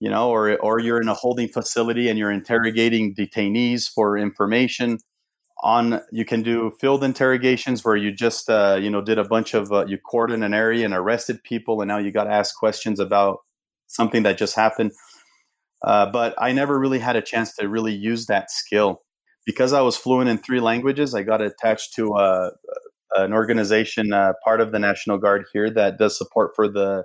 You 0.00 0.10
know, 0.10 0.30
or 0.30 0.56
or 0.58 0.80
you're 0.80 1.00
in 1.00 1.08
a 1.08 1.14
holding 1.14 1.48
facility 1.48 2.08
and 2.08 2.18
you're 2.18 2.32
interrogating 2.32 3.14
detainees 3.14 3.88
for 3.88 4.18
information 4.18 4.98
on 5.62 6.00
you 6.10 6.24
can 6.24 6.42
do 6.42 6.72
field 6.80 7.04
interrogations 7.04 7.84
where 7.84 7.96
you 7.96 8.12
just 8.12 8.50
uh, 8.50 8.78
you 8.80 8.90
know 8.90 9.00
did 9.00 9.18
a 9.18 9.24
bunch 9.24 9.54
of 9.54 9.72
uh, 9.72 9.86
you 9.86 9.98
cordoned 9.98 10.44
an 10.44 10.54
area 10.54 10.84
and 10.84 10.94
arrested 10.94 11.42
people 11.44 11.80
and 11.80 11.88
now 11.88 11.98
you 11.98 12.10
got 12.10 12.24
to 12.24 12.32
ask 12.32 12.56
questions 12.56 13.00
about 13.00 13.38
something 13.86 14.22
that 14.24 14.38
just 14.38 14.56
happened. 14.56 14.92
Uh, 15.82 16.06
but 16.10 16.34
i 16.38 16.50
never 16.52 16.78
really 16.78 16.98
had 16.98 17.16
a 17.16 17.22
chance 17.22 17.54
to 17.54 17.68
really 17.68 17.94
use 17.94 18.26
that 18.26 18.50
skill. 18.50 19.00
Because 19.46 19.72
i 19.72 19.80
was 19.80 19.96
fluent 19.96 20.28
in 20.30 20.38
three 20.38 20.60
languages 20.60 21.14
i 21.14 21.22
got 21.22 21.40
attached 21.40 21.94
to 21.94 22.14
uh, 22.14 22.50
an 23.16 23.32
organization 23.32 24.12
uh, 24.12 24.32
part 24.44 24.60
of 24.60 24.72
the 24.72 24.78
national 24.78 25.18
guard 25.18 25.44
here 25.52 25.70
that 25.70 25.98
does 25.98 26.16
support 26.18 26.52
for 26.56 26.68
the 26.68 27.04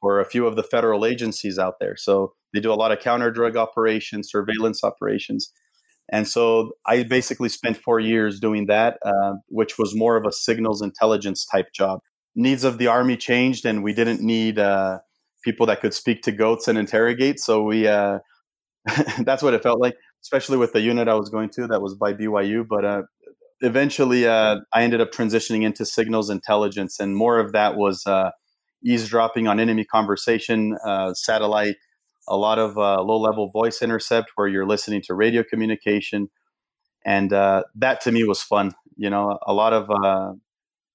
for 0.00 0.20
a 0.20 0.24
few 0.24 0.46
of 0.46 0.54
the 0.54 0.62
federal 0.62 1.04
agencies 1.04 1.58
out 1.58 1.80
there. 1.80 1.96
So 1.96 2.34
they 2.54 2.60
do 2.60 2.72
a 2.72 2.74
lot 2.74 2.92
of 2.92 3.00
counter 3.00 3.30
drug 3.30 3.56
operations 3.56 4.30
surveillance 4.30 4.84
operations 4.84 5.52
and 6.10 6.26
so 6.26 6.72
I 6.86 7.02
basically 7.02 7.48
spent 7.48 7.76
four 7.76 8.00
years 8.00 8.40
doing 8.40 8.66
that, 8.66 8.98
uh, 9.04 9.34
which 9.48 9.78
was 9.78 9.94
more 9.94 10.16
of 10.16 10.24
a 10.26 10.32
signals 10.32 10.80
intelligence 10.80 11.44
type 11.44 11.72
job. 11.74 12.00
Needs 12.34 12.64
of 12.64 12.78
the 12.78 12.86
army 12.86 13.16
changed, 13.16 13.66
and 13.66 13.82
we 13.82 13.92
didn't 13.92 14.22
need 14.22 14.58
uh, 14.58 15.00
people 15.44 15.66
that 15.66 15.80
could 15.80 15.92
speak 15.92 16.22
to 16.22 16.32
goats 16.32 16.66
and 16.66 16.78
interrogate. 16.78 17.40
So 17.40 17.62
we 17.62 17.86
uh, 17.86 18.20
that's 19.18 19.42
what 19.42 19.54
it 19.54 19.62
felt 19.62 19.80
like, 19.80 19.96
especially 20.22 20.56
with 20.56 20.72
the 20.72 20.80
unit 20.80 21.08
I 21.08 21.14
was 21.14 21.28
going 21.28 21.50
to 21.50 21.66
that 21.66 21.82
was 21.82 21.94
by 21.94 22.14
BYU. 22.14 22.66
But 22.66 22.84
uh, 22.84 23.02
eventually, 23.60 24.26
uh, 24.26 24.60
I 24.72 24.84
ended 24.84 25.02
up 25.02 25.12
transitioning 25.12 25.62
into 25.62 25.84
signals 25.84 26.30
intelligence, 26.30 26.98
and 27.00 27.14
more 27.14 27.38
of 27.38 27.52
that 27.52 27.76
was 27.76 28.06
uh, 28.06 28.30
eavesdropping 28.82 29.46
on 29.46 29.60
enemy 29.60 29.84
conversation, 29.84 30.78
satellite 31.14 31.76
a 32.28 32.36
lot 32.36 32.58
of 32.58 32.76
uh, 32.76 33.02
low 33.02 33.18
level 33.18 33.50
voice 33.50 33.82
intercept 33.82 34.32
where 34.34 34.46
you're 34.46 34.66
listening 34.66 35.02
to 35.06 35.14
radio 35.14 35.42
communication. 35.42 36.28
And 37.04 37.32
uh, 37.32 37.64
that 37.76 38.00
to 38.02 38.12
me 38.12 38.24
was 38.24 38.42
fun. 38.42 38.72
You 38.96 39.10
know, 39.10 39.38
a 39.46 39.52
lot 39.52 39.72
of 39.72 39.90
uh, 39.90 40.32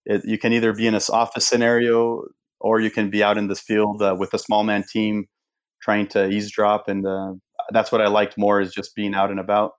it, 0.05 0.21
you 0.25 0.37
can 0.37 0.53
either 0.53 0.73
be 0.73 0.87
in 0.87 0.93
this 0.93 1.09
office 1.09 1.47
scenario 1.47 2.23
or 2.59 2.79
you 2.79 2.91
can 2.91 3.09
be 3.09 3.23
out 3.23 3.37
in 3.37 3.47
this 3.47 3.59
field 3.59 4.01
uh, 4.01 4.15
with 4.17 4.33
a 4.33 4.39
small 4.39 4.63
man 4.63 4.83
team 4.89 5.25
trying 5.81 6.07
to 6.07 6.29
eavesdrop. 6.29 6.87
And 6.87 7.05
uh, 7.05 7.33
that's 7.71 7.91
what 7.91 8.01
I 8.01 8.07
liked 8.07 8.37
more 8.37 8.61
is 8.61 8.73
just 8.73 8.95
being 8.95 9.13
out 9.13 9.31
and 9.31 9.39
about. 9.39 9.71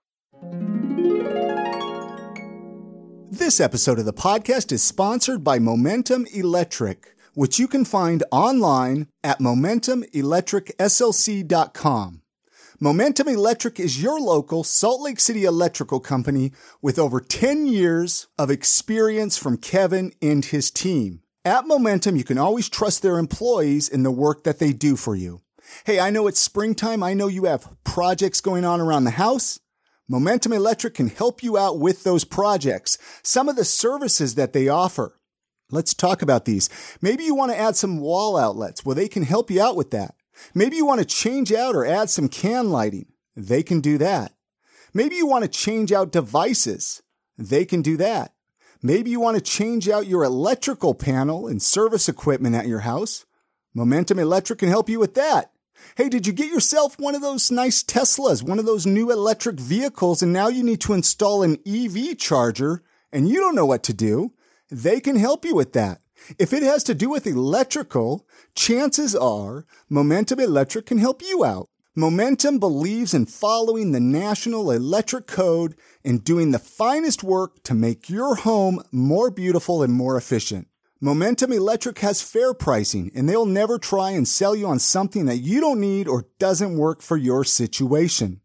This 3.31 3.59
episode 3.59 3.99
of 3.99 4.05
the 4.05 4.13
podcast 4.13 4.71
is 4.71 4.81
sponsored 4.81 5.43
by 5.43 5.59
Momentum 5.59 6.25
Electric 6.33 7.14
which 7.35 7.59
you 7.59 7.67
can 7.67 7.85
find 7.85 8.23
online 8.31 9.07
at 9.23 9.37
momentumelectricslc.com. 9.39 12.21
Momentum 12.79 13.27
Electric 13.29 13.79
is 13.79 14.01
your 14.01 14.19
local 14.19 14.63
Salt 14.65 15.01
Lake 15.01 15.21
City 15.21 15.45
electrical 15.45 16.01
company 16.01 16.51
with 16.81 16.99
over 16.99 17.21
10 17.21 17.67
years 17.67 18.27
of 18.37 18.51
experience 18.51 19.37
from 19.37 19.57
Kevin 19.57 20.11
and 20.21 20.43
his 20.43 20.71
team. 20.71 21.21
At 21.45 21.67
Momentum, 21.67 22.17
you 22.17 22.25
can 22.25 22.37
always 22.37 22.67
trust 22.67 23.01
their 23.01 23.17
employees 23.17 23.87
in 23.87 24.03
the 24.03 24.11
work 24.11 24.43
that 24.43 24.59
they 24.59 24.73
do 24.73 24.97
for 24.97 25.15
you. 25.15 25.41
Hey, 25.85 25.99
I 25.99 26.09
know 26.09 26.27
it's 26.27 26.39
springtime. 26.39 27.01
I 27.01 27.13
know 27.13 27.27
you 27.27 27.45
have 27.45 27.69
projects 27.83 28.41
going 28.41 28.65
on 28.65 28.81
around 28.81 29.05
the 29.05 29.11
house. 29.11 29.59
Momentum 30.09 30.51
Electric 30.51 30.95
can 30.95 31.07
help 31.07 31.41
you 31.41 31.57
out 31.57 31.79
with 31.79 32.03
those 32.03 32.25
projects. 32.25 32.97
Some 33.23 33.47
of 33.47 33.55
the 33.55 33.65
services 33.65 34.35
that 34.35 34.53
they 34.53 34.67
offer 34.67 35.17
Let's 35.71 35.93
talk 35.93 36.21
about 36.21 36.45
these. 36.45 36.69
Maybe 37.01 37.23
you 37.23 37.33
want 37.33 37.51
to 37.51 37.59
add 37.59 37.75
some 37.75 37.99
wall 37.99 38.37
outlets. 38.37 38.85
Well, 38.85 38.95
they 38.95 39.07
can 39.07 39.23
help 39.23 39.49
you 39.49 39.61
out 39.61 39.75
with 39.75 39.91
that. 39.91 40.15
Maybe 40.53 40.75
you 40.75 40.85
want 40.85 40.99
to 40.99 41.05
change 41.05 41.51
out 41.51 41.75
or 41.75 41.85
add 41.85 42.09
some 42.09 42.29
can 42.29 42.69
lighting. 42.69 43.07
They 43.35 43.63
can 43.63 43.81
do 43.81 43.97
that. 43.97 44.33
Maybe 44.93 45.15
you 45.15 45.25
want 45.25 45.43
to 45.43 45.49
change 45.49 45.91
out 45.91 46.11
devices. 46.11 47.01
They 47.37 47.65
can 47.65 47.81
do 47.81 47.97
that. 47.97 48.33
Maybe 48.81 49.09
you 49.09 49.19
want 49.19 49.35
to 49.35 49.41
change 49.41 49.89
out 49.89 50.07
your 50.07 50.23
electrical 50.23 50.93
panel 50.93 51.47
and 51.47 51.61
service 51.61 52.07
equipment 52.07 52.55
at 52.55 52.67
your 52.67 52.81
house. 52.81 53.25
Momentum 53.73 54.19
Electric 54.19 54.59
can 54.59 54.69
help 54.69 54.87
you 54.87 54.99
with 54.99 55.15
that. 55.15 55.51
Hey, 55.97 56.07
did 56.07 56.25
you 56.25 56.33
get 56.33 56.47
yourself 56.47 56.97
one 56.99 57.15
of 57.15 57.21
those 57.21 57.51
nice 57.51 57.83
Teslas, 57.83 58.43
one 58.43 58.59
of 58.59 58.65
those 58.65 58.85
new 58.85 59.11
electric 59.11 59.59
vehicles, 59.59 60.21
and 60.21 60.31
now 60.31 60.47
you 60.47 60.63
need 60.63 60.81
to 60.81 60.93
install 60.93 61.43
an 61.43 61.57
EV 61.65 62.17
charger 62.17 62.83
and 63.11 63.27
you 63.27 63.39
don't 63.39 63.55
know 63.55 63.65
what 63.65 63.83
to 63.83 63.93
do? 63.93 64.33
They 64.75 64.99
can 64.99 65.15
help 65.15 65.45
you 65.45 65.55
with 65.55 65.71
that. 65.73 66.01
If 66.37 66.51
it 66.51 66.63
has 66.63 66.83
to 66.85 66.93
do 66.93 67.09
with 67.09 67.27
electrical, 67.27 68.27
chances 68.55 69.15
are 69.15 69.65
Momentum 69.89 70.39
Electric 70.39 70.85
can 70.85 70.97
help 70.97 71.21
you 71.21 71.45
out. 71.45 71.69
Momentum 71.95 72.59
believes 72.59 73.13
in 73.13 73.25
following 73.25 73.91
the 73.91 74.01
National 74.01 74.71
Electric 74.71 75.27
Code 75.27 75.75
and 76.03 76.23
doing 76.23 76.51
the 76.51 76.59
finest 76.59 77.23
work 77.23 77.63
to 77.63 77.73
make 77.73 78.09
your 78.09 78.35
home 78.35 78.81
more 78.91 79.31
beautiful 79.31 79.81
and 79.81 79.93
more 79.93 80.17
efficient. 80.17 80.67
Momentum 80.99 81.53
Electric 81.53 81.99
has 81.99 82.21
fair 82.21 82.53
pricing 82.53 83.11
and 83.15 83.29
they'll 83.29 83.45
never 83.45 83.77
try 83.77 84.11
and 84.11 84.27
sell 84.27 84.55
you 84.55 84.67
on 84.67 84.79
something 84.79 85.25
that 85.25 85.37
you 85.37 85.61
don't 85.61 85.79
need 85.79 86.07
or 86.07 86.27
doesn't 86.37 86.77
work 86.77 87.01
for 87.01 87.15
your 87.15 87.45
situation. 87.45 88.41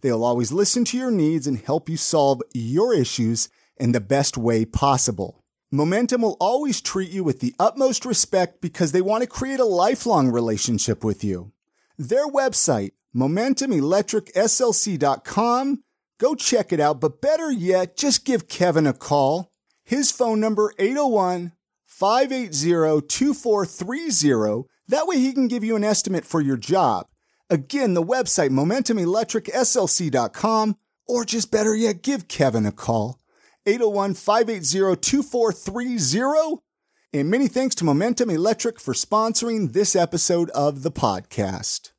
They'll 0.00 0.22
always 0.22 0.52
listen 0.52 0.84
to 0.86 0.98
your 0.98 1.10
needs 1.10 1.48
and 1.48 1.58
help 1.58 1.88
you 1.88 1.96
solve 1.96 2.40
your 2.52 2.94
issues 2.94 3.48
in 3.78 3.90
the 3.90 4.00
best 4.00 4.36
way 4.36 4.64
possible. 4.64 5.41
Momentum 5.74 6.20
will 6.20 6.36
always 6.38 6.82
treat 6.82 7.10
you 7.10 7.24
with 7.24 7.40
the 7.40 7.54
utmost 7.58 8.04
respect 8.04 8.60
because 8.60 8.92
they 8.92 9.00
want 9.00 9.22
to 9.22 9.26
create 9.26 9.58
a 9.58 9.64
lifelong 9.64 10.28
relationship 10.28 11.02
with 11.02 11.24
you. 11.24 11.50
Their 11.96 12.28
website, 12.28 12.90
momentumelectricslc.com, 13.16 15.82
go 16.18 16.34
check 16.34 16.74
it 16.74 16.80
out, 16.80 17.00
but 17.00 17.22
better 17.22 17.50
yet, 17.50 17.96
just 17.96 18.26
give 18.26 18.48
Kevin 18.48 18.86
a 18.86 18.92
call. 18.92 19.50
His 19.82 20.10
phone 20.10 20.40
number 20.40 20.74
801 20.78 21.52
580 21.86 23.06
2430. 23.06 24.68
That 24.88 25.06
way 25.06 25.20
he 25.20 25.32
can 25.32 25.48
give 25.48 25.64
you 25.64 25.74
an 25.76 25.84
estimate 25.84 26.26
for 26.26 26.42
your 26.42 26.58
job. 26.58 27.06
Again, 27.48 27.94
the 27.94 28.02
website 28.02 28.50
momentumelectricslc.com 28.50 30.76
or 31.06 31.24
just 31.24 31.50
better 31.50 31.74
yet, 31.74 32.02
give 32.02 32.28
Kevin 32.28 32.66
a 32.66 32.72
call. 32.72 33.21
801 33.64 34.14
580 34.14 34.96
2430. 35.00 36.62
And 37.14 37.30
many 37.30 37.46
thanks 37.46 37.74
to 37.76 37.84
Momentum 37.84 38.30
Electric 38.30 38.80
for 38.80 38.94
sponsoring 38.94 39.72
this 39.72 39.94
episode 39.94 40.50
of 40.50 40.82
the 40.82 40.90
podcast. 40.90 41.92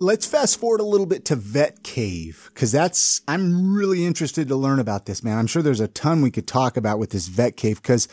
Let's 0.00 0.26
fast 0.26 0.58
forward 0.58 0.80
a 0.80 0.84
little 0.84 1.06
bit 1.06 1.24
to 1.26 1.36
Vet 1.36 1.82
Cave 1.82 2.50
because 2.54 2.72
that's 2.72 3.20
I'm 3.28 3.74
really 3.74 4.06
interested 4.06 4.48
to 4.48 4.56
learn 4.56 4.78
about 4.78 5.06
this, 5.06 5.22
man. 5.22 5.38
I'm 5.38 5.46
sure 5.46 5.60
there's 5.62 5.80
a 5.80 5.88
ton 5.88 6.22
we 6.22 6.30
could 6.30 6.46
talk 6.46 6.76
about 6.76 6.98
with 6.98 7.10
this 7.10 7.28
Vet 7.28 7.56
Cave 7.56 7.82
because 7.82 8.08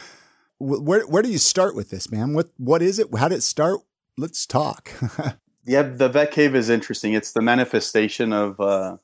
where 0.59 1.07
where 1.07 1.21
do 1.21 1.29
you 1.29 1.37
start 1.37 1.75
with 1.75 1.89
this, 1.89 2.11
man? 2.11 2.33
What 2.33 2.49
what 2.57 2.81
is 2.81 2.99
it? 2.99 3.07
How 3.17 3.29
did 3.29 3.35
it 3.35 3.43
start? 3.43 3.79
Let's 4.17 4.45
talk. 4.45 4.91
yeah, 5.65 5.83
the 5.83 6.09
Vet 6.09 6.31
Cave 6.31 6.55
is 6.55 6.69
interesting. 6.69 7.13
It's 7.13 7.31
the 7.31 7.41
manifestation 7.41 8.33
of 8.33 8.59
uh, 8.59 8.97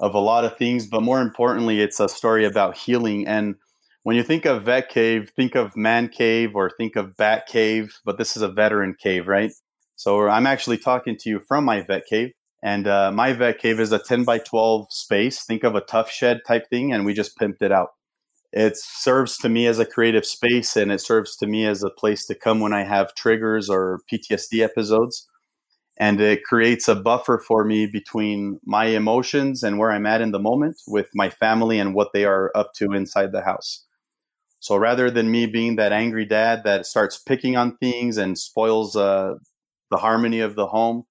of 0.00 0.14
a 0.14 0.18
lot 0.18 0.44
of 0.44 0.56
things, 0.56 0.86
but 0.86 1.02
more 1.02 1.20
importantly, 1.20 1.80
it's 1.80 2.00
a 2.00 2.08
story 2.08 2.44
about 2.44 2.76
healing. 2.76 3.26
And 3.26 3.54
when 4.02 4.16
you 4.16 4.22
think 4.22 4.44
of 4.44 4.64
Vet 4.64 4.88
Cave, 4.88 5.30
think 5.36 5.54
of 5.54 5.76
Man 5.76 6.08
Cave 6.08 6.54
or 6.54 6.70
think 6.70 6.96
of 6.96 7.16
Bat 7.16 7.46
Cave, 7.46 7.94
but 8.04 8.18
this 8.18 8.36
is 8.36 8.42
a 8.42 8.48
veteran 8.48 8.94
cave, 9.00 9.28
right? 9.28 9.52
So 9.96 10.28
I'm 10.28 10.46
actually 10.46 10.78
talking 10.78 11.16
to 11.20 11.30
you 11.30 11.40
from 11.40 11.64
my 11.64 11.80
vet 11.80 12.06
cave. 12.06 12.32
And 12.62 12.86
uh, 12.86 13.12
my 13.12 13.32
vet 13.34 13.58
cave 13.58 13.78
is 13.78 13.92
a 13.92 13.98
10 13.98 14.24
by 14.24 14.38
12 14.38 14.86
space. 14.90 15.44
Think 15.44 15.64
of 15.64 15.74
a 15.74 15.82
tough 15.82 16.10
shed 16.10 16.40
type 16.46 16.68
thing, 16.70 16.92
and 16.92 17.04
we 17.04 17.12
just 17.12 17.38
pimped 17.38 17.60
it 17.60 17.70
out. 17.70 17.90
It 18.52 18.76
serves 18.76 19.36
to 19.38 19.48
me 19.48 19.66
as 19.66 19.78
a 19.78 19.84
creative 19.84 20.24
space, 20.24 20.74
and 20.76 20.90
it 20.90 21.00
serves 21.00 21.36
to 21.36 21.46
me 21.46 21.66
as 21.66 21.82
a 21.82 21.90
place 21.90 22.24
to 22.26 22.34
come 22.34 22.60
when 22.60 22.72
I 22.72 22.84
have 22.84 23.14
triggers 23.14 23.68
or 23.68 24.00
PTSD 24.10 24.62
episodes. 24.62 25.28
And 25.96 26.20
it 26.20 26.42
creates 26.42 26.88
a 26.88 26.94
buffer 26.96 27.38
for 27.38 27.64
me 27.64 27.86
between 27.86 28.58
my 28.64 28.86
emotions 28.86 29.62
and 29.62 29.78
where 29.78 29.92
I'm 29.92 30.06
at 30.06 30.20
in 30.20 30.32
the 30.32 30.40
moment 30.40 30.76
with 30.88 31.08
my 31.14 31.30
family 31.30 31.78
and 31.78 31.94
what 31.94 32.12
they 32.12 32.24
are 32.24 32.50
up 32.56 32.72
to 32.74 32.92
inside 32.92 33.30
the 33.30 33.42
house. 33.42 33.84
So 34.58 34.76
rather 34.76 35.10
than 35.10 35.30
me 35.30 35.46
being 35.46 35.76
that 35.76 35.92
angry 35.92 36.24
dad 36.24 36.62
that 36.64 36.86
starts 36.86 37.18
picking 37.18 37.56
on 37.56 37.76
things 37.76 38.16
and 38.16 38.36
spoils 38.36 38.96
uh, 38.96 39.34
the 39.94 40.00
harmony 40.00 40.40
of 40.40 40.56
the 40.56 40.66
home. 40.66 41.04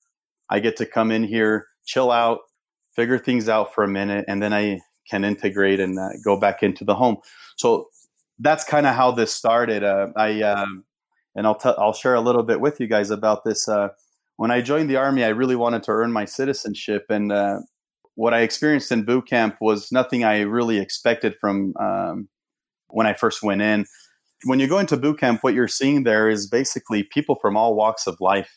I 0.50 0.60
get 0.60 0.76
to 0.78 0.86
come 0.86 1.12
in 1.12 1.24
here, 1.24 1.68
chill 1.86 2.12
out, 2.12 2.40
figure 2.96 3.18
things 3.18 3.48
out 3.48 3.74
for 3.74 3.84
a 3.84 3.88
minute, 3.88 4.26
and 4.28 4.42
then 4.42 4.54
I 4.54 4.82
can 5.10 5.24
integrate 5.24 5.80
and 5.80 5.98
uh, 5.98 6.10
go 6.24 6.38
back 6.40 6.64
into 6.64 6.84
the 6.84 6.96
home. 6.96 7.18
So 7.56 7.88
that's 8.40 8.64
kind 8.64 8.86
of 8.86 8.96
how 8.96 9.12
this 9.12 9.34
started. 9.34 9.84
Uh, 9.84 10.08
I 10.16 10.42
uh, 10.42 10.66
and 11.36 11.48
I'll 11.48 11.56
t- 11.56 11.74
I'll 11.78 11.94
share 11.94 12.16
a 12.16 12.22
little 12.22 12.44
bit 12.44 12.60
with 12.60 12.80
you 12.80 12.88
guys 12.88 13.10
about 13.10 13.44
this. 13.46 13.68
When 14.44 14.52
I 14.52 14.60
joined 14.60 14.90
the 14.90 14.98
army, 14.98 15.24
I 15.24 15.30
really 15.30 15.56
wanted 15.56 15.84
to 15.84 15.92
earn 15.92 16.12
my 16.12 16.26
citizenship, 16.26 17.06
and 17.08 17.32
uh, 17.32 17.60
what 18.16 18.34
I 18.34 18.42
experienced 18.42 18.92
in 18.92 19.06
boot 19.06 19.26
camp 19.26 19.56
was 19.62 19.90
nothing 19.90 20.26
I 20.26 20.42
really 20.42 20.80
expected 20.80 21.36
from 21.40 21.74
um, 21.80 22.28
when 22.90 23.08
I 23.08 23.14
first 23.14 23.42
went 23.42 23.62
in. 23.62 23.86
When 24.44 24.60
you 24.60 24.68
go 24.68 24.80
into 24.80 24.98
boot 24.98 25.18
camp, 25.22 25.46
what 25.46 25.54
you're 25.54 25.70
seeing 25.70 26.04
there 26.04 26.30
is 26.30 26.46
basically 26.46 27.04
people 27.04 27.36
from 27.42 27.56
all 27.56 27.74
walks 27.74 28.06
of 28.06 28.18
life 28.20 28.52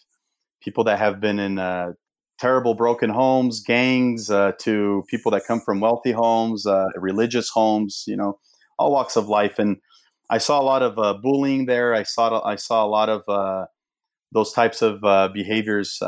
people 0.61 0.83
that 0.83 0.99
have 0.99 1.21
been 1.21 1.39
in 1.39 1.61
uh, 1.61 1.93
terrible 2.41 2.75
broken 2.75 3.11
homes, 3.11 3.61
gangs, 3.61 4.29
uh, 4.29 4.51
to 4.63 5.05
people 5.09 5.31
that 5.31 5.47
come 5.47 5.61
from 5.61 5.79
wealthy 5.79 6.11
homes, 6.11 6.67
uh, 6.67 6.89
religious 6.97 7.49
homes, 7.51 8.03
you 8.09 8.17
know, 8.17 8.41
all 8.77 8.91
walks 8.91 9.15
of 9.15 9.29
life. 9.29 9.61
And 9.61 9.77
I 10.31 10.39
saw 10.39 10.61
a 10.61 10.67
lot 10.67 10.83
of 10.83 10.99
uh, 10.99 11.15
bullying 11.23 11.67
there. 11.67 11.95
I 11.95 12.03
saw 12.03 12.43
I 12.45 12.57
saw 12.57 12.85
a 12.85 12.89
lot 12.89 13.09
of 13.09 13.23
uh, 13.29 13.67
those 14.33 14.53
types 14.53 14.83
of 14.83 15.03
uh, 15.05 15.29
behaviors. 15.29 16.03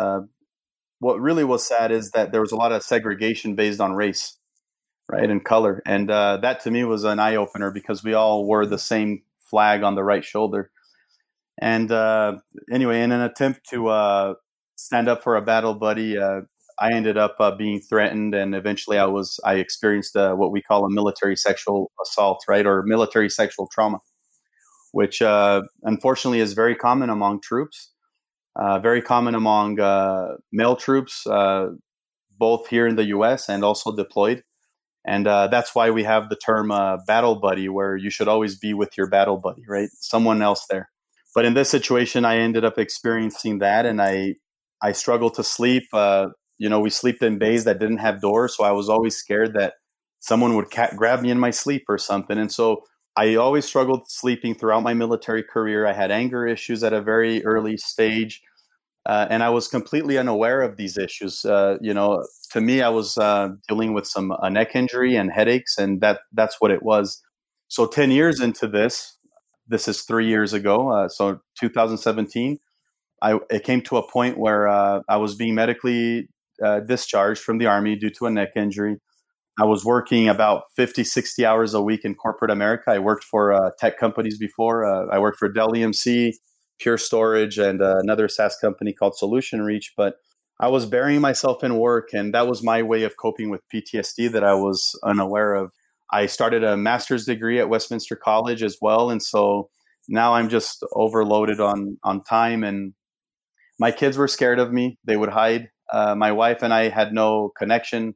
what 1.01 1.21
really 1.21 1.45
was 1.45 1.67
sad 1.67 1.93
is 1.93 2.11
that 2.11 2.33
there 2.33 2.41
was 2.41 2.53
a 2.53 2.57
lot 2.57 2.73
of 2.73 2.83
segregation 2.83 3.55
based 3.55 3.81
on 3.81 3.93
race, 3.95 4.37
right, 5.09 5.31
and 5.31 5.45
color, 5.45 5.83
and 5.87 6.09
that 6.09 6.61
to 6.61 6.71
me 6.71 6.85
was 6.85 7.05
an 7.05 7.19
eye 7.19 7.37
opener 7.37 7.71
because 7.71 8.03
we 8.03 8.15
all 8.15 8.45
wore 8.45 8.67
the 8.67 8.79
same 8.79 9.23
flag 9.49 9.83
on 9.83 9.95
the 9.95 10.05
right 10.05 10.25
shoulder. 10.25 10.71
And 11.61 11.91
uh, 11.91 12.39
anyway, 12.71 13.03
in 13.03 13.13
an 13.13 13.21
attempt 13.21 13.69
to 13.71 13.89
uh, 13.89 14.35
stand 14.77 15.09
up 15.09 15.23
for 15.23 15.37
a 15.37 15.43
battle 15.43 15.75
buddy, 15.75 16.17
uh, 16.17 16.43
I 16.81 16.93
ended 16.93 17.17
up 17.17 17.37
uh, 17.41 17.51
being 17.57 17.81
threatened, 17.81 18.35
and 18.35 18.55
eventually 18.55 18.99
I 18.99 19.07
was 19.07 19.41
I 19.45 19.55
experienced 19.55 20.17
uh, 20.17 20.35
what 20.35 20.53
we 20.53 20.63
call 20.63 20.85
a 20.85 20.91
military 20.91 21.35
sexual 21.35 21.91
assault, 22.01 22.45
right, 22.49 22.65
or 22.65 22.85
military 22.85 23.29
sexual 23.29 23.69
trauma, 23.73 23.99
which 24.93 25.21
uh, 25.21 25.63
unfortunately 25.83 26.39
is 26.39 26.53
very 26.53 26.77
common 26.77 27.11
among 27.11 27.41
troops, 27.41 27.91
Uh, 28.59 28.79
very 28.81 29.01
common 29.01 29.35
among 29.35 29.79
uh, 29.81 30.35
male 30.53 30.77
troops, 30.77 31.27
uh, 31.27 31.69
both 32.39 32.69
here 32.69 32.87
in 32.87 32.97
the 32.97 33.07
U.S. 33.07 33.49
and 33.49 33.65
also 33.65 33.95
deployed. 33.95 34.43
And 35.07 35.27
that's 35.27 35.75
why 35.75 35.91
we 35.91 36.05
have 36.05 36.29
the 36.29 36.37
term 36.37 36.69
battle 37.07 37.37
buddy, 37.37 37.69
where 37.69 37.97
you 37.97 38.11
should 38.11 38.29
always 38.29 38.59
be 38.59 38.75
with 38.75 38.91
your 38.99 39.09
battle 39.09 39.39
buddy, 39.39 39.63
right? 39.67 39.89
Someone 39.95 40.43
else 40.43 40.67
there 40.69 40.91
but 41.35 41.45
in 41.45 41.55
this 41.55 41.71
situation, 41.71 42.25
I 42.25 42.39
ended 42.39 42.65
up 42.65 42.79
experiencing 42.79 43.59
that, 43.61 43.87
and 43.87 44.01
I 44.03 44.35
I 44.83 44.93
struggled 44.93 45.35
to 45.35 45.45
sleep. 45.45 45.85
Uh, 45.93 46.29
you 46.59 46.69
know, 46.69 46.81
we 46.81 46.91
slept 46.91 47.23
in 47.23 47.39
bays 47.39 47.65
that 47.65 47.79
didn't 47.79 47.99
have 47.99 48.21
doors, 48.21 48.57
so 48.57 48.65
I 48.65 48.73
was 48.73 48.89
always 48.89 49.17
scared 49.17 49.55
that 49.55 49.75
someone 50.21 50.57
would 50.57 50.67
grab 50.97 51.21
me 51.23 51.31
in 51.31 51.39
my 51.39 51.51
sleep 51.51 51.85
or 51.89 51.99
something. 51.99 52.39
And 52.39 52.51
so 52.51 52.83
I 53.17 53.37
always 53.37 53.65
struggled 53.67 54.11
sleeping 54.11 54.55
throughout 54.55 54.83
my 54.83 54.95
military 54.95 55.45
career. 55.45 55.87
I 55.87 55.93
had 55.93 56.11
anger 56.11 56.47
issues 56.47 56.83
at 56.83 56.93
a 56.93 57.01
very 57.01 57.45
early 57.45 57.77
stage. 57.77 58.43
Uh, 59.09 59.27
and 59.31 59.43
I 59.43 59.49
was 59.49 59.69
completely 59.69 60.19
unaware 60.19 60.61
of 60.61 60.77
these 60.77 60.99
issues. 60.99 61.45
Uh, 61.45 61.79
you 61.81 61.95
know, 61.95 62.23
to 62.53 62.61
me, 62.61 62.83
I 62.83 62.91
was 62.91 63.17
uh, 63.17 63.49
dealing 63.67 63.95
with 63.95 64.07
some 64.07 64.33
a 64.43 64.51
neck 64.51 64.77
injury 64.77 65.17
and 65.17 65.33
headaches, 65.33 65.79
and 65.79 66.03
that 66.03 66.21
that's 66.33 66.61
what 66.61 66.71
it 66.71 66.83
was. 66.83 67.23
So, 67.69 67.87
ten 67.87 68.11
years 68.11 68.39
into 68.41 68.69
this, 68.69 69.19
this 69.67 69.89
is 69.89 70.03
three 70.03 70.29
years 70.29 70.53
ago, 70.53 70.93
uh, 70.93 71.09
so 71.09 71.41
2017. 71.59 72.59
I 73.23 73.39
it 73.51 73.65
came 73.65 73.81
to 73.83 73.97
a 73.97 74.09
point 74.09 74.39
where 74.39 74.69
uh, 74.69 75.01
I 75.09 75.17
was 75.17 75.35
being 75.35 75.55
medically 75.55 76.29
uh, 76.63 76.81
discharged 76.81 77.43
from 77.43 77.59
the 77.59 77.67
army 77.67 77.97
due 77.97 78.11
to 78.11 78.27
a 78.27 78.31
neck 78.31 78.51
injury. 78.57 78.99
I 79.61 79.65
was 79.65 79.85
working 79.85 80.29
about 80.29 80.65
50, 80.77 81.03
60 81.03 81.45
hours 81.45 81.75
a 81.75 81.83
week 81.83 82.05
in 82.05 82.15
corporate 82.15 82.51
America. 82.51 82.93
I 82.93 83.01
worked 83.01 83.25
for 83.25 83.53
uh, 83.53 83.71
tech 83.79 83.99
companies 83.99 84.39
before. 84.39 84.85
Uh, 84.85 85.07
I 85.13 85.19
worked 85.19 85.39
for 85.39 85.49
Dell 85.49 85.71
EMC, 85.71 86.33
Pure 86.79 86.99
Storage, 86.99 87.59
and 87.59 87.83
uh, 87.83 87.99
another 87.99 88.29
SaaS 88.29 88.57
company 88.57 88.93
called 88.93 89.15
Solutionreach. 89.21 89.93
But 89.97 90.17
I 90.61 90.69
was 90.69 90.87
burying 90.87 91.21
myself 91.21 91.63
in 91.63 91.79
work, 91.79 92.11
and 92.13 92.35
that 92.35 92.49
was 92.49 92.63
my 92.63 92.83
way 92.83 93.03
of 93.05 93.17
coping 93.17 93.51
with 93.51 93.63
PTSD 93.73 94.31
that 94.33 94.45
I 94.45 94.55
was 94.55 94.99
unaware 95.05 95.55
of. 95.55 95.73
I 96.11 96.27
started 96.27 96.65
a 96.65 96.77
master's 96.77 97.27
degree 97.27 97.61
at 97.61 97.69
Westminster 97.69 98.17
College 98.17 98.63
as 98.63 98.79
well, 98.81 99.11
and 99.11 99.23
so 99.23 99.71
now 100.09 100.35
I'm 100.35 100.49
just 100.49 100.85
overloaded 100.95 101.61
on 101.61 101.99
on 102.03 102.23
time. 102.23 102.65
And 102.65 102.95
my 103.79 103.91
kids 103.91 104.17
were 104.17 104.29
scared 104.29 104.59
of 104.59 104.73
me; 104.73 104.99
they 105.05 105.17
would 105.17 105.31
hide. 105.31 105.71
Uh, 105.93 106.15
my 106.15 106.33
wife 106.33 106.63
and 106.63 106.73
I 106.73 106.89
had 106.89 107.13
no 107.13 107.51
connection. 107.57 108.15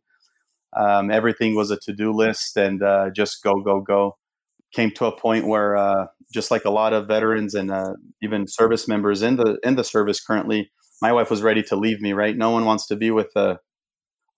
Um, 0.76 1.10
everything 1.10 1.54
was 1.54 1.70
a 1.70 1.76
to 1.78 1.92
do 1.92 2.12
list, 2.12 2.56
and 2.56 2.82
uh, 2.82 3.10
just 3.10 3.42
go, 3.42 3.60
go, 3.60 3.80
go. 3.80 4.16
Came 4.72 4.90
to 4.92 5.06
a 5.06 5.16
point 5.16 5.46
where, 5.46 5.76
uh, 5.76 6.06
just 6.32 6.50
like 6.50 6.64
a 6.64 6.70
lot 6.70 6.92
of 6.92 7.06
veterans 7.06 7.54
and 7.54 7.70
uh, 7.70 7.94
even 8.22 8.46
service 8.48 8.88
members 8.88 9.22
in 9.22 9.36
the 9.36 9.58
in 9.62 9.76
the 9.76 9.84
service 9.84 10.24
currently, 10.24 10.70
my 11.00 11.12
wife 11.12 11.30
was 11.30 11.42
ready 11.42 11.62
to 11.64 11.76
leave 11.76 12.00
me. 12.00 12.12
Right? 12.12 12.36
No 12.36 12.50
one 12.50 12.64
wants 12.64 12.86
to 12.88 12.96
be 12.96 13.10
with 13.10 13.30
a 13.36 13.58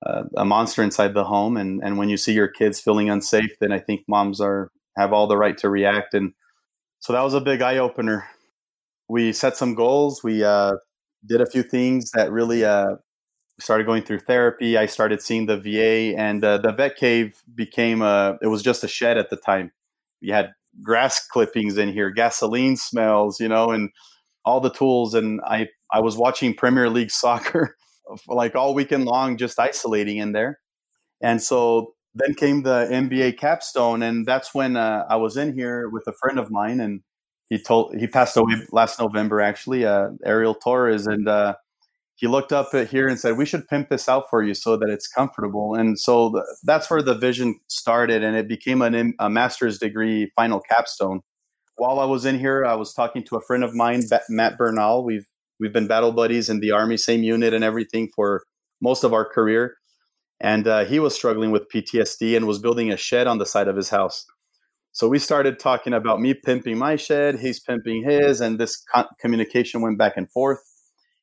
uh, 0.04 0.24
a 0.36 0.44
monster 0.44 0.82
inside 0.82 1.14
the 1.14 1.24
home 1.24 1.56
and 1.56 1.80
and 1.82 1.96
when 1.96 2.08
you 2.08 2.16
see 2.16 2.32
your 2.32 2.48
kids 2.48 2.80
feeling 2.80 3.08
unsafe 3.08 3.56
then 3.60 3.72
i 3.72 3.78
think 3.78 4.02
moms 4.06 4.40
are 4.40 4.70
have 4.96 5.12
all 5.12 5.26
the 5.26 5.36
right 5.36 5.56
to 5.58 5.68
react 5.68 6.14
and 6.14 6.32
so 7.00 7.12
that 7.12 7.22
was 7.22 7.34
a 7.34 7.40
big 7.40 7.62
eye 7.62 7.78
opener 7.78 8.26
we 9.08 9.32
set 9.32 9.56
some 9.56 9.74
goals 9.74 10.22
we 10.22 10.44
uh, 10.44 10.72
did 11.26 11.40
a 11.40 11.46
few 11.46 11.62
things 11.62 12.10
that 12.12 12.30
really 12.30 12.64
uh, 12.64 12.96
started 13.58 13.86
going 13.86 14.02
through 14.02 14.18
therapy 14.18 14.76
i 14.76 14.86
started 14.86 15.22
seeing 15.22 15.46
the 15.46 15.56
va 15.56 16.18
and 16.18 16.44
uh, 16.44 16.58
the 16.58 16.72
vet 16.72 16.96
cave 16.96 17.42
became 17.54 18.02
a 18.02 18.36
it 18.42 18.48
was 18.48 18.62
just 18.62 18.84
a 18.84 18.88
shed 18.88 19.16
at 19.16 19.30
the 19.30 19.36
time 19.36 19.72
we 20.20 20.28
had 20.28 20.50
grass 20.82 21.26
clippings 21.26 21.78
in 21.78 21.92
here 21.92 22.10
gasoline 22.10 22.76
smells 22.76 23.40
you 23.40 23.48
know 23.48 23.70
and 23.70 23.90
all 24.44 24.60
the 24.60 24.70
tools 24.70 25.14
and 25.14 25.40
i 25.46 25.66
i 25.92 26.00
was 26.00 26.16
watching 26.16 26.54
premier 26.54 26.90
league 26.90 27.10
soccer 27.10 27.76
like 28.28 28.54
all 28.54 28.74
weekend 28.74 29.04
long, 29.04 29.36
just 29.36 29.58
isolating 29.58 30.18
in 30.18 30.32
there. 30.32 30.60
And 31.22 31.42
so 31.42 31.94
then 32.14 32.34
came 32.34 32.62
the 32.62 32.88
MBA 32.90 33.38
capstone, 33.38 34.02
and 34.02 34.26
that's 34.26 34.54
when 34.54 34.76
uh, 34.76 35.04
I 35.08 35.16
was 35.16 35.36
in 35.36 35.54
here 35.54 35.88
with 35.88 36.04
a 36.06 36.12
friend 36.12 36.38
of 36.38 36.50
mine, 36.50 36.80
and 36.80 37.02
he 37.48 37.60
told 37.60 37.94
he 37.96 38.06
passed 38.06 38.36
away 38.36 38.54
last 38.70 39.00
November, 39.00 39.40
actually, 39.40 39.84
uh, 39.84 40.10
Ariel 40.24 40.54
Torres, 40.54 41.06
and 41.06 41.28
uh, 41.28 41.54
he 42.16 42.26
looked 42.26 42.52
up 42.52 42.74
at 42.74 42.88
here 42.88 43.08
and 43.08 43.18
said, 43.18 43.36
"We 43.36 43.46
should 43.46 43.68
pimp 43.68 43.88
this 43.88 44.08
out 44.08 44.24
for 44.30 44.42
you 44.42 44.54
so 44.54 44.76
that 44.76 44.88
it's 44.88 45.08
comfortable." 45.08 45.74
And 45.74 45.98
so 45.98 46.30
the, 46.30 46.56
that's 46.64 46.90
where 46.90 47.02
the 47.02 47.14
vision 47.14 47.58
started, 47.68 48.22
and 48.22 48.36
it 48.36 48.48
became 48.48 48.82
an, 48.82 49.14
a 49.18 49.28
master's 49.28 49.78
degree 49.78 50.30
final 50.36 50.60
capstone. 50.60 51.20
While 51.76 51.98
I 51.98 52.04
was 52.04 52.24
in 52.24 52.38
here, 52.38 52.64
I 52.64 52.74
was 52.74 52.94
talking 52.94 53.24
to 53.24 53.36
a 53.36 53.40
friend 53.40 53.64
of 53.64 53.74
mine, 53.74 54.02
Matt 54.28 54.56
Bernal. 54.56 55.04
We've 55.04 55.26
We've 55.60 55.72
been 55.72 55.86
battle 55.86 56.12
buddies 56.12 56.50
in 56.50 56.60
the 56.60 56.72
army, 56.72 56.96
same 56.96 57.22
unit 57.22 57.54
and 57.54 57.64
everything 57.64 58.10
for 58.14 58.42
most 58.80 59.04
of 59.04 59.12
our 59.12 59.24
career. 59.24 59.76
And 60.40 60.66
uh, 60.66 60.84
he 60.84 60.98
was 60.98 61.14
struggling 61.14 61.52
with 61.52 61.68
PTSD 61.72 62.36
and 62.36 62.46
was 62.46 62.58
building 62.58 62.92
a 62.92 62.96
shed 62.96 63.26
on 63.26 63.38
the 63.38 63.46
side 63.46 63.68
of 63.68 63.76
his 63.76 63.90
house. 63.90 64.26
So 64.92 65.08
we 65.08 65.18
started 65.18 65.58
talking 65.58 65.92
about 65.92 66.20
me 66.20 66.34
pimping 66.34 66.78
my 66.78 66.96
shed, 66.96 67.40
he's 67.40 67.60
pimping 67.60 68.04
his, 68.04 68.40
and 68.40 68.60
this 68.60 68.76
co- 68.94 69.08
communication 69.20 69.80
went 69.80 69.98
back 69.98 70.16
and 70.16 70.30
forth. 70.30 70.60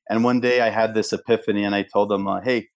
And 0.10 0.24
one 0.24 0.40
day 0.42 0.62
I 0.62 0.70
had 0.70 0.94
this 0.94 1.14
epiphany, 1.14 1.64
and 1.64 1.76
I 1.76 1.84
told 1.84 2.10
them, 2.10 2.28
uh, 2.28 2.42
"Hey, 2.42 2.70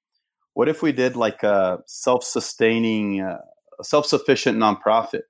what 0.53 0.69
if 0.69 0.81
we 0.81 0.91
did 0.91 1.15
like 1.15 1.43
a 1.43 1.79
self-sustaining, 1.85 3.21
uh, 3.21 3.37
self-sufficient 3.81 4.57
nonprofit, 4.57 5.23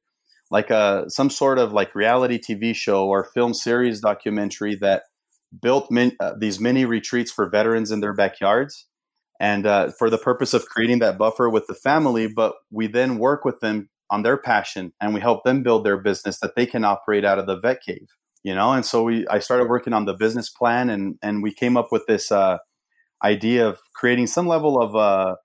like 0.51 0.69
a 0.69 0.75
uh, 0.75 1.09
some 1.09 1.29
sort 1.29 1.57
of 1.57 1.73
like 1.73 1.95
reality 1.95 2.39
TV 2.39 2.75
show 2.75 3.07
or 3.07 3.23
film 3.23 3.53
series 3.53 3.99
documentary 4.01 4.75
that 4.75 5.03
built 5.61 5.89
min- 5.89 6.15
uh, 6.19 6.33
these 6.39 6.59
mini 6.59 6.85
retreats 6.85 7.31
for 7.31 7.49
veterans 7.49 7.91
in 7.91 8.01
their 8.01 8.13
backyards, 8.13 8.87
and 9.39 9.65
uh, 9.65 9.91
for 9.97 10.09
the 10.09 10.17
purpose 10.17 10.53
of 10.53 10.65
creating 10.67 10.99
that 10.99 11.17
buffer 11.17 11.49
with 11.49 11.65
the 11.67 11.73
family. 11.75 12.27
But 12.27 12.53
we 12.71 12.87
then 12.87 13.17
work 13.17 13.45
with 13.45 13.59
them 13.61 13.89
on 14.11 14.21
their 14.21 14.37
passion, 14.37 14.93
and 15.01 15.13
we 15.13 15.21
help 15.21 15.43
them 15.43 15.63
build 15.63 15.83
their 15.83 15.97
business 15.97 16.39
that 16.39 16.55
they 16.55 16.67
can 16.67 16.83
operate 16.83 17.25
out 17.25 17.39
of 17.39 17.47
the 17.47 17.59
vet 17.59 17.81
cave." 17.81 18.09
You 18.45 18.53
know, 18.53 18.73
and 18.73 18.85
so 18.85 19.01
we 19.01 19.27
I 19.27 19.39
started 19.39 19.69
working 19.69 19.91
on 19.91 20.05
the 20.05 20.13
business 20.13 20.51
plan, 20.51 20.91
and 20.91 21.17
and 21.23 21.41
we 21.41 21.51
came 21.51 21.75
up 21.75 21.91
with 21.91 22.05
this 22.05 22.31
uh, 22.31 22.59
idea 23.23 23.67
of 23.67 23.79
creating 23.95 24.27
some 24.27 24.45
level 24.45 24.79
of 24.79 24.95
uh, 24.95 25.35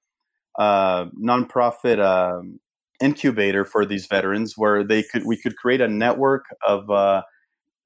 uh, 0.63 1.07
nonprofit 1.19 1.99
um, 1.99 2.61
incubator 3.01 3.65
for 3.65 3.87
these 3.87 4.05
veterans, 4.05 4.53
where 4.59 4.85
they 4.85 5.03
could 5.03 5.25
we 5.25 5.39
could 5.39 5.57
create 5.57 5.81
a 5.81 5.89
network 5.89 6.45
of 6.69 6.91
uh, 6.91 7.23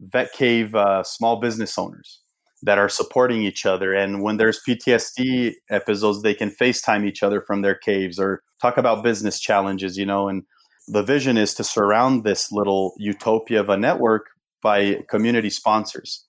vet 0.01 0.33
cave 0.33 0.75
uh, 0.75 1.05
small 1.05 1.39
business 1.39 1.79
owners 1.79 2.21
that 2.65 2.79
are 2.79 2.89
supporting 2.89 3.45
each 3.45 3.65
other. 3.65 3.95
And 3.95 4.21
when 4.21 4.37
there's 4.37 4.61
PTSD 4.69 5.53
episodes, 5.71 6.23
they 6.23 6.35
can 6.35 6.51
FaceTime 6.51 7.07
each 7.07 7.23
other 7.23 7.41
from 7.41 7.63
their 7.63 7.77
caves 7.77 8.19
or 8.19 8.43
talk 8.61 8.79
about 8.79 9.05
business 9.05 9.39
challenges. 9.39 9.97
You 9.97 10.07
know, 10.07 10.29
and 10.29 10.43
the 10.89 11.05
vision 11.05 11.37
is 11.37 11.55
to 11.55 11.63
surround 11.63 12.25
this 12.25 12.51
little 12.51 12.95
utopia 12.99 13.61
of 13.61 13.69
a 13.69 13.77
network 13.77 14.34
by 14.65 15.05
community 15.09 15.51
sponsors. 15.51 16.25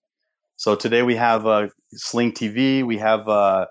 So 0.58 0.76
today 0.76 1.02
we 1.02 1.16
have 1.16 1.48
uh, 1.48 1.70
Sling 1.94 2.34
TV. 2.34 2.86
We 2.86 2.98
have 2.98 3.28
uh, 3.28 3.66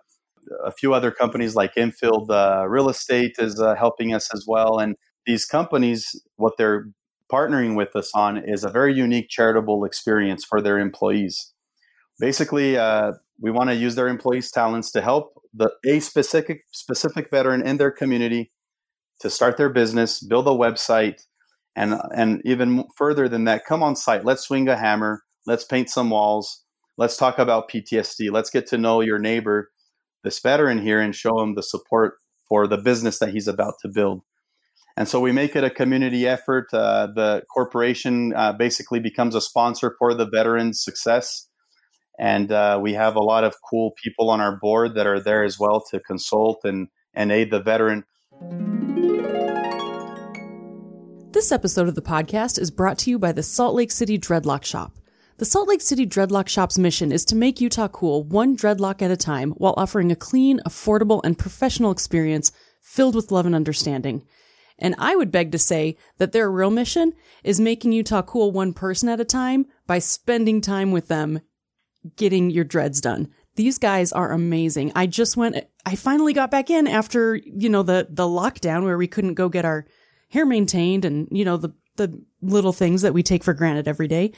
a 0.64 0.72
few 0.72 0.94
other 0.94 1.10
companies 1.10 1.54
like 1.54 1.76
Infield 1.76 2.30
uh, 2.30 2.64
Real 2.66 2.88
Estate 2.88 3.36
is 3.38 3.60
uh, 3.60 3.74
helping 3.76 4.12
us 4.14 4.34
as 4.34 4.44
well. 4.48 4.78
And 4.78 4.96
these 5.26 5.44
companies, 5.44 6.20
what 6.36 6.54
they're 6.58 6.86
partnering 7.30 7.76
with 7.76 7.94
us 7.94 8.10
on 8.14 8.36
is 8.36 8.64
a 8.64 8.70
very 8.70 8.94
unique 8.94 9.28
charitable 9.28 9.84
experience 9.84 10.44
for 10.44 10.60
their 10.60 10.78
employees. 10.78 11.52
Basically, 12.18 12.76
uh, 12.76 13.12
we 13.40 13.50
want 13.50 13.70
to 13.70 13.76
use 13.76 13.94
their 13.96 14.08
employees' 14.08 14.50
talents 14.50 14.90
to 14.92 15.00
help 15.00 15.42
the 15.52 15.70
a 15.86 16.00
specific 16.00 16.62
specific 16.72 17.30
veteran 17.30 17.66
in 17.66 17.76
their 17.76 17.90
community 17.90 18.52
to 19.20 19.30
start 19.30 19.56
their 19.56 19.70
business, 19.70 20.20
build 20.20 20.46
a 20.46 20.50
website, 20.50 21.22
and 21.76 22.00
and 22.14 22.42
even 22.44 22.84
further 22.96 23.28
than 23.28 23.44
that, 23.44 23.64
come 23.64 23.82
on 23.82 23.96
site. 23.96 24.24
Let's 24.24 24.44
swing 24.44 24.68
a 24.68 24.76
hammer. 24.76 25.22
Let's 25.46 25.64
paint 25.64 25.90
some 25.90 26.10
walls 26.10 26.64
let's 26.96 27.16
talk 27.16 27.38
about 27.38 27.68
PTSD. 27.68 28.30
Let's 28.30 28.50
get 28.50 28.66
to 28.68 28.78
know 28.78 29.00
your 29.00 29.18
neighbor, 29.18 29.70
this 30.22 30.38
veteran 30.40 30.82
here, 30.82 31.00
and 31.00 31.14
show 31.14 31.40
him 31.40 31.54
the 31.54 31.62
support 31.62 32.14
for 32.48 32.66
the 32.66 32.78
business 32.78 33.18
that 33.18 33.30
he's 33.30 33.48
about 33.48 33.74
to 33.82 33.88
build. 33.88 34.22
And 34.96 35.08
so 35.08 35.18
we 35.18 35.32
make 35.32 35.56
it 35.56 35.64
a 35.64 35.70
community 35.70 36.26
effort. 36.26 36.72
Uh, 36.72 37.08
the 37.08 37.42
corporation 37.52 38.32
uh, 38.34 38.52
basically 38.52 39.00
becomes 39.00 39.34
a 39.34 39.40
sponsor 39.40 39.96
for 39.98 40.14
the 40.14 40.26
veteran's 40.26 40.82
success. 40.82 41.48
And 42.16 42.52
uh, 42.52 42.78
we 42.80 42.92
have 42.92 43.16
a 43.16 43.22
lot 43.22 43.42
of 43.42 43.56
cool 43.68 43.92
people 44.00 44.30
on 44.30 44.40
our 44.40 44.56
board 44.56 44.94
that 44.94 45.06
are 45.06 45.18
there 45.18 45.42
as 45.42 45.58
well 45.58 45.82
to 45.90 45.98
consult 45.98 46.60
and, 46.62 46.88
and 47.12 47.32
aid 47.32 47.50
the 47.50 47.60
veteran. 47.60 48.04
This 51.34 51.50
episode 51.50 51.88
of 51.88 51.96
the 51.96 52.00
podcast 52.00 52.60
is 52.60 52.70
brought 52.70 52.96
to 52.98 53.10
you 53.10 53.18
by 53.18 53.32
the 53.32 53.42
Salt 53.42 53.74
Lake 53.74 53.90
City 53.90 54.16
Dreadlock 54.16 54.64
Shop. 54.64 54.94
The 55.38 55.44
Salt 55.44 55.66
Lake 55.66 55.80
City 55.80 56.06
Dreadlock 56.06 56.46
Shop's 56.46 56.78
mission 56.78 57.10
is 57.10 57.24
to 57.24 57.34
make 57.34 57.60
Utah 57.60 57.88
cool 57.88 58.22
one 58.22 58.56
dreadlock 58.56 59.02
at 59.02 59.10
a 59.10 59.16
time 59.16 59.50
while 59.54 59.74
offering 59.76 60.12
a 60.12 60.16
clean, 60.16 60.60
affordable, 60.64 61.20
and 61.24 61.36
professional 61.36 61.90
experience 61.90 62.52
filled 62.80 63.16
with 63.16 63.32
love 63.32 63.46
and 63.46 63.54
understanding. 63.54 64.24
And 64.78 64.94
I 64.96 65.16
would 65.16 65.32
beg 65.32 65.50
to 65.50 65.58
say 65.58 65.96
that 66.18 66.30
their 66.30 66.48
real 66.48 66.70
mission 66.70 67.14
is 67.42 67.58
making 67.58 67.90
Utah 67.90 68.22
cool 68.22 68.52
one 68.52 68.72
person 68.72 69.08
at 69.08 69.18
a 69.18 69.24
time 69.24 69.66
by 69.88 69.98
spending 69.98 70.60
time 70.60 70.92
with 70.92 71.08
them 71.08 71.40
getting 72.14 72.48
your 72.48 72.62
dreads 72.62 73.00
done. 73.00 73.28
These 73.56 73.78
guys 73.78 74.12
are 74.12 74.30
amazing. 74.30 74.92
I 74.94 75.08
just 75.08 75.36
went 75.36 75.56
I 75.84 75.96
finally 75.96 76.32
got 76.32 76.52
back 76.52 76.70
in 76.70 76.86
after, 76.86 77.34
you 77.34 77.68
know, 77.68 77.82
the 77.82 78.06
the 78.08 78.22
lockdown 78.22 78.84
where 78.84 78.96
we 78.96 79.08
couldn't 79.08 79.34
go 79.34 79.48
get 79.48 79.64
our 79.64 79.84
hair 80.34 80.44
maintained 80.44 81.04
and, 81.04 81.28
you 81.30 81.44
know, 81.44 81.56
the 81.56 81.72
the 81.96 82.20
little 82.42 82.72
things 82.72 83.02
that 83.02 83.14
we 83.14 83.22
take 83.22 83.44
for 83.44 83.54
granted 83.54 83.86
every 83.86 84.08
day. 84.08 84.32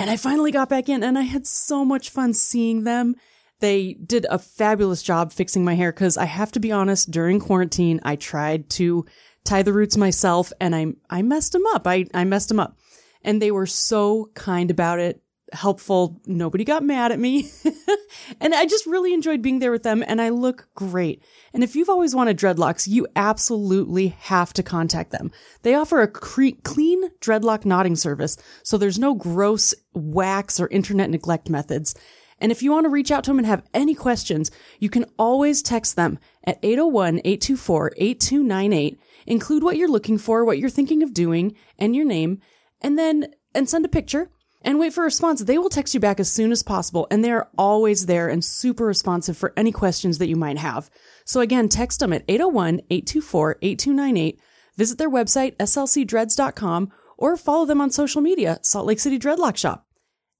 And 0.00 0.10
I 0.10 0.16
finally 0.16 0.50
got 0.50 0.68
back 0.68 0.88
in 0.88 1.04
and 1.04 1.16
I 1.16 1.22
had 1.22 1.46
so 1.46 1.84
much 1.84 2.10
fun 2.10 2.34
seeing 2.34 2.82
them. 2.82 3.14
They 3.60 3.94
did 3.94 4.26
a 4.30 4.38
fabulous 4.38 5.00
job 5.02 5.32
fixing 5.32 5.64
my 5.64 5.74
hair 5.74 5.92
because 5.92 6.16
I 6.16 6.24
have 6.24 6.50
to 6.52 6.60
be 6.60 6.72
honest, 6.72 7.12
during 7.12 7.38
quarantine, 7.38 8.00
I 8.02 8.16
tried 8.16 8.68
to 8.70 9.06
tie 9.44 9.62
the 9.62 9.72
roots 9.72 9.96
myself 9.96 10.52
and 10.60 10.74
I, 10.74 10.86
I 11.08 11.22
messed 11.22 11.52
them 11.52 11.66
up. 11.68 11.86
I, 11.86 12.06
I 12.12 12.24
messed 12.24 12.48
them 12.48 12.60
up 12.60 12.76
and 13.22 13.40
they 13.40 13.52
were 13.52 13.66
so 13.66 14.30
kind 14.34 14.72
about 14.72 14.98
it 14.98 15.22
helpful. 15.52 16.20
Nobody 16.26 16.64
got 16.64 16.82
mad 16.82 17.12
at 17.12 17.18
me. 17.18 17.50
and 18.40 18.54
I 18.54 18.66
just 18.66 18.86
really 18.86 19.14
enjoyed 19.14 19.42
being 19.42 19.58
there 19.58 19.70
with 19.70 19.82
them 19.82 20.04
and 20.06 20.20
I 20.20 20.28
look 20.28 20.68
great. 20.74 21.22
And 21.52 21.64
if 21.64 21.76
you've 21.76 21.88
always 21.88 22.14
wanted 22.14 22.38
dreadlocks, 22.38 22.86
you 22.86 23.06
absolutely 23.16 24.08
have 24.08 24.52
to 24.54 24.62
contact 24.62 25.10
them. 25.10 25.30
They 25.62 25.74
offer 25.74 26.00
a 26.00 26.08
cre- 26.08 26.60
clean 26.62 27.10
dreadlock 27.20 27.64
knotting 27.64 27.96
service, 27.96 28.36
so 28.62 28.78
there's 28.78 28.98
no 28.98 29.14
gross 29.14 29.74
wax 29.94 30.60
or 30.60 30.68
internet 30.68 31.10
neglect 31.10 31.50
methods. 31.50 31.94
And 32.40 32.52
if 32.52 32.62
you 32.62 32.70
want 32.70 32.84
to 32.84 32.90
reach 32.90 33.10
out 33.10 33.24
to 33.24 33.30
them 33.30 33.38
and 33.38 33.46
have 33.46 33.64
any 33.74 33.94
questions, 33.94 34.52
you 34.78 34.88
can 34.88 35.04
always 35.18 35.60
text 35.62 35.96
them 35.96 36.20
at 36.44 36.62
801-824-8298. 36.62 38.96
Include 39.26 39.64
what 39.64 39.76
you're 39.76 39.90
looking 39.90 40.18
for, 40.18 40.44
what 40.44 40.58
you're 40.58 40.70
thinking 40.70 41.02
of 41.02 41.12
doing, 41.12 41.56
and 41.78 41.96
your 41.96 42.04
name, 42.04 42.40
and 42.80 42.96
then 42.98 43.26
and 43.54 43.68
send 43.68 43.84
a 43.84 43.88
picture 43.88 44.30
and 44.62 44.78
wait 44.78 44.92
for 44.92 45.00
a 45.02 45.04
response. 45.04 45.42
They 45.42 45.58
will 45.58 45.68
text 45.68 45.94
you 45.94 46.00
back 46.00 46.20
as 46.20 46.30
soon 46.30 46.52
as 46.52 46.62
possible, 46.62 47.08
and 47.10 47.24
they're 47.24 47.48
always 47.56 48.06
there 48.06 48.28
and 48.28 48.44
super 48.44 48.84
responsive 48.84 49.36
for 49.36 49.52
any 49.56 49.72
questions 49.72 50.18
that 50.18 50.28
you 50.28 50.36
might 50.36 50.58
have. 50.58 50.90
So 51.24 51.40
again, 51.40 51.68
text 51.68 51.98
them 52.00 52.12
at 52.12 52.26
801-824-8298, 52.26 54.38
visit 54.76 54.98
their 54.98 55.10
website, 55.10 55.56
slcdreads.com, 55.56 56.92
or 57.16 57.36
follow 57.36 57.66
them 57.66 57.80
on 57.80 57.90
social 57.90 58.20
media, 58.20 58.58
Salt 58.62 58.86
Lake 58.86 59.00
City 59.00 59.18
Dreadlock 59.18 59.56
Shop. 59.56 59.86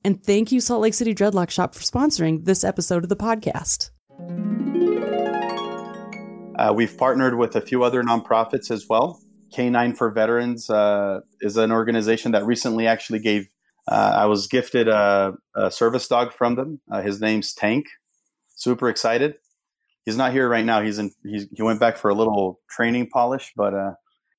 And 0.04 0.22
thank 0.22 0.52
you, 0.52 0.60
Salt 0.60 0.82
Lake 0.82 0.94
City 0.94 1.14
Dreadlock 1.14 1.50
Shop, 1.50 1.74
for 1.74 1.82
sponsoring 1.82 2.44
this 2.44 2.62
episode 2.62 3.02
of 3.02 3.08
the 3.08 3.16
podcast. 3.16 3.90
Uh, 6.58 6.72
we've 6.72 6.96
partnered 6.96 7.36
with 7.36 7.56
a 7.56 7.60
few 7.60 7.84
other 7.84 8.02
nonprofits 8.02 8.70
as 8.70 8.86
well. 8.88 9.20
K9 9.56 9.96
for 9.96 10.10
Veterans 10.10 10.68
uh, 10.68 11.20
is 11.40 11.56
an 11.56 11.72
organization 11.72 12.32
that 12.32 12.44
recently 12.44 12.86
actually 12.86 13.20
gave 13.20 13.48
uh, 13.90 14.12
I 14.16 14.26
was 14.26 14.46
gifted 14.46 14.88
a, 14.88 15.34
a, 15.54 15.70
service 15.70 16.06
dog 16.08 16.32
from 16.32 16.56
them. 16.56 16.80
Uh, 16.90 17.00
his 17.00 17.20
name's 17.20 17.54
Tank. 17.54 17.86
Super 18.54 18.88
excited. 18.88 19.36
He's 20.04 20.16
not 20.16 20.32
here 20.32 20.48
right 20.48 20.64
now. 20.64 20.82
He's 20.82 20.98
in. 20.98 21.12
He's, 21.24 21.46
he 21.54 21.62
went 21.62 21.80
back 21.80 21.96
for 21.96 22.10
a 22.10 22.14
little 22.14 22.60
training 22.68 23.08
polish, 23.10 23.52
but 23.56 23.74
uh, 23.74 23.92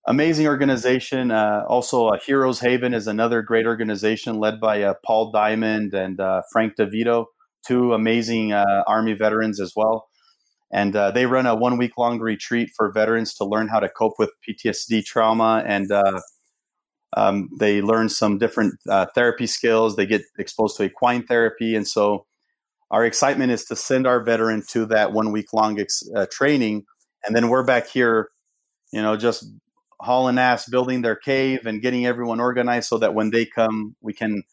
amazing 0.08 0.48
organization. 0.48 1.32
Uh, 1.32 1.64
also, 1.68 2.12
Heroes 2.26 2.60
Haven 2.60 2.94
is 2.94 3.08
another 3.08 3.42
great 3.42 3.66
organization 3.66 4.40
led 4.40 4.60
by 4.60 4.84
uh, 4.84 4.94
Paul 5.06 5.32
Diamond 5.32 5.94
and 5.94 6.20
uh, 6.20 6.42
Frank 6.52 6.74
DeVito, 6.76 7.26
two 7.66 7.94
amazing 7.94 8.54
Army 8.54 9.14
veterans 9.14 9.60
as 9.60 9.74
well. 9.76 10.10
And 10.72 10.94
they 10.94 11.26
run 11.26 11.48
a 11.48 11.56
one 11.56 11.78
week 11.78 11.98
long 11.98 12.20
retreat 12.20 12.70
for 12.76 12.92
veterans 12.92 13.34
to 13.36 13.46
learn 13.46 13.70
how 13.70 13.80
to 13.80 13.90
cope 13.90 14.14
with 14.20 14.30
PTSD 14.48 15.04
trauma 15.06 15.64
and 15.66 15.92
um, 17.15 17.50
they 17.60 17.82
learn 17.82 18.10
some 18.10 18.38
different 18.38 18.76
uh, 18.88 19.08
therapy 19.15 19.48
skills. 19.48 19.95
They 19.95 20.06
get 20.06 20.22
exposed 20.38 20.78
to 20.78 20.84
equine 20.84 21.24
therapy, 21.24 21.76
and 21.76 21.88
so 21.88 22.26
our 22.91 23.06
excitement 23.06 23.52
is 23.52 23.65
to 23.65 23.76
send 23.76 24.08
our 24.08 24.24
veteran 24.24 24.63
to 24.69 24.86
that 24.88 25.12
one 25.12 25.32
week 25.32 25.54
long 25.54 25.80
ex- 25.80 26.04
uh, 26.15 26.26
training, 26.32 26.86
and 27.26 27.36
then 27.36 27.50
we're 27.50 27.63
back 27.63 27.88
here, 27.88 28.30
you 28.91 29.02
know, 29.02 29.17
just 29.17 29.45
hauling 30.00 30.38
ass, 30.38 30.67
building 30.69 31.02
their 31.02 31.15
cave 31.15 31.65
and 31.65 31.82
getting 31.82 32.06
everyone 32.06 32.39
organized 32.39 32.88
so 32.88 32.98
that 32.98 33.13
when 33.13 33.32
they 33.32 33.45
come, 33.45 33.95
we 34.02 34.13
can 34.13 34.43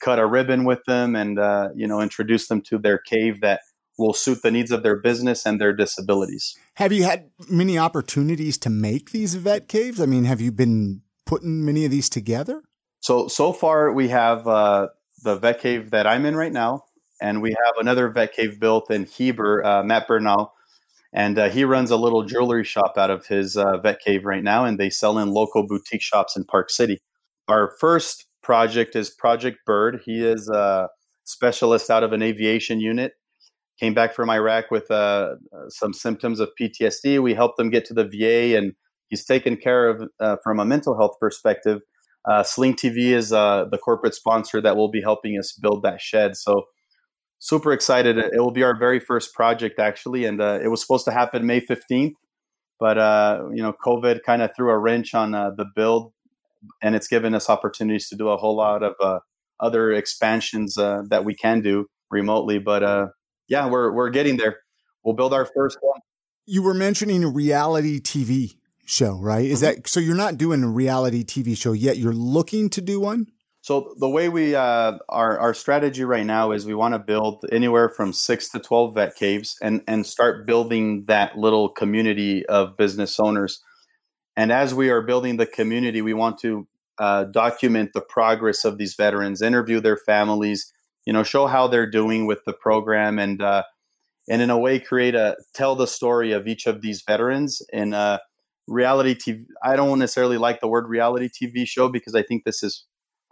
cut 0.00 0.18
a 0.18 0.26
ribbon 0.26 0.64
with 0.64 0.84
them 0.86 1.16
and 1.16 1.38
uh, 1.38 1.68
you 1.74 1.86
know 1.86 2.00
introduce 2.00 2.48
them 2.48 2.60
to 2.60 2.78
their 2.78 2.98
cave 2.98 3.40
that 3.40 3.60
will 3.98 4.12
suit 4.12 4.42
the 4.42 4.50
needs 4.50 4.70
of 4.70 4.82
their 4.82 4.96
business 4.96 5.46
and 5.46 5.60
their 5.60 5.72
disabilities. 5.72 6.56
Have 6.74 6.92
you 6.92 7.04
had 7.04 7.30
many 7.48 7.78
opportunities 7.78 8.58
to 8.58 8.70
make 8.70 9.10
these 9.10 9.34
vet 9.36 9.68
caves? 9.68 10.00
I 10.00 10.06
mean, 10.06 10.24
have 10.24 10.40
you 10.40 10.52
been 10.52 11.00
putting 11.26 11.64
many 11.64 11.84
of 11.84 11.90
these 11.90 12.08
together? 12.08 12.62
So 13.00 13.28
so 13.28 13.52
far 13.52 13.92
we 13.92 14.08
have 14.08 14.48
uh, 14.48 14.88
the 15.22 15.36
vet 15.36 15.60
cave 15.60 15.90
that 15.90 16.06
I'm 16.06 16.24
in 16.24 16.36
right 16.36 16.52
now, 16.52 16.84
and 17.20 17.42
we 17.42 17.50
have 17.50 17.74
another 17.78 18.08
vet 18.08 18.32
cave 18.32 18.58
built 18.58 18.90
in 18.90 19.04
Heber, 19.04 19.64
uh, 19.64 19.82
Matt 19.82 20.08
Bernal, 20.08 20.52
and 21.12 21.38
uh, 21.38 21.48
he 21.48 21.64
runs 21.64 21.90
a 21.90 21.96
little 21.96 22.24
jewelry 22.24 22.64
shop 22.64 22.94
out 22.96 23.10
of 23.10 23.26
his 23.26 23.56
uh, 23.56 23.78
vet 23.78 24.00
cave 24.00 24.24
right 24.24 24.42
now, 24.42 24.64
and 24.64 24.78
they 24.78 24.90
sell 24.90 25.18
in 25.18 25.30
local 25.30 25.66
boutique 25.66 26.02
shops 26.02 26.36
in 26.36 26.44
Park 26.44 26.70
City. 26.70 26.98
Our 27.48 27.72
first 27.78 28.26
project 28.42 28.96
is 28.96 29.10
Project 29.10 29.58
Bird. 29.66 30.00
He 30.04 30.24
is 30.24 30.48
a 30.48 30.88
specialist 31.24 31.90
out 31.90 32.02
of 32.02 32.12
an 32.12 32.22
aviation 32.22 32.80
unit, 32.80 33.12
came 33.78 33.94
back 33.94 34.14
from 34.14 34.30
Iraq 34.30 34.70
with 34.70 34.90
uh, 34.90 35.34
some 35.68 35.92
symptoms 35.92 36.40
of 36.40 36.50
PTSD. 36.60 37.20
We 37.22 37.34
helped 37.34 37.58
him 37.58 37.70
get 37.70 37.84
to 37.86 37.94
the 37.94 38.04
VA, 38.04 38.56
and 38.56 38.74
he's 39.08 39.24
taken 39.24 39.56
care 39.56 39.88
of 39.88 40.08
uh, 40.20 40.36
from 40.42 40.60
a 40.60 40.64
mental 40.64 40.96
health 40.96 41.16
perspective. 41.20 41.80
Uh, 42.28 42.42
Sling 42.42 42.74
TV 42.74 43.12
is 43.12 43.32
uh, 43.32 43.66
the 43.70 43.78
corporate 43.78 44.14
sponsor 44.14 44.60
that 44.60 44.76
will 44.76 44.90
be 44.90 45.00
helping 45.00 45.38
us 45.38 45.52
build 45.52 45.82
that 45.84 46.00
shed. 46.00 46.36
So 46.36 46.64
super 47.38 47.72
excited! 47.72 48.18
It 48.18 48.40
will 48.40 48.50
be 48.50 48.64
our 48.64 48.76
very 48.76 48.98
first 48.98 49.32
project 49.32 49.78
actually, 49.78 50.24
and 50.24 50.40
uh, 50.40 50.58
it 50.62 50.68
was 50.68 50.80
supposed 50.80 51.04
to 51.04 51.12
happen 51.12 51.46
May 51.46 51.60
fifteenth, 51.60 52.16
but 52.80 52.98
uh, 52.98 53.44
you 53.54 53.62
know 53.62 53.72
COVID 53.84 54.22
kind 54.24 54.42
of 54.42 54.50
threw 54.56 54.70
a 54.70 54.78
wrench 54.78 55.14
on 55.14 55.32
the 55.32 55.66
build, 55.76 56.12
and 56.82 56.96
it's 56.96 57.08
given 57.08 57.34
us 57.34 57.48
opportunities 57.48 58.08
to 58.08 58.16
do 58.16 58.28
a 58.28 58.36
whole 58.36 58.56
lot 58.56 58.82
of 58.82 59.20
other 59.60 59.92
expansions 59.92 60.74
that 60.74 61.22
we 61.24 61.34
can 61.34 61.60
do 61.60 61.86
remotely. 62.10 62.58
But 62.58 63.12
yeah, 63.48 63.70
we're 63.70 63.92
we're 63.92 64.10
getting 64.10 64.36
there. 64.36 64.58
We'll 65.04 65.14
build 65.14 65.32
our 65.32 65.46
first 65.46 65.78
one. 65.80 66.00
You 66.44 66.62
were 66.62 66.74
mentioning 66.74 67.32
reality 67.32 68.00
TV 68.00 68.56
show, 68.86 69.18
right? 69.18 69.44
Is 69.44 69.62
mm-hmm. 69.62 69.80
that 69.80 69.88
so? 69.88 70.00
You're 70.00 70.16
not 70.16 70.38
doing 70.38 70.62
a 70.62 70.68
reality 70.68 71.24
TV 71.24 71.56
show 71.56 71.72
yet. 71.72 71.98
You're 71.98 72.12
looking 72.12 72.70
to 72.70 72.80
do 72.80 73.00
one. 73.00 73.26
So 73.60 73.94
the 73.98 74.08
way 74.08 74.28
we 74.28 74.54
uh, 74.54 74.98
our 75.08 75.38
our 75.38 75.54
strategy 75.54 76.04
right 76.04 76.26
now 76.26 76.52
is 76.52 76.66
we 76.66 76.74
want 76.74 76.94
to 76.94 76.98
build 76.98 77.44
anywhere 77.50 77.88
from 77.88 78.12
six 78.12 78.48
to 78.50 78.60
twelve 78.60 78.94
vet 78.94 79.16
caves 79.16 79.56
and 79.60 79.82
and 79.86 80.06
start 80.06 80.46
building 80.46 81.04
that 81.06 81.36
little 81.36 81.68
community 81.68 82.46
of 82.46 82.76
business 82.76 83.18
owners. 83.18 83.62
And 84.36 84.52
as 84.52 84.74
we 84.74 84.90
are 84.90 85.02
building 85.02 85.36
the 85.36 85.46
community, 85.46 86.02
we 86.02 86.14
want 86.14 86.38
to 86.40 86.68
uh, 86.98 87.24
document 87.24 87.92
the 87.92 88.00
progress 88.00 88.64
of 88.64 88.78
these 88.78 88.94
veterans, 88.94 89.42
interview 89.42 89.80
their 89.80 89.96
families, 89.96 90.72
you 91.06 91.12
know 91.12 91.22
show 91.22 91.46
how 91.46 91.68
they're 91.68 91.88
doing 91.88 92.26
with 92.26 92.44
the 92.44 92.52
program 92.52 93.18
and 93.18 93.40
uh, 93.40 93.62
and 94.28 94.42
in 94.42 94.50
a 94.50 94.58
way 94.58 94.78
create 94.78 95.14
a 95.14 95.36
tell 95.54 95.76
the 95.76 95.86
story 95.86 96.32
of 96.32 96.46
each 96.46 96.66
of 96.66 96.82
these 96.82 97.02
veterans 97.06 97.62
in 97.72 97.94
a 97.94 98.20
reality 98.68 99.14
tv 99.14 99.44
i 99.62 99.76
don't 99.76 99.98
necessarily 99.98 100.38
like 100.38 100.60
the 100.60 100.66
word 100.66 100.88
reality 100.88 101.28
tv 101.28 101.66
show 101.66 101.88
because 101.88 102.14
i 102.14 102.22
think 102.22 102.44
this 102.44 102.62
is 102.62 102.84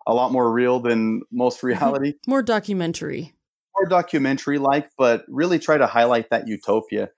a 0.06 0.14
lot 0.14 0.32
more 0.32 0.52
real 0.52 0.80
than 0.80 1.22
most 1.32 1.62
reality. 1.62 2.14
More 2.26 2.42
documentary. 2.42 3.34
More 3.78 3.88
documentary 3.88 4.58
like 4.58 4.90
but 4.98 5.24
really 5.28 5.58
try 5.58 5.78
to 5.78 5.86
highlight 5.86 6.30
that 6.30 6.46
utopia. 6.46 7.10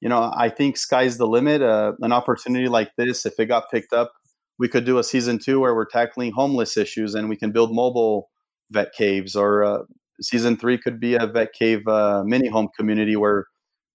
You 0.00 0.08
know 0.08 0.32
i 0.36 0.48
think 0.48 0.76
sky's 0.76 1.18
the 1.18 1.26
limit. 1.26 1.62
Uh, 1.62 1.92
an 2.00 2.12
opportunity 2.12 2.68
like 2.68 2.90
this 2.96 3.26
if 3.26 3.38
it 3.38 3.46
got 3.46 3.70
picked 3.70 3.92
up 3.92 4.12
we 4.58 4.68
could 4.68 4.84
do 4.84 4.98
a 4.98 5.04
season 5.04 5.38
two 5.38 5.60
where 5.60 5.74
we're 5.74 5.86
tackling 5.86 6.32
homeless 6.32 6.76
issues 6.76 7.14
and 7.14 7.28
we 7.28 7.36
can 7.36 7.50
build 7.50 7.74
mobile 7.74 8.30
vet 8.70 8.92
caves 8.92 9.34
or 9.34 9.64
uh, 9.64 9.78
season 10.20 10.56
three 10.56 10.78
could 10.78 11.00
be 11.00 11.14
a 11.14 11.26
vet 11.26 11.52
cave 11.52 11.86
uh, 11.88 12.22
mini 12.24 12.48
home 12.48 12.68
community 12.78 13.16
where 13.16 13.46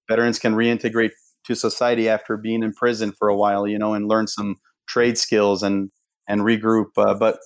veterans 0.10 0.40
can 0.40 0.56
reintegrate 0.56 1.12
to 1.46 1.56
society 1.56 2.10
after 2.10 2.38
being 2.38 2.64
in 2.64 2.74
prison 2.74 3.12
for 3.12 3.28
a 3.28 3.36
while, 3.36 3.68
you 3.68 3.78
know, 3.78 3.94
and 3.94 4.08
learn 4.08 4.28
some 4.28 4.56
trade 4.88 5.18
skills 5.18 5.64
and 5.64 5.92
and 6.28 6.42
regroup. 6.42 6.90
Uh, 6.98 7.14
but 7.14 7.40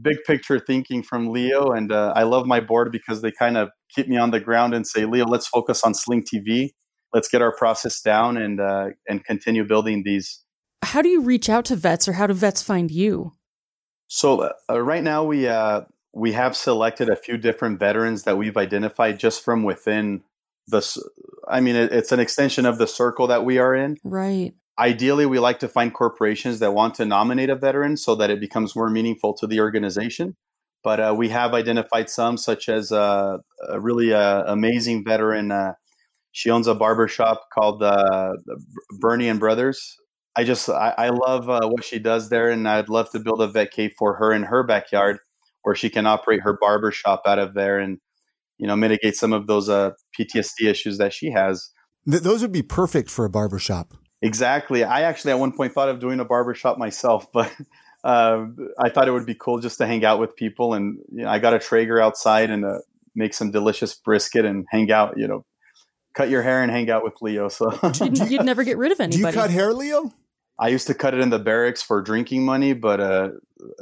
big 0.00 0.18
picture 0.26 0.58
thinking 0.58 1.02
from 1.02 1.30
Leo, 1.30 1.70
and 1.72 1.92
uh, 1.92 2.12
I 2.14 2.22
love 2.22 2.46
my 2.46 2.60
board 2.60 2.92
because 2.92 3.22
they 3.22 3.32
kind 3.32 3.56
of 3.56 3.70
keep 3.94 4.08
me 4.08 4.16
on 4.16 4.30
the 4.30 4.40
ground 4.40 4.74
and 4.74 4.86
say, 4.86 5.04
Leo, 5.04 5.26
let's 5.26 5.46
focus 5.46 5.82
on 5.82 5.94
Sling 5.94 6.24
TV. 6.24 6.70
Let's 7.12 7.28
get 7.28 7.42
our 7.42 7.54
process 7.54 8.00
down 8.00 8.36
and 8.36 8.60
uh, 8.60 8.88
and 9.08 9.24
continue 9.24 9.64
building 9.64 10.02
these. 10.04 10.42
How 10.82 11.00
do 11.00 11.08
you 11.08 11.22
reach 11.22 11.48
out 11.48 11.64
to 11.66 11.76
vets, 11.76 12.08
or 12.08 12.12
how 12.12 12.26
do 12.26 12.34
vets 12.34 12.62
find 12.62 12.90
you? 12.90 13.32
So 14.08 14.50
uh, 14.70 14.82
right 14.82 15.02
now 15.02 15.24
we 15.24 15.48
uh, 15.48 15.82
we 16.12 16.32
have 16.32 16.56
selected 16.56 17.08
a 17.08 17.16
few 17.16 17.36
different 17.36 17.78
veterans 17.78 18.24
that 18.24 18.36
we've 18.38 18.56
identified 18.56 19.18
just 19.18 19.44
from 19.44 19.62
within 19.62 20.22
the 20.68 21.02
i 21.48 21.60
mean 21.60 21.76
it, 21.76 21.92
it's 21.92 22.12
an 22.12 22.20
extension 22.20 22.66
of 22.66 22.78
the 22.78 22.86
circle 22.86 23.26
that 23.26 23.44
we 23.44 23.58
are 23.58 23.74
in. 23.74 23.96
Right. 24.04 24.54
Ideally 24.78 25.26
we 25.26 25.38
like 25.38 25.58
to 25.60 25.68
find 25.68 25.92
corporations 25.92 26.58
that 26.58 26.72
want 26.72 26.94
to 26.96 27.04
nominate 27.04 27.50
a 27.50 27.56
veteran 27.56 27.96
so 27.96 28.14
that 28.16 28.30
it 28.30 28.40
becomes 28.40 28.74
more 28.74 28.90
meaningful 28.90 29.34
to 29.34 29.46
the 29.46 29.60
organization. 29.60 30.36
But 30.82 31.00
uh, 31.00 31.14
we 31.16 31.30
have 31.30 31.54
identified 31.54 32.10
some 32.10 32.36
such 32.36 32.68
as 32.68 32.92
uh, 32.92 33.38
a 33.68 33.80
really 33.80 34.12
uh, 34.12 34.44
amazing 34.46 35.04
veteran 35.04 35.50
uh, 35.52 35.74
she 36.32 36.50
owns 36.50 36.66
a 36.66 36.74
barber 36.74 37.06
shop 37.06 37.46
called 37.54 37.80
uh, 37.80 38.32
bernie 38.98 39.28
and 39.28 39.38
brothers. 39.38 39.96
I 40.36 40.42
just 40.42 40.68
i, 40.68 40.92
I 40.98 41.08
love 41.10 41.48
uh, 41.48 41.68
what 41.68 41.84
she 41.84 42.00
does 42.00 42.28
there 42.28 42.50
and 42.50 42.68
i'd 42.68 42.88
love 42.88 43.08
to 43.10 43.20
build 43.20 43.40
a 43.40 43.46
vet 43.46 43.70
cave 43.70 43.92
for 43.96 44.16
her 44.16 44.32
in 44.32 44.42
her 44.42 44.64
backyard 44.64 45.18
where 45.62 45.76
she 45.76 45.88
can 45.88 46.06
operate 46.06 46.40
her 46.42 46.58
barber 46.60 46.90
shop 46.90 47.22
out 47.26 47.38
of 47.38 47.54
there 47.54 47.78
and 47.78 47.98
you 48.58 48.66
know 48.66 48.76
mitigate 48.76 49.16
some 49.16 49.32
of 49.32 49.46
those 49.46 49.68
uh, 49.68 49.90
PTSD 50.18 50.68
issues 50.68 50.98
that 50.98 51.12
she 51.12 51.30
has. 51.30 51.70
Th- 52.08 52.22
those 52.22 52.42
would 52.42 52.52
be 52.52 52.62
perfect 52.62 53.10
for 53.10 53.24
a 53.24 53.30
barber 53.30 53.58
shop. 53.58 53.94
Exactly. 54.22 54.84
I 54.84 55.02
actually 55.02 55.32
at 55.32 55.38
one 55.38 55.52
point 55.52 55.72
thought 55.72 55.88
of 55.88 56.00
doing 56.00 56.18
a 56.20 56.24
barber 56.24 56.54
shop 56.54 56.78
myself, 56.78 57.26
but 57.32 57.52
uh, 58.02 58.46
I 58.78 58.88
thought 58.90 59.08
it 59.08 59.12
would 59.12 59.26
be 59.26 59.34
cool 59.34 59.58
just 59.58 59.78
to 59.78 59.86
hang 59.86 60.04
out 60.04 60.18
with 60.18 60.36
people. 60.36 60.74
And 60.74 60.98
you 61.12 61.24
know, 61.24 61.30
I 61.30 61.38
got 61.38 61.54
a 61.54 61.58
Traeger 61.58 62.00
outside 62.00 62.50
and 62.50 62.64
uh, 62.64 62.78
make 63.14 63.34
some 63.34 63.50
delicious 63.50 63.94
brisket 63.94 64.44
and 64.44 64.66
hang 64.70 64.90
out. 64.90 65.14
You 65.16 65.28
know, 65.28 65.44
cut 66.14 66.30
your 66.30 66.42
hair 66.42 66.62
and 66.62 66.70
hang 66.70 66.90
out 66.90 67.04
with 67.04 67.14
Leo. 67.20 67.48
So 67.48 67.70
you'd, 68.00 68.18
you'd 68.30 68.44
never 68.44 68.64
get 68.64 68.78
rid 68.78 68.92
of 68.92 69.00
anybody. 69.00 69.22
Do 69.22 69.28
you 69.28 69.34
cut 69.34 69.50
hair, 69.50 69.72
Leo? 69.72 70.12
I 70.64 70.68
used 70.68 70.86
to 70.86 70.94
cut 70.94 71.12
it 71.12 71.20
in 71.20 71.28
the 71.28 71.38
barracks 71.38 71.82
for 71.82 72.00
drinking 72.00 72.42
money, 72.42 72.72
but 72.72 72.98
uh, 72.98 73.28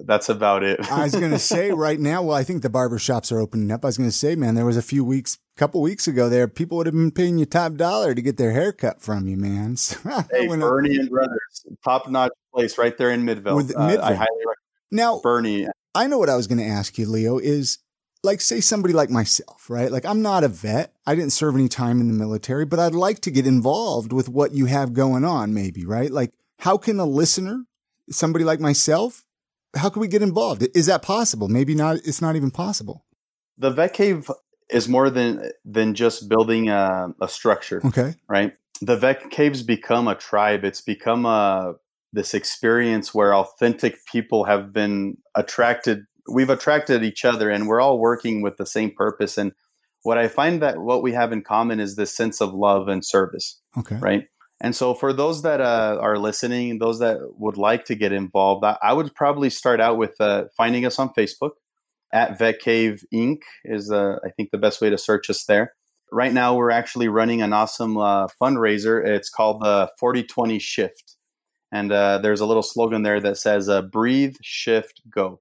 that's 0.05 0.29
about 0.29 0.65
it. 0.65 0.81
I 0.91 1.05
was 1.05 1.15
going 1.15 1.31
to 1.31 1.39
say 1.39 1.71
right 1.71 2.01
now, 2.01 2.25
well, 2.25 2.37
I 2.37 2.43
think 2.43 2.63
the 2.63 2.71
barber 2.71 2.99
shops 2.99 3.31
are 3.31 3.39
opening 3.39 3.71
up. 3.71 3.85
I 3.85 3.89
was 3.89 3.99
going 3.99 4.11
to 4.11 4.17
say, 4.17 4.35
man, 4.35 4.57
there 4.57 4.67
was 4.67 4.77
a 4.77 4.83
few 4.83 5.05
weeks, 5.05 5.39
couple 5.57 5.81
weeks 5.81 6.09
ago 6.09 6.29
there, 6.29 6.49
people 6.49 6.79
would 6.79 6.87
have 6.87 6.95
been 6.95 7.13
paying 7.13 7.39
you 7.39 7.47
top 7.47 7.75
dollar 7.75 8.17
to 8.17 8.21
get 8.21 8.37
their 8.37 8.51
hair 8.51 8.73
cut 8.73 9.01
from 9.01 9.29
you, 9.29 9.37
man. 9.37 9.77
hey, 10.33 10.49
Bernie 10.49 10.97
and 10.97 11.09
Brothers, 11.09 11.67
top 11.85 12.09
notch 12.09 12.33
place 12.53 12.77
right 12.77 12.99
there 12.99 13.13
in 13.13 13.25
Midvale. 13.25 13.55
With, 13.55 13.77
uh, 13.77 13.87
Midvale. 13.87 14.05
I 14.05 14.15
highly 14.15 14.41
recommend 14.41 14.57
now, 14.91 15.21
Bernie. 15.23 15.69
I 15.95 16.09
know 16.09 16.19
what 16.19 16.31
I 16.31 16.35
was 16.35 16.49
going 16.49 16.59
to 16.59 16.67
ask 16.67 16.99
you, 16.99 17.07
Leo, 17.07 17.39
is 17.39 17.79
like, 18.25 18.41
say 18.41 18.61
somebody 18.61 18.93
like 18.93 19.09
myself, 19.09 19.71
right? 19.71 19.93
Like, 19.93 20.05
I'm 20.05 20.21
not 20.21 20.43
a 20.43 20.49
vet. 20.49 20.93
I 21.07 21.15
didn't 21.15 21.33
serve 21.33 21.55
any 21.55 21.69
time 21.69 22.01
in 22.01 22.09
the 22.09 22.15
military, 22.15 22.65
but 22.65 22.81
I'd 22.81 22.93
like 22.93 23.21
to 23.21 23.31
get 23.31 23.47
involved 23.47 24.13
with 24.13 24.29
what 24.29 24.53
you 24.53 24.67
have 24.67 24.95
going 24.95 25.25
on, 25.25 25.55
maybe, 25.55 25.87
right? 25.87 26.11
Like, 26.11 26.33
how 26.63 26.79
can 26.79 27.01
a 27.01 27.05
listener, 27.05 27.65
somebody 28.09 28.45
like 28.45 28.61
myself, 28.61 29.25
how 29.75 29.89
can 29.89 30.01
we 30.01 30.07
get 30.07 30.23
involved? 30.23 30.65
Is 30.77 30.87
that 30.87 31.03
possible? 31.03 31.49
Maybe 31.49 31.75
not. 31.75 31.97
It's 32.05 32.23
not 32.23 32.37
even 32.37 32.53
possible. 32.53 33.05
The 33.59 33.71
vet 33.71 33.95
cave 33.95 34.31
is 34.71 34.89
more 34.89 35.11
than 35.11 35.51
than 35.65 35.95
just 35.95 36.29
building 36.29 36.69
a, 36.69 37.09
a 37.21 37.29
structure. 37.29 37.81
Okay. 37.85 38.15
Right. 38.29 38.53
The 38.81 38.97
vet 38.97 39.31
caves 39.31 39.65
become 39.65 40.07
a 40.07 40.15
tribe. 40.15 40.65
It's 40.65 40.81
become 40.81 41.27
a 41.27 41.75
this 42.13 42.33
experience 42.33 43.13
where 43.13 43.35
authentic 43.35 43.97
people 44.07 44.45
have 44.45 44.73
been 44.73 45.17
attracted. 45.35 46.05
We've 46.33 46.51
attracted 46.51 47.03
each 47.03 47.25
other, 47.25 47.51
and 47.51 47.67
we're 47.67 47.81
all 47.81 47.99
working 47.99 48.41
with 48.41 48.57
the 48.57 48.67
same 48.67 48.93
purpose. 48.93 49.37
And 49.37 49.51
what 50.05 50.17
I 50.17 50.29
find 50.29 50.63
that 50.63 50.79
what 50.79 51.03
we 51.03 51.13
have 51.13 51.33
in 51.33 51.43
common 51.43 51.81
is 51.81 51.97
this 51.97 52.15
sense 52.15 52.41
of 52.41 52.55
love 52.55 52.87
and 52.87 53.05
service. 53.05 53.61
Okay. 53.77 53.97
Right. 53.97 54.29
And 54.63 54.77
so, 54.77 54.95
for 54.95 55.13
those 55.13 55.43
that 55.43 55.61
uh, 55.61 55.99
are 56.01 56.17
listening, 56.17 56.79
those 56.79 57.01
that 57.01 57.19
would 57.37 57.57
like 57.57 57.85
to 57.87 57.97
get 57.97 58.13
involved, 58.13 58.65
I, 58.65 58.79
I 58.81 58.93
would 58.93 59.13
probably 59.13 59.51
start 59.51 59.81
out 59.81 59.99
with 59.99 60.15
uh, 60.21 60.45
finding 60.57 60.87
us 60.87 61.01
on 61.01 61.11
Facebook 61.19 61.51
at 62.13 62.39
VetCave 62.39 63.03
Inc. 63.13 63.41
is 63.65 63.91
uh, 63.91 64.19
I 64.25 64.31
think 64.31 64.53
the 64.53 64.59
best 64.59 64.81
way 64.81 64.89
to 64.89 64.97
search 64.97 65.29
us 65.29 65.45
there. 65.47 65.75
Right 66.13 66.33
now, 66.33 66.55
we're 66.55 66.71
actually 66.71 67.09
running 67.09 67.43
an 67.43 67.53
awesome 67.53 67.97
uh, 67.97 68.29
fundraiser. 68.41 69.05
It's 69.05 69.29
called 69.29 69.63
the 69.63 69.91
4020 69.99 70.61
Shift, 70.61 71.17
and 71.73 71.91
uh, 71.91 72.19
there's 72.19 72.41
a 72.41 72.47
little 72.47 72.63
slogan 72.63 73.03
there 73.03 73.21
that 73.21 73.39
says 73.39 73.69
uh, 73.69 73.83
"Breathe, 73.83 74.37
Shift, 74.43 75.01
Go." 75.11 75.41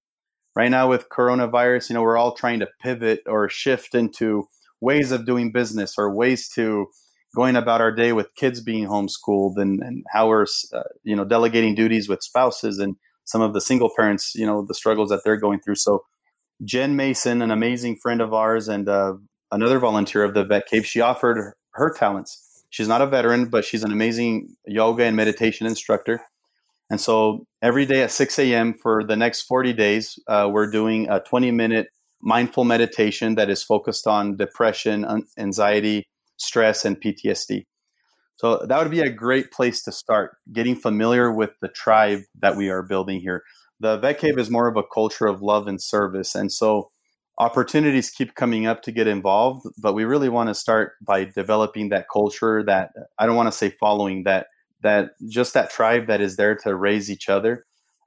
Right 0.55 0.71
now, 0.71 0.89
with 0.89 1.09
coronavirus, 1.09 1.91
you 1.91 1.93
know, 1.93 2.01
we're 2.01 2.17
all 2.17 2.33
trying 2.33 2.59
to 2.59 2.69
pivot 2.81 3.21
or 3.27 3.49
shift 3.49 3.93
into 3.93 4.47
ways 4.81 5.11
of 5.11 5.27
doing 5.27 5.51
business 5.51 5.93
or 5.95 6.11
ways 6.11 6.49
to 6.55 6.87
going 7.35 7.55
about 7.55 7.81
our 7.81 7.91
day 7.91 8.13
with 8.13 8.33
kids 8.35 8.61
being 8.61 8.87
homeschooled 8.87 9.57
and, 9.57 9.81
and 9.81 10.03
how 10.11 10.27
we're 10.27 10.45
uh, 10.73 10.83
you 11.03 11.15
know 11.15 11.25
delegating 11.25 11.75
duties 11.75 12.09
with 12.09 12.21
spouses 12.21 12.79
and 12.79 12.95
some 13.23 13.41
of 13.41 13.53
the 13.53 13.61
single 13.61 13.89
parents 13.95 14.33
you 14.35 14.45
know 14.45 14.65
the 14.65 14.73
struggles 14.73 15.09
that 15.09 15.21
they're 15.23 15.37
going 15.37 15.59
through. 15.59 15.75
So 15.75 16.03
jen 16.63 16.95
mason 16.95 17.41
an 17.41 17.51
amazing 17.51 17.95
friend 17.95 18.21
of 18.21 18.33
ours 18.33 18.67
and 18.67 18.87
uh, 18.87 19.13
another 19.51 19.79
volunteer 19.79 20.23
of 20.23 20.33
the 20.33 20.43
vet 20.43 20.67
cave 20.67 20.85
she 20.85 21.01
offered 21.01 21.53
her 21.73 21.93
talents. 21.93 22.63
She's 22.69 22.87
not 22.87 23.01
a 23.01 23.07
veteran 23.07 23.45
but 23.45 23.65
she's 23.65 23.83
an 23.83 23.91
amazing 23.91 24.55
yoga 24.65 25.03
and 25.03 25.15
meditation 25.15 25.67
instructor. 25.67 26.21
And 26.89 26.99
so 26.99 27.45
every 27.61 27.85
day 27.85 28.03
at 28.03 28.11
6 28.11 28.39
a.m 28.39 28.73
for 28.73 29.03
the 29.03 29.15
next 29.15 29.43
40 29.43 29.73
days 29.73 30.19
uh, 30.27 30.49
we're 30.51 30.69
doing 30.69 31.09
a 31.09 31.21
20 31.21 31.51
minute 31.51 31.87
mindful 32.21 32.65
meditation 32.65 33.35
that 33.35 33.49
is 33.49 33.63
focused 33.63 34.05
on 34.05 34.37
depression 34.37 35.25
anxiety 35.39 36.07
stress, 36.41 36.85
and 36.85 36.99
PTSD. 36.99 37.65
So 38.37 38.65
that 38.67 38.79
would 38.79 38.91
be 38.91 39.01
a 39.01 39.09
great 39.09 39.51
place 39.51 39.83
to 39.83 39.91
start, 39.91 40.37
getting 40.51 40.75
familiar 40.75 41.31
with 41.31 41.51
the 41.61 41.67
tribe 41.67 42.21
that 42.39 42.55
we 42.55 42.69
are 42.69 42.81
building 42.81 43.19
here. 43.19 43.43
The 43.79 43.97
Vet 43.97 44.19
Cave 44.19 44.37
is 44.39 44.49
more 44.49 44.67
of 44.67 44.77
a 44.77 44.83
culture 44.83 45.27
of 45.27 45.41
love 45.41 45.67
and 45.67 45.81
service. 45.81 46.33
And 46.33 46.51
so 46.51 46.89
opportunities 47.37 48.09
keep 48.09 48.35
coming 48.35 48.65
up 48.65 48.81
to 48.83 48.91
get 48.91 49.07
involved, 49.07 49.67
but 49.77 49.93
we 49.93 50.05
really 50.05 50.29
want 50.29 50.49
to 50.49 50.55
start 50.55 50.93
by 51.01 51.25
developing 51.25 51.89
that 51.89 52.07
culture 52.11 52.63
that 52.63 52.91
I 53.19 53.25
don't 53.25 53.35
want 53.35 53.47
to 53.47 53.57
say 53.57 53.69
following 53.69 54.23
that 54.23 54.47
that 54.81 55.11
just 55.29 55.53
that 55.53 55.69
tribe 55.69 56.07
that 56.07 56.21
is 56.21 56.35
there 56.35 56.55
to 56.55 56.75
raise 56.75 57.11
each 57.11 57.29
other. 57.29 57.65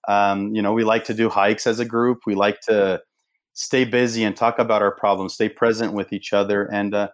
Um, 0.09 0.55
you 0.55 0.63
know, 0.63 0.73
we 0.73 0.85
like 0.85 1.05
to 1.05 1.15
do 1.15 1.29
hikes 1.29 1.67
as 1.67 1.79
a 1.79 1.85
group. 1.85 2.23
We 2.27 2.35
like 2.35 2.61
to 2.63 3.03
stay 3.53 3.85
busy 3.85 4.25
and 4.25 4.37
talk 4.37 4.59
about 4.59 4.83
our 4.83 4.95
problems, 4.95 5.35
stay 5.35 5.49
present 5.49 5.93
with 5.93 6.13
each 6.13 6.33
other, 6.33 6.65
and 6.65 6.95
uh, 6.95 7.09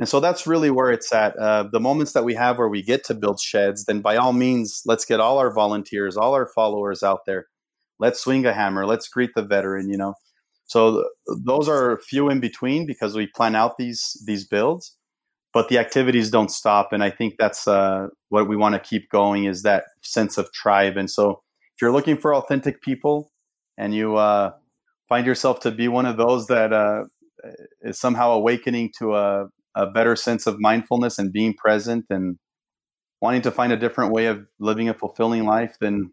and 0.00 0.08
so 0.08 0.18
that's 0.18 0.46
really 0.46 0.70
where 0.70 0.90
it's 0.90 1.12
at. 1.12 1.36
Uh, 1.36 1.64
the 1.70 1.78
moments 1.78 2.14
that 2.14 2.24
we 2.24 2.32
have 2.32 2.56
where 2.56 2.70
we 2.70 2.80
get 2.80 3.04
to 3.04 3.14
build 3.14 3.38
sheds, 3.38 3.84
then 3.84 4.00
by 4.00 4.16
all 4.16 4.32
means, 4.32 4.80
let's 4.86 5.04
get 5.04 5.20
all 5.20 5.36
our 5.36 5.52
volunteers, 5.52 6.16
all 6.16 6.32
our 6.32 6.46
followers 6.46 7.02
out 7.02 7.26
there. 7.26 7.48
Let's 7.98 8.18
swing 8.18 8.46
a 8.46 8.54
hammer. 8.54 8.86
Let's 8.86 9.08
greet 9.08 9.32
the 9.36 9.42
veteran. 9.42 9.90
You 9.90 9.98
know, 9.98 10.14
so 10.64 11.02
th- 11.28 11.40
those 11.44 11.68
are 11.68 11.98
few 11.98 12.30
in 12.30 12.40
between 12.40 12.86
because 12.86 13.14
we 13.14 13.26
plan 13.26 13.54
out 13.54 13.76
these 13.76 14.16
these 14.24 14.46
builds, 14.46 14.96
but 15.52 15.68
the 15.68 15.76
activities 15.76 16.30
don't 16.30 16.50
stop. 16.50 16.94
And 16.94 17.04
I 17.04 17.10
think 17.10 17.34
that's 17.38 17.68
uh, 17.68 18.06
what 18.30 18.48
we 18.48 18.56
want 18.56 18.76
to 18.76 18.80
keep 18.80 19.10
going 19.10 19.44
is 19.44 19.64
that 19.64 19.84
sense 20.00 20.38
of 20.38 20.50
tribe. 20.52 20.96
And 20.96 21.10
so 21.10 21.42
if 21.74 21.82
you're 21.82 21.92
looking 21.92 22.16
for 22.16 22.34
authentic 22.34 22.80
people 22.80 23.32
and 23.76 23.94
you 23.94 24.16
uh, 24.16 24.52
find 25.10 25.26
yourself 25.26 25.60
to 25.60 25.70
be 25.70 25.88
one 25.88 26.06
of 26.06 26.16
those 26.16 26.46
that 26.46 26.72
uh, 26.72 27.04
is 27.82 27.98
somehow 27.98 28.30
awakening 28.30 28.92
to 28.98 29.14
a 29.14 29.48
a 29.74 29.86
better 29.86 30.16
sense 30.16 30.46
of 30.46 30.60
mindfulness 30.60 31.18
and 31.18 31.32
being 31.32 31.54
present 31.54 32.06
and 32.10 32.36
wanting 33.20 33.42
to 33.42 33.50
find 33.50 33.72
a 33.72 33.76
different 33.76 34.12
way 34.12 34.26
of 34.26 34.46
living 34.58 34.88
a 34.88 34.94
fulfilling 34.94 35.44
life, 35.44 35.76
then 35.80 36.12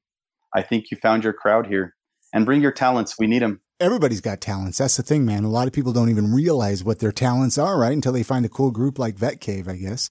I 0.53 0.61
think 0.61 0.91
you 0.91 0.97
found 0.97 1.23
your 1.23 1.33
crowd 1.33 1.67
here. 1.67 1.95
And 2.33 2.45
bring 2.45 2.61
your 2.61 2.73
talents. 2.73 3.17
We 3.17 3.25
need 3.25 3.41
them. 3.41 3.61
Everybody's 3.79 4.21
got 4.21 4.41
talents. 4.41 4.79
That's 4.79 4.97
the 4.97 5.03
thing, 5.03 5.25
man. 5.25 5.45
A 5.45 5.49
lot 5.49 5.67
of 5.67 5.73
people 5.73 5.93
don't 5.93 6.09
even 6.09 6.33
realize 6.33 6.83
what 6.83 6.99
their 6.99 7.13
talents 7.13 7.57
are, 7.57 7.79
right? 7.79 7.93
Until 7.93 8.11
they 8.11 8.23
find 8.23 8.45
a 8.45 8.49
cool 8.49 8.69
group 8.69 8.99
like 8.99 9.15
Vet 9.15 9.39
Cave, 9.39 9.67
I 9.67 9.77
guess. 9.77 10.09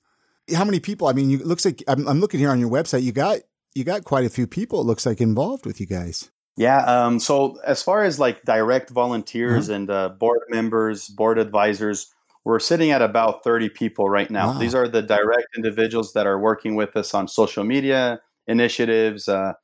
How 0.54 0.64
many 0.64 0.80
people? 0.80 1.08
I 1.08 1.12
mean, 1.12 1.28
you, 1.28 1.40
it 1.40 1.46
looks 1.46 1.64
like 1.64 1.82
I'm, 1.86 2.08
I'm 2.08 2.20
looking 2.20 2.40
here 2.40 2.50
on 2.50 2.58
your 2.58 2.70
website. 2.70 3.02
You 3.02 3.12
got 3.12 3.40
you 3.74 3.84
got 3.84 4.04
quite 4.04 4.24
a 4.24 4.30
few 4.30 4.46
people. 4.46 4.80
It 4.80 4.84
looks 4.84 5.04
like 5.04 5.20
involved 5.20 5.66
with 5.66 5.78
you 5.78 5.86
guys. 5.86 6.30
Yeah. 6.56 6.78
Um, 6.84 7.18
so 7.18 7.58
as 7.66 7.82
far 7.82 8.02
as 8.02 8.18
like 8.18 8.42
direct 8.44 8.88
volunteers 8.88 9.64
mm-hmm. 9.64 9.74
and 9.74 9.90
uh, 9.90 10.08
board 10.08 10.40
members, 10.48 11.08
board 11.08 11.38
advisors, 11.38 12.10
we're 12.46 12.60
sitting 12.60 12.92
at 12.92 13.02
about 13.02 13.42
30 13.42 13.70
people 13.70 14.08
right 14.08 14.30
now. 14.30 14.52
Wow. 14.52 14.58
These 14.60 14.72
are 14.72 14.86
the 14.86 15.02
direct 15.02 15.48
individuals 15.56 16.12
that 16.12 16.28
are 16.28 16.38
working 16.38 16.76
with 16.76 16.96
us 16.96 17.12
on 17.12 17.26
social 17.26 17.64
media 17.64 18.20
initiatives, 18.46 19.28
uh, 19.28 19.54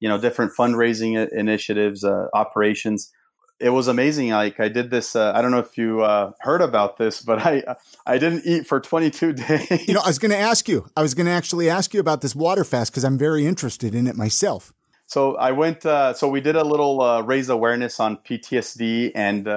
you 0.00 0.08
know, 0.10 0.20
different 0.20 0.52
fundraising 0.52 1.26
initiatives, 1.32 2.04
uh, 2.04 2.26
operations. 2.34 3.10
It 3.58 3.70
was 3.70 3.88
amazing. 3.88 4.28
Like 4.32 4.60
I 4.60 4.68
did 4.68 4.90
this. 4.90 5.16
Uh, 5.16 5.32
I 5.34 5.40
don't 5.40 5.50
know 5.50 5.60
if 5.60 5.78
you 5.78 6.02
uh, 6.02 6.32
heard 6.40 6.60
about 6.60 6.98
this, 6.98 7.22
but 7.22 7.38
I 7.38 7.62
I 8.04 8.18
didn't 8.18 8.42
eat 8.44 8.66
for 8.66 8.80
22 8.80 9.32
days. 9.32 9.88
You 9.88 9.94
know, 9.94 10.02
I 10.04 10.08
was 10.08 10.18
going 10.18 10.32
to 10.32 10.36
ask 10.36 10.68
you. 10.68 10.86
I 10.94 11.00
was 11.00 11.14
going 11.14 11.24
to 11.24 11.32
actually 11.32 11.70
ask 11.70 11.94
you 11.94 12.00
about 12.00 12.20
this 12.20 12.36
water 12.36 12.64
fast 12.64 12.92
because 12.92 13.04
I'm 13.04 13.16
very 13.16 13.46
interested 13.46 13.94
in 13.94 14.06
it 14.06 14.14
myself. 14.14 14.74
So 15.06 15.36
I 15.36 15.52
went. 15.52 15.86
Uh, 15.86 16.12
so 16.12 16.28
we 16.28 16.42
did 16.42 16.54
a 16.54 16.64
little 16.64 17.00
uh, 17.00 17.22
raise 17.22 17.48
awareness 17.48 17.98
on 17.98 18.18
PTSD 18.18 19.12
and 19.14 19.48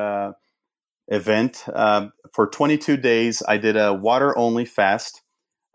event. 1.09 1.65
Um, 1.73 2.13
for 2.33 2.47
22 2.47 2.97
days, 2.97 3.41
I 3.47 3.57
did 3.57 3.75
a 3.75 3.93
water 3.93 4.37
only 4.37 4.65
fast. 4.65 5.21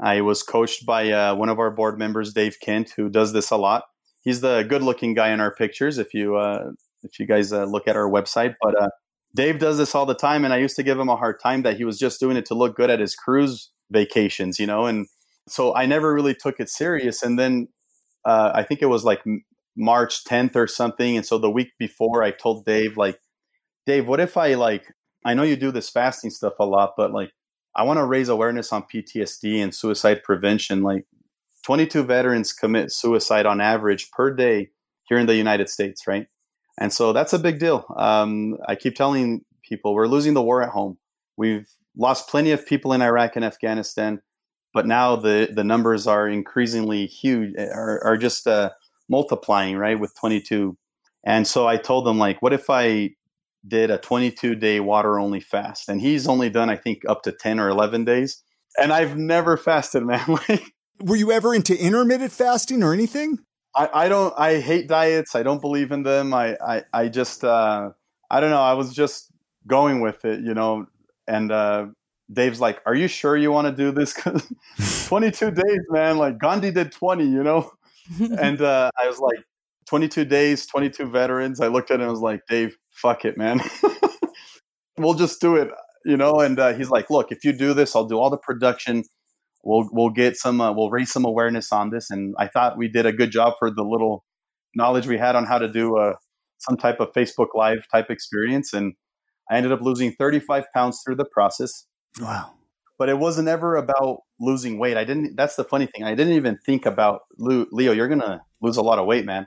I 0.00 0.20
was 0.20 0.42
coached 0.42 0.84
by 0.84 1.10
uh, 1.10 1.34
one 1.34 1.48
of 1.48 1.58
our 1.58 1.70
board 1.70 1.98
members, 1.98 2.32
Dave 2.32 2.58
Kent, 2.60 2.92
who 2.96 3.08
does 3.08 3.32
this 3.32 3.50
a 3.50 3.56
lot. 3.56 3.84
He's 4.22 4.40
the 4.40 4.62
good 4.62 4.82
looking 4.82 5.14
guy 5.14 5.30
in 5.30 5.40
our 5.40 5.54
pictures. 5.54 5.98
If 5.98 6.14
you 6.14 6.36
uh, 6.36 6.70
if 7.02 7.20
you 7.20 7.26
guys 7.26 7.52
uh, 7.52 7.64
look 7.64 7.86
at 7.86 7.96
our 7.96 8.10
website, 8.10 8.54
but 8.60 8.80
uh, 8.80 8.88
Dave 9.34 9.58
does 9.58 9.78
this 9.78 9.94
all 9.94 10.06
the 10.06 10.14
time, 10.14 10.44
and 10.44 10.54
I 10.54 10.58
used 10.58 10.76
to 10.76 10.82
give 10.82 10.98
him 10.98 11.08
a 11.08 11.16
hard 11.16 11.40
time 11.40 11.62
that 11.62 11.76
he 11.76 11.84
was 11.84 11.98
just 11.98 12.20
doing 12.20 12.36
it 12.36 12.46
to 12.46 12.54
look 12.54 12.76
good 12.76 12.90
at 12.90 13.00
his 13.00 13.14
cruise 13.14 13.70
vacations, 13.90 14.58
you 14.58 14.66
know. 14.66 14.86
And 14.86 15.06
so 15.48 15.74
I 15.74 15.86
never 15.86 16.14
really 16.14 16.34
took 16.34 16.58
it 16.58 16.70
serious. 16.70 17.22
And 17.22 17.38
then 17.38 17.68
uh, 18.24 18.52
I 18.54 18.62
think 18.62 18.80
it 18.80 18.86
was 18.86 19.04
like 19.04 19.22
March 19.76 20.24
10th 20.24 20.56
or 20.56 20.66
something, 20.66 21.16
and 21.16 21.26
so 21.26 21.38
the 21.38 21.50
week 21.50 21.72
before, 21.78 22.22
I 22.22 22.30
told 22.30 22.64
Dave 22.64 22.96
like, 22.96 23.20
Dave, 23.86 24.08
what 24.08 24.20
if 24.20 24.36
I 24.36 24.54
like 24.54 24.92
I 25.24 25.34
know 25.34 25.42
you 25.42 25.56
do 25.56 25.70
this 25.70 25.88
fasting 25.88 26.30
stuff 26.30 26.54
a 26.58 26.66
lot, 26.66 26.94
but 26.96 27.12
like 27.12 27.32
I 27.74 27.82
want 27.82 27.98
to 27.98 28.04
raise 28.04 28.28
awareness 28.28 28.72
on 28.72 28.84
PTSD 28.84 29.62
and 29.62 29.74
suicide 29.74 30.22
prevention. 30.22 30.82
Like 30.82 31.06
22 31.64 32.04
veterans 32.04 32.52
commit 32.52 32.92
suicide 32.92 33.46
on 33.46 33.60
average 33.60 34.10
per 34.10 34.32
day 34.32 34.70
here 35.08 35.18
in 35.18 35.26
the 35.26 35.34
United 35.34 35.68
States, 35.68 36.06
right? 36.06 36.26
And 36.78 36.92
so 36.92 37.12
that's 37.12 37.32
a 37.32 37.38
big 37.38 37.58
deal. 37.58 37.84
Um, 37.96 38.58
I 38.68 38.74
keep 38.74 38.96
telling 38.96 39.44
people 39.62 39.94
we're 39.94 40.06
losing 40.06 40.34
the 40.34 40.42
war 40.42 40.62
at 40.62 40.70
home. 40.70 40.98
We've 41.36 41.68
lost 41.96 42.28
plenty 42.28 42.50
of 42.50 42.66
people 42.66 42.92
in 42.92 43.02
Iraq 43.02 43.36
and 43.36 43.44
Afghanistan, 43.44 44.20
but 44.72 44.86
now 44.86 45.16
the 45.16 45.48
the 45.52 45.64
numbers 45.64 46.06
are 46.06 46.28
increasingly 46.28 47.06
huge, 47.06 47.54
are, 47.56 48.02
are 48.04 48.16
just 48.16 48.46
uh, 48.46 48.70
multiplying, 49.08 49.76
right, 49.76 49.98
with 49.98 50.14
22. 50.16 50.76
And 51.24 51.46
so 51.46 51.66
I 51.66 51.76
told 51.76 52.06
them, 52.06 52.18
like, 52.18 52.42
what 52.42 52.52
if 52.52 52.68
I 52.68 53.14
did 53.66 53.90
a 53.90 53.98
22 53.98 54.54
day 54.54 54.80
water 54.80 55.18
only 55.18 55.40
fast, 55.40 55.88
and 55.88 56.00
he's 56.00 56.26
only 56.26 56.50
done 56.50 56.70
I 56.70 56.76
think 56.76 57.02
up 57.08 57.22
to 57.22 57.32
10 57.32 57.60
or 57.60 57.68
11 57.68 58.04
days. 58.04 58.42
And 58.78 58.92
I've 58.92 59.16
never 59.16 59.56
fasted, 59.56 60.02
man. 60.06 60.38
Were 61.00 61.16
you 61.16 61.32
ever 61.32 61.54
into 61.54 61.78
intermittent 61.78 62.32
fasting 62.32 62.82
or 62.82 62.92
anything? 62.92 63.38
I, 63.76 63.88
I 63.92 64.08
don't. 64.08 64.32
I 64.38 64.60
hate 64.60 64.88
diets. 64.88 65.34
I 65.34 65.42
don't 65.42 65.60
believe 65.60 65.90
in 65.90 66.04
them. 66.04 66.32
I 66.32 66.56
I, 66.64 66.82
I 66.92 67.08
just 67.08 67.44
uh, 67.44 67.90
I 68.30 68.40
don't 68.40 68.50
know. 68.50 68.62
I 68.62 68.74
was 68.74 68.94
just 68.94 69.32
going 69.66 70.00
with 70.00 70.24
it, 70.24 70.40
you 70.40 70.54
know. 70.54 70.86
And 71.26 71.50
uh, 71.50 71.86
Dave's 72.32 72.60
like, 72.60 72.80
"Are 72.86 72.94
you 72.94 73.08
sure 73.08 73.36
you 73.36 73.50
want 73.50 73.66
to 73.66 73.72
do 73.74 73.90
this? 73.90 74.14
22 75.08 75.50
days, 75.50 75.80
man. 75.90 76.18
Like 76.18 76.38
Gandhi 76.38 76.70
did 76.70 76.92
20, 76.92 77.24
you 77.24 77.42
know." 77.42 77.72
and 78.38 78.60
uh, 78.60 78.90
I 78.98 79.08
was 79.08 79.18
like, 79.18 79.38
22 79.86 80.24
days, 80.24 80.66
22 80.66 81.10
veterans. 81.10 81.60
I 81.60 81.68
looked 81.68 81.90
at 81.90 81.96
him 81.96 82.02
and 82.02 82.10
was 82.10 82.20
like, 82.20 82.42
Dave, 82.48 82.76
fuck 83.04 83.26
it, 83.26 83.36
man. 83.36 83.60
we'll 84.98 85.14
just 85.14 85.40
do 85.40 85.56
it, 85.56 85.68
you 86.04 86.16
know. 86.16 86.40
And 86.40 86.58
uh, 86.58 86.72
he's 86.72 86.88
like, 86.88 87.10
look, 87.10 87.30
if 87.30 87.44
you 87.44 87.52
do 87.52 87.74
this, 87.74 87.94
I'll 87.94 88.06
do 88.06 88.18
all 88.18 88.30
the 88.30 88.38
production. 88.38 89.04
We'll 89.62 89.88
we'll 89.92 90.10
get 90.10 90.36
some, 90.36 90.60
uh, 90.60 90.72
we'll 90.72 90.90
raise 90.90 91.12
some 91.12 91.24
awareness 91.24 91.70
on 91.70 91.90
this. 91.90 92.10
And 92.10 92.34
I 92.38 92.48
thought 92.48 92.78
we 92.78 92.88
did 92.88 93.06
a 93.06 93.12
good 93.12 93.30
job 93.30 93.54
for 93.58 93.70
the 93.70 93.82
little 93.82 94.24
knowledge 94.74 95.06
we 95.06 95.18
had 95.18 95.36
on 95.36 95.44
how 95.44 95.58
to 95.58 95.70
do 95.70 95.96
a 95.96 96.10
uh, 96.10 96.14
some 96.58 96.76
type 96.78 96.98
of 96.98 97.12
Facebook 97.12 97.48
Live 97.54 97.84
type 97.92 98.06
experience. 98.08 98.72
And 98.72 98.94
I 99.50 99.56
ended 99.58 99.72
up 99.72 99.82
losing 99.82 100.12
35 100.12 100.64
pounds 100.74 101.02
through 101.04 101.16
the 101.16 101.26
process. 101.26 101.86
Wow. 102.18 102.52
But 102.98 103.10
it 103.10 103.18
wasn't 103.18 103.48
ever 103.48 103.76
about 103.76 104.20
losing 104.40 104.78
weight. 104.78 104.96
I 104.96 105.04
didn't. 105.04 105.36
That's 105.36 105.56
the 105.56 105.64
funny 105.64 105.86
thing. 105.86 106.04
I 106.04 106.14
didn't 106.14 106.34
even 106.34 106.58
think 106.64 106.86
about 106.86 107.22
Leo. 107.36 107.92
You're 107.92 108.08
gonna 108.08 108.40
lose 108.62 108.78
a 108.78 108.82
lot 108.82 108.98
of 108.98 109.06
weight, 109.06 109.26
man. 109.26 109.46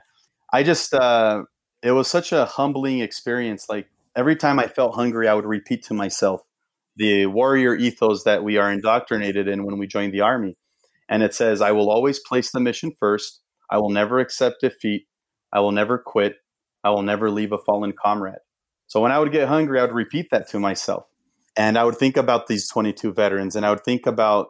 I 0.52 0.62
just 0.62 0.94
uh, 0.94 1.42
it 1.82 1.92
was 1.92 2.08
such 2.08 2.32
a 2.32 2.44
humbling 2.44 3.00
experience. 3.00 3.68
Like 3.68 3.88
every 4.16 4.36
time 4.36 4.58
I 4.58 4.66
felt 4.66 4.94
hungry, 4.94 5.28
I 5.28 5.34
would 5.34 5.44
repeat 5.44 5.84
to 5.84 5.94
myself 5.94 6.42
the 6.96 7.26
warrior 7.26 7.76
ethos 7.76 8.24
that 8.24 8.42
we 8.42 8.56
are 8.56 8.70
indoctrinated 8.70 9.46
in 9.46 9.64
when 9.64 9.78
we 9.78 9.86
join 9.86 10.10
the 10.10 10.20
army. 10.20 10.56
And 11.08 11.22
it 11.22 11.34
says, 11.34 11.60
I 11.60 11.72
will 11.72 11.90
always 11.90 12.18
place 12.18 12.50
the 12.50 12.60
mission 12.60 12.92
first. 12.98 13.40
I 13.70 13.78
will 13.78 13.90
never 13.90 14.18
accept 14.18 14.60
defeat. 14.60 15.06
I 15.52 15.60
will 15.60 15.72
never 15.72 15.98
quit. 15.98 16.36
I 16.82 16.90
will 16.90 17.02
never 17.02 17.30
leave 17.30 17.52
a 17.52 17.58
fallen 17.58 17.92
comrade. 17.92 18.40
So 18.86 19.00
when 19.00 19.12
I 19.12 19.18
would 19.18 19.32
get 19.32 19.48
hungry, 19.48 19.78
I 19.78 19.84
would 19.84 19.94
repeat 19.94 20.28
that 20.30 20.48
to 20.50 20.58
myself. 20.58 21.04
And 21.56 21.78
I 21.78 21.84
would 21.84 21.96
think 21.96 22.16
about 22.16 22.46
these 22.46 22.68
22 22.68 23.12
veterans 23.12 23.56
and 23.56 23.64
I 23.64 23.70
would 23.70 23.84
think 23.84 24.06
about 24.06 24.48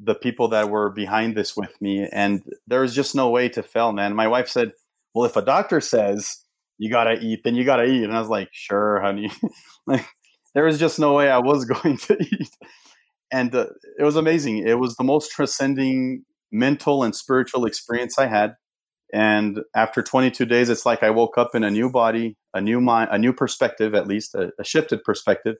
the 0.00 0.14
people 0.14 0.48
that 0.48 0.70
were 0.70 0.90
behind 0.90 1.36
this 1.36 1.56
with 1.56 1.80
me. 1.80 2.08
And 2.10 2.42
there 2.66 2.80
was 2.80 2.94
just 2.94 3.14
no 3.14 3.28
way 3.30 3.48
to 3.50 3.62
fail, 3.62 3.92
man. 3.92 4.14
My 4.14 4.26
wife 4.26 4.48
said, 4.48 4.72
Well, 5.14 5.24
if 5.24 5.36
a 5.36 5.42
doctor 5.42 5.80
says 5.80 6.43
you 6.78 6.90
gotta 6.90 7.18
eat, 7.20 7.40
then 7.44 7.54
you 7.54 7.64
gotta 7.64 7.84
eat. 7.84 8.04
And 8.04 8.12
I 8.14 8.20
was 8.20 8.28
like, 8.28 8.48
sure, 8.52 9.00
honey. 9.00 9.30
like 9.86 10.06
there 10.54 10.64
was 10.64 10.78
just 10.78 10.98
no 10.98 11.12
way 11.12 11.28
I 11.30 11.38
was 11.38 11.64
going 11.82 11.96
to 11.98 12.16
eat. 12.20 12.50
And 13.32 13.54
uh, 13.54 13.66
it 13.98 14.04
was 14.04 14.16
amazing. 14.16 14.58
It 14.58 14.78
was 14.78 14.96
the 14.96 15.04
most 15.04 15.32
transcending 15.32 16.24
mental 16.52 17.02
and 17.02 17.14
spiritual 17.14 17.66
experience 17.66 18.18
I 18.18 18.26
had. 18.26 18.54
And 19.12 19.60
after 19.74 20.02
22 20.02 20.44
days, 20.44 20.68
it's 20.68 20.86
like 20.86 21.02
I 21.02 21.10
woke 21.10 21.36
up 21.38 21.54
in 21.54 21.62
a 21.62 21.70
new 21.70 21.90
body, 21.90 22.36
a 22.52 22.60
new 22.60 22.80
mind, 22.80 23.10
a 23.12 23.18
new 23.18 23.32
perspective, 23.32 23.94
at 23.94 24.06
least 24.06 24.34
a, 24.34 24.52
a 24.58 24.64
shifted 24.64 25.04
perspective, 25.04 25.56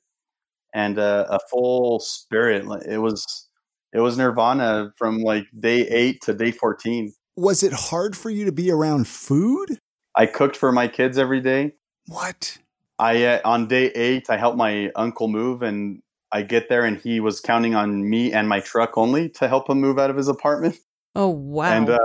and 0.75 0.99
a, 0.99 1.27
a 1.31 1.39
full 1.51 2.01
spirit. 2.01 2.65
It 2.87 2.99
was, 2.99 3.49
it 3.93 4.01
was 4.01 4.19
nirvana 4.19 4.93
from 4.97 5.19
like 5.19 5.47
day 5.59 5.87
eight 5.89 6.21
to 6.23 6.35
day 6.35 6.51
14. 6.51 7.13
Was 7.37 7.63
it 7.63 7.73
hard 7.73 8.17
for 8.17 8.31
you 8.31 8.45
to 8.45 8.53
be 8.53 8.71
around 8.71 9.09
food? 9.09 9.79
I 10.17 10.27
cooked 10.27 10.57
for 10.57 10.73
my 10.73 10.89
kids 10.89 11.19
every 11.19 11.41
day. 11.41 11.73
What? 12.07 12.59
I 12.99 13.25
uh, 13.25 13.41
on 13.45 13.67
day 13.67 13.87
eight, 13.91 14.31
I 14.31 14.37
helped 14.37 14.57
my 14.57 14.91
uncle 14.95 15.29
move, 15.29 15.63
and 15.63 16.01
I 16.31 16.43
get 16.43 16.69
there, 16.69 16.85
and 16.85 16.99
he 16.99 17.19
was 17.21 17.41
counting 17.41 17.75
on 17.75 18.09
me 18.09 18.33
and 18.33 18.49
my 18.49 18.61
truck 18.61 18.97
only 18.97 19.29
to 19.31 19.49
help 19.49 19.69
him 19.69 19.81
move 19.81 19.99
out 19.99 20.11
of 20.11 20.17
his 20.17 20.29
apartment. 20.29 20.77
Oh 21.17 21.29
wow! 21.29 21.73
And 21.73 21.91
uh, 21.91 21.99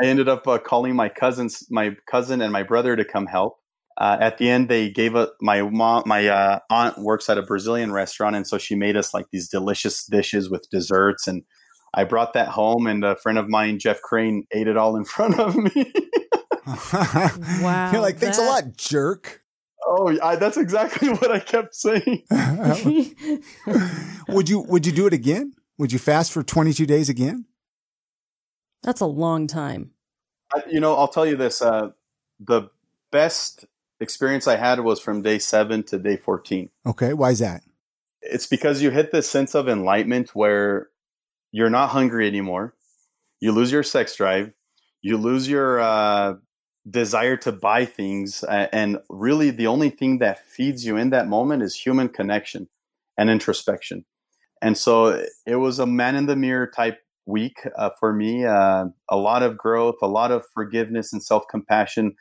I 0.00 0.06
ended 0.06 0.28
up 0.28 0.46
uh, 0.48 0.58
calling 0.58 0.96
my 0.96 1.08
cousins, 1.08 1.66
my 1.70 1.96
cousin 2.10 2.40
and 2.40 2.52
my 2.52 2.62
brother 2.64 2.96
to 2.96 3.04
come 3.04 3.26
help. 3.26 3.58
uh, 3.98 4.16
at 4.20 4.38
the 4.38 4.48
end 4.48 4.68
they 4.68 4.88
gave 4.88 5.14
us 5.16 5.28
my 5.40 5.60
mom 5.62 6.04
my 6.06 6.28
uh, 6.28 6.58
aunt 6.70 6.98
works 6.98 7.28
at 7.28 7.36
a 7.38 7.42
brazilian 7.42 7.92
restaurant 7.92 8.36
and 8.36 8.46
so 8.46 8.56
she 8.58 8.74
made 8.74 8.96
us 8.96 9.12
like 9.12 9.26
these 9.32 9.48
delicious 9.48 10.04
dishes 10.06 10.48
with 10.48 10.68
desserts 10.70 11.26
and 11.26 11.42
i 11.94 12.04
brought 12.04 12.32
that 12.32 12.48
home 12.48 12.86
and 12.86 13.04
a 13.04 13.16
friend 13.16 13.38
of 13.38 13.48
mine 13.48 13.78
jeff 13.78 14.00
crane 14.00 14.44
ate 14.52 14.68
it 14.68 14.76
all 14.76 14.96
in 14.96 15.04
front 15.16 15.38
of 15.38 15.56
me 15.56 15.92
Wow. 17.62 17.90
You're 17.92 18.00
like, 18.00 18.18
thanks 18.18 18.38
a 18.38 18.42
lot, 18.42 18.76
jerk. 18.76 19.42
oh 19.86 20.16
I, 20.22 20.36
that's 20.36 20.56
exactly 20.56 21.08
what 21.18 21.30
i 21.30 21.38
kept 21.38 21.74
saying 21.74 22.24
would 24.28 24.48
you 24.48 24.60
would 24.60 24.86
you 24.86 24.92
do 24.92 25.06
it 25.06 25.12
again? 25.12 25.54
Would 25.78 25.92
you 25.92 25.98
fast 25.98 26.32
for 26.32 26.42
22 26.42 26.86
days 26.86 27.08
again? 27.08 27.46
That's 28.82 29.00
a 29.00 29.06
long 29.06 29.46
time. 29.46 29.92
I, 30.54 30.62
you 30.70 30.80
know 30.80 30.94
i'll 30.96 31.08
tell 31.08 31.26
you 31.26 31.36
this 31.36 31.60
uh, 31.62 31.90
the 32.40 32.70
best 33.12 33.64
experience 34.00 34.46
i 34.46 34.56
had 34.56 34.80
was 34.80 34.98
from 35.00 35.22
day 35.22 35.38
7 35.38 35.82
to 35.84 35.98
day 35.98 36.16
14 36.16 36.70
Okay, 36.86 37.12
why 37.14 37.30
is 37.30 37.38
that? 37.40 37.62
it's 38.22 38.46
because 38.46 38.82
you 38.82 38.90
hit 38.90 39.12
this 39.12 39.28
sense 39.30 39.54
of 39.54 39.68
enlightenment 39.68 40.34
where 40.34 40.88
you're 41.52 41.70
not 41.70 41.90
hungry 41.90 42.26
anymore. 42.26 42.74
You 43.40 43.52
lose 43.52 43.70
your 43.72 43.84
sex 43.84 44.16
drive. 44.16 44.52
You 45.02 45.16
lose 45.16 45.48
your 45.48 45.78
uh, 45.80 46.34
desire 46.88 47.36
to 47.38 47.52
buy 47.52 47.84
things. 47.84 48.44
And 48.44 48.98
really, 49.08 49.50
the 49.50 49.66
only 49.66 49.90
thing 49.90 50.18
that 50.18 50.46
feeds 50.46 50.84
you 50.84 50.96
in 50.96 51.10
that 51.10 51.28
moment 51.28 51.62
is 51.62 51.74
human 51.74 52.08
connection 52.08 52.68
and 53.16 53.30
introspection. 53.30 54.04
And 54.60 54.76
so 54.76 55.24
it 55.46 55.56
was 55.56 55.78
a 55.78 55.86
man 55.86 56.16
in 56.16 56.26
the 56.26 56.36
mirror 56.36 56.66
type 56.66 56.98
week 57.26 57.58
uh, 57.76 57.90
for 58.00 58.12
me. 58.12 58.44
Uh, 58.44 58.86
a 59.08 59.16
lot 59.16 59.42
of 59.42 59.56
growth, 59.56 59.96
a 60.02 60.08
lot 60.08 60.32
of 60.32 60.44
forgiveness 60.52 61.12
and 61.12 61.22
self 61.22 61.44
compassion. 61.48 62.16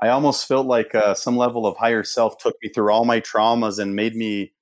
I 0.00 0.08
almost 0.08 0.48
felt 0.48 0.66
like 0.66 0.94
uh, 0.94 1.14
some 1.14 1.36
level 1.36 1.66
of 1.66 1.76
higher 1.76 2.02
self 2.02 2.38
took 2.38 2.56
me 2.62 2.70
through 2.70 2.92
all 2.92 3.04
my 3.04 3.20
traumas 3.20 3.78
and 3.78 3.94
made 3.94 4.16
me 4.16 4.52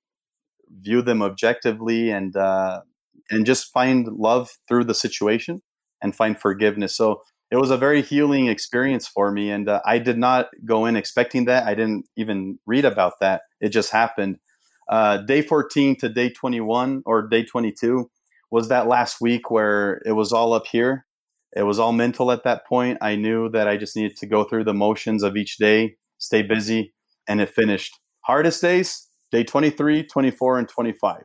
view 0.81 1.01
them 1.01 1.21
objectively 1.21 2.11
and 2.11 2.35
uh, 2.35 2.81
and 3.29 3.45
just 3.45 3.71
find 3.71 4.07
love 4.07 4.51
through 4.67 4.85
the 4.85 4.93
situation 4.93 5.61
and 6.01 6.15
find 6.15 6.39
forgiveness. 6.39 6.95
So 6.95 7.21
it 7.51 7.57
was 7.57 7.71
a 7.71 7.77
very 7.77 8.01
healing 8.01 8.47
experience 8.47 9.07
for 9.07 9.31
me, 9.31 9.49
and 9.49 9.67
uh, 9.67 9.81
I 9.85 9.97
did 9.97 10.17
not 10.17 10.49
go 10.65 10.85
in 10.85 10.95
expecting 10.95 11.45
that. 11.45 11.65
I 11.65 11.73
didn't 11.73 12.05
even 12.15 12.59
read 12.65 12.85
about 12.85 13.13
that. 13.21 13.41
It 13.59 13.69
just 13.69 13.91
happened. 13.91 14.37
Uh, 14.87 15.17
day 15.17 15.41
14 15.41 15.95
to 15.97 16.09
day 16.09 16.29
21 16.29 17.03
or 17.05 17.27
day 17.27 17.43
22 17.43 18.09
was 18.51 18.69
that 18.69 18.87
last 18.87 19.21
week 19.21 19.51
where 19.51 20.01
it 20.05 20.13
was 20.13 20.31
all 20.31 20.53
up 20.53 20.67
here. 20.67 21.05
It 21.55 21.63
was 21.63 21.79
all 21.79 21.91
mental 21.91 22.31
at 22.31 22.43
that 22.43 22.65
point. 22.67 22.99
I 23.01 23.15
knew 23.15 23.49
that 23.49 23.67
I 23.67 23.77
just 23.77 23.95
needed 23.95 24.17
to 24.17 24.27
go 24.27 24.43
through 24.43 24.63
the 24.65 24.73
motions 24.73 25.23
of 25.23 25.35
each 25.35 25.57
day, 25.57 25.95
stay 26.19 26.43
busy, 26.43 26.93
and 27.27 27.41
it 27.41 27.49
finished. 27.49 27.99
Hardest 28.21 28.61
days, 28.61 29.07
day 29.31 29.43
23, 29.43 30.03
24, 30.03 30.59
and 30.59 30.69
25. 30.69 31.23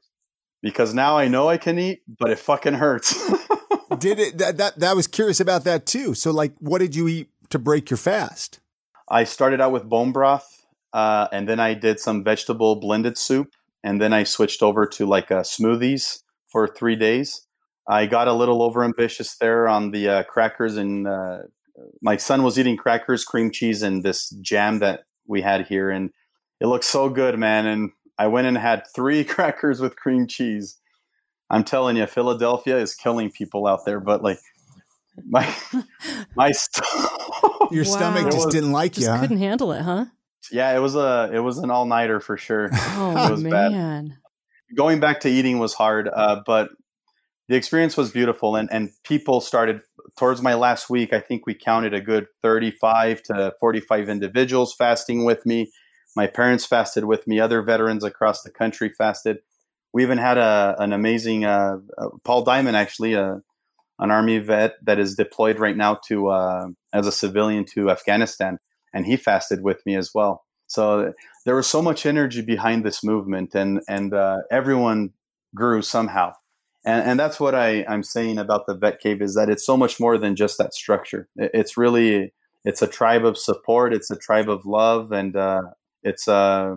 Because 0.62 0.94
now 0.94 1.18
I 1.18 1.28
know 1.28 1.48
I 1.48 1.58
can 1.58 1.78
eat, 1.78 2.00
but 2.18 2.30
it 2.30 2.38
fucking 2.38 2.74
hurts. 2.74 3.14
Did 3.96 4.18
it 4.18 4.38
that, 4.38 4.56
that 4.58 4.78
that 4.78 4.96
was 4.96 5.06
curious 5.06 5.40
about 5.40 5.64
that 5.64 5.86
too. 5.86 6.14
So 6.14 6.30
like 6.30 6.54
what 6.58 6.78
did 6.78 6.94
you 6.94 7.08
eat 7.08 7.28
to 7.50 7.58
break 7.58 7.90
your 7.90 7.98
fast? 7.98 8.60
I 9.08 9.24
started 9.24 9.60
out 9.60 9.72
with 9.72 9.88
bone 9.88 10.12
broth, 10.12 10.66
uh, 10.92 11.28
and 11.32 11.48
then 11.48 11.60
I 11.60 11.74
did 11.74 12.00
some 12.00 12.24
vegetable 12.24 12.76
blended 12.76 13.18
soup, 13.18 13.52
and 13.82 14.00
then 14.00 14.12
I 14.12 14.24
switched 14.24 14.62
over 14.62 14.86
to 14.86 15.06
like 15.06 15.30
uh, 15.30 15.42
smoothies 15.42 16.20
for 16.48 16.66
three 16.66 16.96
days. 16.96 17.46
I 17.86 18.06
got 18.06 18.28
a 18.28 18.32
little 18.32 18.62
over 18.62 18.82
ambitious 18.82 19.36
there 19.36 19.68
on 19.68 19.90
the 19.90 20.08
uh, 20.08 20.22
crackers, 20.22 20.76
and 20.76 21.06
uh, 21.06 21.38
my 22.00 22.16
son 22.16 22.42
was 22.42 22.58
eating 22.58 22.76
crackers, 22.76 23.24
cream 23.24 23.50
cheese, 23.50 23.82
and 23.82 24.02
this 24.02 24.30
jam 24.40 24.78
that 24.78 25.04
we 25.26 25.42
had 25.42 25.66
here, 25.66 25.90
and 25.90 26.10
it 26.60 26.66
looked 26.66 26.84
so 26.84 27.08
good, 27.08 27.38
man. 27.38 27.66
And 27.66 27.90
I 28.18 28.28
went 28.28 28.46
and 28.46 28.56
had 28.56 28.84
three 28.94 29.24
crackers 29.24 29.80
with 29.80 29.96
cream 29.96 30.26
cheese. 30.26 30.78
I'm 31.50 31.64
telling 31.64 31.96
you, 31.96 32.06
Philadelphia 32.06 32.78
is 32.78 32.94
killing 32.94 33.30
people 33.30 33.66
out 33.66 33.84
there, 33.84 34.00
but 34.00 34.22
like 34.22 34.38
my 35.28 35.54
my. 36.36 36.50
st- 36.52 36.84
Your 37.70 37.84
stomach 37.84 38.24
Wow. 38.24 38.30
just 38.30 38.46
was- 38.46 38.54
didn't 38.54 38.72
like 38.72 38.92
Just 38.94 39.06
you, 39.06 39.12
huh? 39.12 39.20
couldn't 39.20 39.38
handle 39.38 39.72
it, 39.72 39.82
huh? 39.82 40.06
yeah, 40.52 40.74
it 40.76 40.80
was 40.80 40.94
a 40.96 41.30
it 41.32 41.38
was 41.40 41.58
an 41.58 41.70
all 41.70 41.86
nighter 41.86 42.20
for 42.20 42.36
sure. 42.36 42.68
Oh 42.72 43.26
It 43.26 43.30
was 43.30 43.42
bad. 43.42 43.72
man. 43.72 44.16
going 44.76 45.00
back 45.00 45.20
to 45.20 45.28
eating 45.30 45.58
was 45.58 45.74
hard, 45.74 46.08
uh, 46.14 46.40
but 46.46 46.70
the 47.48 47.56
experience 47.56 47.96
was 47.96 48.10
beautiful. 48.10 48.56
And, 48.56 48.68
and 48.72 48.90
people 49.04 49.40
started 49.40 49.80
towards 50.18 50.40
my 50.42 50.54
last 50.54 50.88
week. 50.88 51.12
I 51.12 51.20
think 51.20 51.46
we 51.46 51.54
counted 51.54 51.92
a 51.94 52.00
good 52.00 52.26
35 52.42 53.22
to 53.24 53.54
45 53.60 54.08
individuals 54.08 54.74
fasting 54.74 55.24
with 55.24 55.44
me. 55.44 55.70
My 56.16 56.26
parents 56.26 56.64
fasted 56.64 57.04
with 57.04 57.26
me. 57.26 57.40
Other 57.40 57.60
veterans 57.62 58.02
across 58.04 58.42
the 58.42 58.50
country 58.50 58.88
fasted. 58.96 59.38
We 59.94 60.02
even 60.02 60.18
had 60.18 60.38
a, 60.38 60.76
an 60.80 60.92
amazing 60.92 61.46
uh, 61.46 61.78
uh, 61.98 62.08
Paul 62.24 62.44
Diamond, 62.44 62.76
actually, 62.76 63.16
uh, 63.16 63.36
an 64.00 64.10
army 64.10 64.38
vet 64.38 64.74
that 64.84 64.98
is 64.98 65.14
deployed 65.14 65.58
right 65.60 65.76
now 65.76 66.00
to 66.08 66.28
uh, 66.28 66.66
as 66.92 67.06
a 67.06 67.12
civilian 67.12 67.64
to 67.74 67.90
Afghanistan, 67.90 68.58
and 68.92 69.06
he 69.06 69.16
fasted 69.16 69.62
with 69.62 69.86
me 69.86 69.96
as 69.96 70.10
well. 70.14 70.44
So 70.66 71.14
there 71.46 71.56
was 71.56 71.68
so 71.68 71.82
much 71.82 72.06
energy 72.06 72.42
behind 72.42 72.84
this 72.84 73.04
movement, 73.04 73.54
and 73.54 73.80
and 73.88 74.12
uh, 74.14 74.38
everyone 74.50 75.12
grew 75.54 75.82
somehow. 75.82 76.32
And, 76.84 77.10
and 77.10 77.20
that's 77.20 77.40
what 77.40 77.54
I, 77.54 77.84
I'm 77.88 78.02
saying 78.02 78.38
about 78.38 78.66
the 78.66 78.74
vet 78.74 79.00
cave 79.00 79.22
is 79.22 79.34
that 79.36 79.48
it's 79.48 79.64
so 79.64 79.76
much 79.76 80.00
more 80.00 80.18
than 80.18 80.36
just 80.36 80.58
that 80.58 80.74
structure. 80.74 81.28
It- 81.36 81.52
It's 81.54 81.76
really 81.76 82.34
it's 82.64 82.82
a 82.82 82.88
tribe 82.88 83.24
of 83.24 83.38
support. 83.38 83.94
It's 83.94 84.10
a 84.10 84.16
tribe 84.16 84.50
of 84.50 84.66
love, 84.66 85.12
and 85.12 85.36
uh, 85.36 85.62
it's 86.02 86.28
uh, 86.28 86.76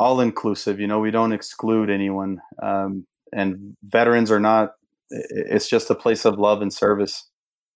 all 0.00 0.20
inclusive. 0.20 0.80
You 0.80 0.86
know, 0.88 0.98
we 0.98 1.10
don't 1.12 1.32
exclude 1.32 1.90
anyone, 1.90 2.40
um, 2.60 3.06
and 3.32 3.76
veterans 3.84 4.30
are 4.32 4.40
not. 4.40 4.72
It's 5.10 5.68
just 5.68 5.90
a 5.90 5.94
place 5.94 6.24
of 6.24 6.38
love 6.38 6.62
and 6.62 6.72
service. 6.72 7.28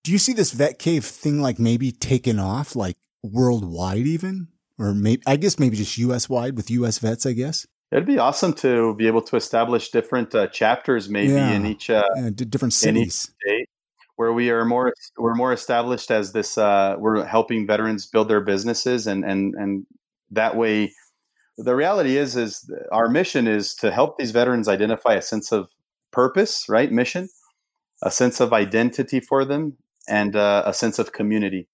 Do 0.04 0.10
you 0.12 0.18
see 0.18 0.32
this 0.32 0.50
vet 0.52 0.78
cave 0.78 1.04
thing 1.04 1.40
like 1.40 1.58
maybe 1.58 1.92
taken 1.92 2.38
off 2.40 2.74
like 2.74 2.96
worldwide 3.22 4.06
even? 4.06 4.48
Or 4.78 4.94
maybe 4.94 5.22
I 5.26 5.36
guess 5.36 5.58
maybe 5.58 5.76
just 5.76 5.98
US 5.98 6.28
wide 6.28 6.56
with 6.56 6.70
US 6.70 6.98
vets, 6.98 7.26
I 7.26 7.32
guess. 7.32 7.66
It'd 7.92 8.06
be 8.06 8.18
awesome 8.18 8.54
to 8.54 8.94
be 8.96 9.06
able 9.06 9.22
to 9.22 9.36
establish 9.36 9.90
different 9.90 10.34
uh, 10.34 10.48
chapters, 10.48 11.08
maybe 11.08 11.32
Yeah. 11.34 11.52
in 11.52 11.66
each 11.66 11.90
uh, 11.90 12.02
d- 12.34 12.44
different 12.44 12.72
cities. 12.72 13.14
state 13.44 13.68
where 14.16 14.32
we 14.32 14.50
are 14.50 14.64
more 14.64 14.92
we're 15.18 15.34
more 15.34 15.52
established 15.52 16.10
as 16.10 16.32
this 16.32 16.56
uh, 16.56 16.94
we're 16.98 17.24
helping 17.24 17.66
veterans 17.66 18.06
build 18.06 18.28
their 18.28 18.40
businesses 18.40 19.06
and 19.06 19.24
and 19.24 19.54
and 19.54 19.86
that 20.30 20.56
way 20.56 20.92
the 21.56 21.74
reality 21.74 22.16
is 22.16 22.36
is 22.36 22.70
our 22.92 23.08
mission 23.08 23.46
is 23.46 23.74
to 23.76 23.90
help 23.90 24.18
these 24.18 24.30
veterans 24.30 24.68
identify 24.68 25.14
a 25.14 25.22
sense 25.22 25.52
of 25.52 25.68
purpose 26.12 26.66
right? 26.68 26.90
Mission 26.92 27.28
a 28.02 28.10
sense 28.10 28.40
of 28.40 28.52
identity 28.52 29.18
for 29.18 29.44
them 29.44 29.76
and 30.08 30.36
uh, 30.36 30.62
a 30.66 30.74
sense 30.74 30.98
of 30.98 31.12
community. 31.12 31.68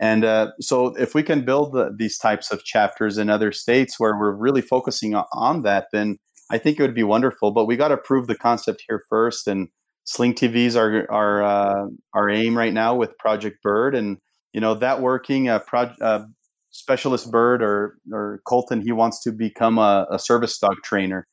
And 0.00 0.24
uh, 0.24 0.52
so 0.60 0.94
if 0.96 1.14
we 1.14 1.22
can 1.22 1.44
build 1.44 1.72
the, 1.72 1.90
these 1.96 2.18
types 2.18 2.50
of 2.52 2.64
chapters 2.64 3.18
in 3.18 3.28
other 3.28 3.52
states 3.52 3.98
where 3.98 4.16
we're 4.16 4.34
really 4.34 4.62
focusing 4.62 5.14
on, 5.14 5.62
that 5.62 5.86
then 5.92 6.18
i 6.50 6.58
think 6.58 6.78
it 6.78 6.82
would 6.82 6.94
be 6.94 7.02
wonderful. 7.02 7.50
But 7.52 7.66
we 7.66 7.76
got 7.76 7.88
to 7.88 7.96
prove 7.96 8.26
the 8.26 8.36
concept 8.36 8.84
here 8.86 9.02
first 9.08 9.46
and 9.46 9.68
Sling 10.04 10.34
TV's 10.34 10.76
our 10.76 11.10
our 11.10 11.42
uh, 11.42 11.86
our 12.12 12.28
aim 12.28 12.58
right 12.58 12.72
now 12.72 12.94
with 12.94 13.16
Project 13.18 13.62
Bird, 13.62 13.94
and 13.94 14.18
you 14.52 14.60
know 14.60 14.74
that 14.74 15.00
working. 15.00 15.48
Uh, 15.48 15.60
Pro- 15.60 15.94
uh, 16.00 16.24
Specialist 16.72 17.30
Bird 17.30 17.62
or 17.62 17.98
or 18.12 18.40
Colton, 18.46 18.82
he 18.82 18.92
wants 18.92 19.22
to 19.24 19.32
become 19.32 19.78
a, 19.78 20.06
a 20.10 20.18
service 20.18 20.58
dog 20.58 20.76
trainer, 20.84 21.28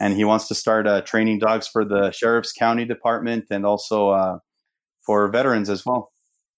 and 0.00 0.14
he 0.16 0.24
wants 0.24 0.48
to 0.48 0.54
start 0.54 0.86
uh, 0.86 1.02
training 1.02 1.40
dogs 1.40 1.68
for 1.68 1.84
the 1.84 2.12
sheriff's 2.12 2.52
county 2.52 2.84
department 2.86 3.46
and 3.50 3.66
also 3.66 4.10
uh, 4.10 4.38
for 5.06 5.28
veterans 5.28 5.70
as 5.70 5.84
well. 5.86 6.10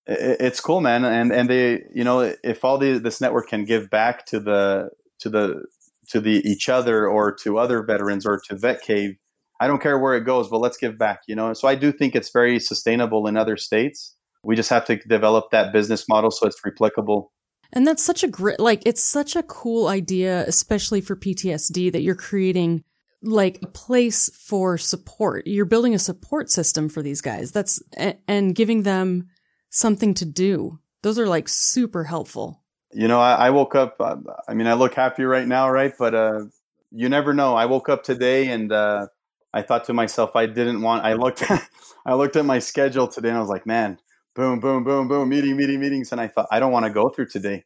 I- 0.09 0.37
it's 0.41 0.61
cool, 0.61 0.81
man, 0.81 1.05
and 1.05 1.33
and 1.33 1.51
they 1.51 1.83
you 1.95 2.05
know 2.05 2.21
if 2.45 2.65
all 2.65 2.79
the 2.79 2.99
this 2.99 3.21
network 3.21 3.49
can 3.49 3.65
give 3.65 3.91
back 3.91 4.27
to 4.27 4.41
the 4.41 4.91
to 5.21 5.31
the 5.31 5.65
to 6.09 6.21
the 6.21 6.43
each 6.49 6.69
other 6.69 7.09
or 7.09 7.35
to 7.35 7.59
other 7.59 7.83
veterans 7.83 8.27
or 8.27 8.41
to 8.49 8.57
Vet 8.57 8.83
Cave 8.83 9.17
I 9.61 9.67
don't 9.69 9.81
care 9.83 9.99
where 9.99 10.15
it 10.15 10.25
goes, 10.25 10.49
but 10.49 10.59
let's 10.59 10.77
give 10.77 10.99
back, 10.99 11.21
you 11.27 11.35
know? 11.35 11.55
So 11.55 11.67
I 11.67 11.77
do 11.77 11.91
think 11.91 12.15
it's 12.15 12.31
very 12.31 12.61
sustainable 12.61 13.27
in 13.27 13.39
other 13.39 13.57
states. 13.57 14.15
We 14.45 14.55
just 14.55 14.69
have 14.71 14.85
to 14.87 14.97
develop 14.97 15.47
that 15.51 15.73
business 15.73 16.07
model 16.09 16.31
so 16.31 16.47
it's 16.47 16.61
replicable. 16.61 17.29
And 17.73 17.87
that's 17.87 18.03
such 18.03 18.23
a 18.23 18.29
great, 18.29 18.61
like, 18.61 18.83
it's 18.87 19.03
such 19.03 19.37
a 19.37 19.43
cool 19.43 19.89
idea, 19.89 20.45
especially 20.47 21.01
for 21.01 21.17
PTSD, 21.17 21.93
that 21.93 22.03
you're 22.03 22.15
creating 22.15 22.85
like 23.23 23.59
a 23.63 23.67
place 23.67 24.31
for 24.35 24.79
support. 24.79 25.47
You're 25.47 25.65
building 25.65 25.95
a 25.95 25.99
support 25.99 26.51
system 26.51 26.89
for 26.89 27.03
these 27.03 27.21
guys. 27.21 27.53
That's, 27.53 27.83
and 28.29 28.55
giving 28.55 28.83
them 28.83 29.29
something 29.71 30.15
to 30.15 30.25
do. 30.25 30.79
Those 31.03 31.19
are 31.19 31.27
like 31.27 31.49
super 31.49 32.05
helpful. 32.05 32.63
You 32.93 33.09
know, 33.09 33.21
I, 33.21 33.35
I 33.47 33.51
woke 33.51 33.75
up, 33.75 33.97
uh, 34.01 34.17
I 34.49 34.55
mean, 34.55 34.67
I 34.67 34.75
look 34.75 34.95
happy 34.95 35.25
right 35.25 35.47
now, 35.47 35.71
right? 35.71 35.93
But 35.99 36.15
uh, 36.15 36.45
you 36.91 37.09
never 37.09 37.35
know. 37.35 37.55
I 37.55 37.67
woke 37.67 37.89
up 37.89 38.05
today 38.05 38.49
and 38.49 38.73
uh, 38.73 39.09
I 39.53 39.63
thought 39.63 39.85
to 39.85 39.93
myself, 39.93 40.37
I 40.37 40.47
didn't 40.47 40.83
want, 40.83 41.05
I 41.05 41.15
looked 41.15 41.45
I 42.07 42.15
looked 42.15 42.37
at 42.37 42.45
my 42.45 42.59
schedule 42.59 43.09
today 43.09 43.29
and 43.29 43.39
I 43.39 43.41
was 43.41 43.51
like, 43.51 43.67
man, 43.67 43.99
boom, 44.37 44.61
boom, 44.61 44.85
boom, 44.85 45.09
boom, 45.09 45.31
meeting, 45.31 45.57
meeting, 45.57 45.81
meetings. 45.81 46.13
And 46.13 46.21
I 46.21 46.29
thought, 46.29 46.49
I 46.53 46.61
don't 46.61 46.73
want 46.73 46.87
to 46.87 46.93
go 46.93 47.11
through 47.11 47.29
today. 47.29 47.65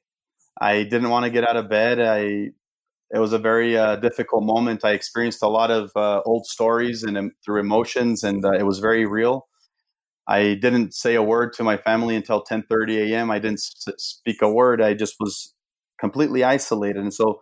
I 0.60 0.84
didn't 0.84 1.10
want 1.10 1.24
to 1.24 1.30
get 1.30 1.48
out 1.48 1.56
of 1.56 1.68
bed. 1.70 2.00
I 2.00 2.50
it 3.14 3.18
was 3.20 3.32
a 3.32 3.38
very 3.38 3.76
uh, 3.78 3.96
difficult 3.96 4.44
moment. 4.44 4.84
I 4.84 4.92
experienced 4.92 5.42
a 5.42 5.48
lot 5.48 5.70
of 5.70 5.92
uh, 5.96 6.22
old 6.26 6.46
stories 6.46 7.04
and 7.04 7.18
um, 7.18 7.32
through 7.44 7.60
emotions, 7.60 8.24
and 8.24 8.44
uh, 8.44 8.52
it 8.52 8.64
was 8.66 8.80
very 8.80 9.06
real. 9.06 9.48
I 10.28 10.54
didn't 10.54 10.94
say 10.94 11.16
a 11.16 11.22
word 11.22 11.52
to 11.54 11.64
my 11.64 11.76
family 11.76 12.16
until 12.16 12.42
10:30 12.44 13.12
a.m. 13.12 13.30
I 13.30 13.38
didn't 13.40 13.60
s- 13.60 13.86
speak 13.98 14.42
a 14.42 14.50
word. 14.52 14.82
I 14.82 14.94
just 14.94 15.16
was 15.20 15.54
completely 16.00 16.44
isolated. 16.44 16.98
And 17.02 17.14
so, 17.14 17.40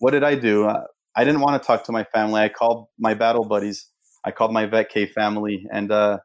what 0.00 0.12
did 0.12 0.24
I 0.24 0.36
do? 0.36 0.66
Uh, 0.66 0.82
I 1.16 1.24
didn't 1.24 1.40
want 1.42 1.62
to 1.62 1.66
talk 1.66 1.84
to 1.84 1.92
my 1.92 2.04
family. 2.04 2.42
I 2.42 2.48
called 2.50 2.88
my 2.98 3.14
battle 3.14 3.46
buddies. 3.48 3.88
I 4.24 4.32
called 4.32 4.52
my 4.52 4.66
Vet 4.66 4.90
Cave 4.90 5.10
family, 5.12 5.66
and 5.72 5.92
uh, 5.92 6.18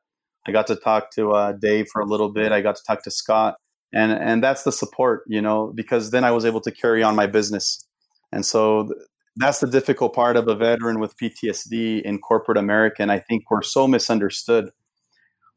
I 0.48 0.52
got 0.52 0.68
to 0.68 0.76
talk 0.76 1.12
to 1.12 1.32
uh, 1.32 1.52
Dave 1.54 1.88
for 1.92 2.02
a 2.02 2.06
little 2.06 2.30
bit. 2.30 2.52
I 2.52 2.62
got 2.62 2.76
to 2.76 2.84
talk 2.84 3.04
to 3.04 3.12
Scott, 3.12 3.56
and 3.94 4.12
and 4.12 4.44
that's 4.44 4.64
the 4.64 4.72
support, 4.72 5.24
you 5.28 5.42
know, 5.42 5.72
because 5.74 6.12
then 6.12 6.24
I 6.24 6.32
was 6.32 6.46
able 6.46 6.62
to 6.62 6.72
carry 6.72 7.04
on 7.04 7.16
my 7.16 7.28
business. 7.28 7.86
And 8.32 8.46
so 8.46 8.90
that's 9.38 9.60
the 9.60 9.68
difficult 9.68 10.14
part 10.14 10.38
of 10.38 10.48
a 10.48 10.56
veteran 10.56 11.00
with 11.00 11.18
PTSD 11.18 12.02
in 12.02 12.20
corporate 12.20 12.58
America. 12.58 13.02
And 13.02 13.12
I 13.12 13.20
think 13.20 13.50
we're 13.50 13.62
so 13.62 13.88
misunderstood. 13.88 14.70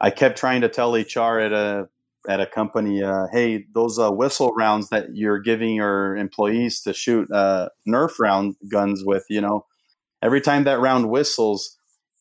I 0.00 0.10
kept 0.10 0.38
trying 0.38 0.60
to 0.62 0.68
tell 0.68 0.94
HR 0.94 1.38
at 1.38 1.52
a 1.52 1.88
at 2.28 2.40
a 2.40 2.46
company, 2.46 3.02
uh, 3.02 3.26
hey, 3.32 3.64
those 3.74 3.98
uh, 3.98 4.10
whistle 4.10 4.52
rounds 4.52 4.90
that 4.90 5.06
you're 5.14 5.38
giving 5.38 5.74
your 5.74 6.16
employees 6.16 6.80
to 6.82 6.92
shoot 6.92 7.30
uh, 7.30 7.68
Nerf 7.88 8.18
round 8.18 8.56
guns 8.70 9.02
with, 9.04 9.24
you 9.30 9.40
know, 9.40 9.64
every 10.22 10.40
time 10.40 10.64
that 10.64 10.80
round 10.80 11.08
whistles, 11.08 11.77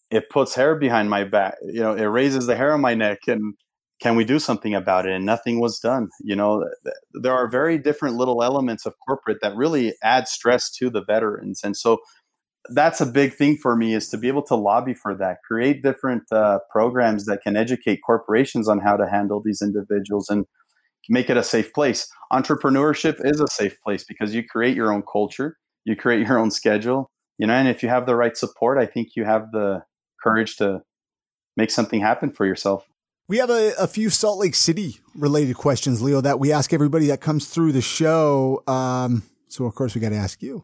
it 0.09 0.29
puts 0.29 0.55
hair 0.55 0.75
behind 0.75 1.09
my 1.09 1.23
back. 1.23 1.55
You 1.61 1.81
know, 1.81 1.93
it 1.93 2.05
raises 2.05 2.45
the 2.47 2.55
hair 2.55 2.73
on 2.73 2.81
my 2.81 2.93
neck, 2.93 3.19
and 3.27 3.55
can 4.01 4.15
we 4.15 4.23
do 4.23 4.39
something 4.39 4.73
about 4.73 5.05
it? 5.05 5.13
And 5.13 5.25
nothing 5.25 5.59
was 5.59 5.79
done. 5.79 6.09
You 6.21 6.35
know, 6.35 6.63
there 7.13 7.33
are 7.33 7.49
very 7.49 7.77
different 7.77 8.15
little 8.15 8.43
elements 8.43 8.85
of 8.85 8.93
corporate 9.05 9.39
that 9.41 9.55
really 9.55 9.93
add 10.03 10.27
stress 10.27 10.69
to 10.77 10.89
the 10.89 11.03
veterans, 11.03 11.61
and 11.63 11.75
so 11.75 11.99
that's 12.69 12.99
a 12.99 13.05
big 13.05 13.33
thing 13.33 13.57
for 13.57 13.75
me 13.75 13.93
is 13.93 14.09
to 14.09 14.17
be 14.17 14.27
able 14.27 14.43
to 14.43 14.55
lobby 14.55 14.93
for 14.93 15.15
that, 15.15 15.37
create 15.47 15.83
different 15.83 16.23
uh, 16.31 16.59
programs 16.69 17.25
that 17.25 17.41
can 17.41 17.55
educate 17.55 18.01
corporations 18.05 18.67
on 18.67 18.79
how 18.79 18.97
to 18.97 19.07
handle 19.09 19.41
these 19.43 19.61
individuals 19.61 20.29
and 20.29 20.45
make 21.09 21.29
it 21.29 21.37
a 21.37 21.43
safe 21.43 21.73
place. 21.73 22.09
Entrepreneurship 22.33 23.23
is 23.23 23.39
a 23.39 23.47
safe 23.47 23.77
place 23.81 24.03
because 24.03 24.35
you 24.35 24.43
create 24.43 24.75
your 24.75 24.91
own 24.91 25.03
culture, 25.09 25.57
you 25.85 25.95
create 25.95 26.27
your 26.27 26.37
own 26.37 26.51
schedule, 26.51 27.09
you 27.37 27.47
know, 27.47 27.53
and 27.53 27.67
if 27.67 27.81
you 27.81 27.89
have 27.89 28.05
the 28.05 28.15
right 28.15 28.35
support, 28.35 28.77
I 28.77 28.85
think 28.85 29.09
you 29.15 29.23
have 29.23 29.51
the 29.51 29.83
courage 30.27 30.57
to 30.57 30.83
make 31.55 31.71
something 31.71 32.01
happen 32.01 32.31
for 32.31 32.45
yourself. 32.45 32.87
We 33.29 33.37
have 33.37 33.49
a, 33.49 33.73
a, 33.77 33.87
few 33.87 34.09
Salt 34.09 34.39
Lake 34.39 34.55
City 34.55 34.99
related 35.13 35.57
questions, 35.57 36.01
Leo, 36.01 36.21
that 36.21 36.39
we 36.39 36.53
ask 36.53 36.71
everybody 36.71 37.07
that 37.07 37.19
comes 37.19 37.47
through 37.47 37.73
the 37.73 37.81
show. 37.81 38.63
Um, 38.67 39.23
so, 39.49 39.65
of 39.65 39.75
course, 39.75 39.95
we 39.95 40.01
got 40.01 40.09
to 40.09 40.15
ask 40.15 40.41
you. 40.41 40.63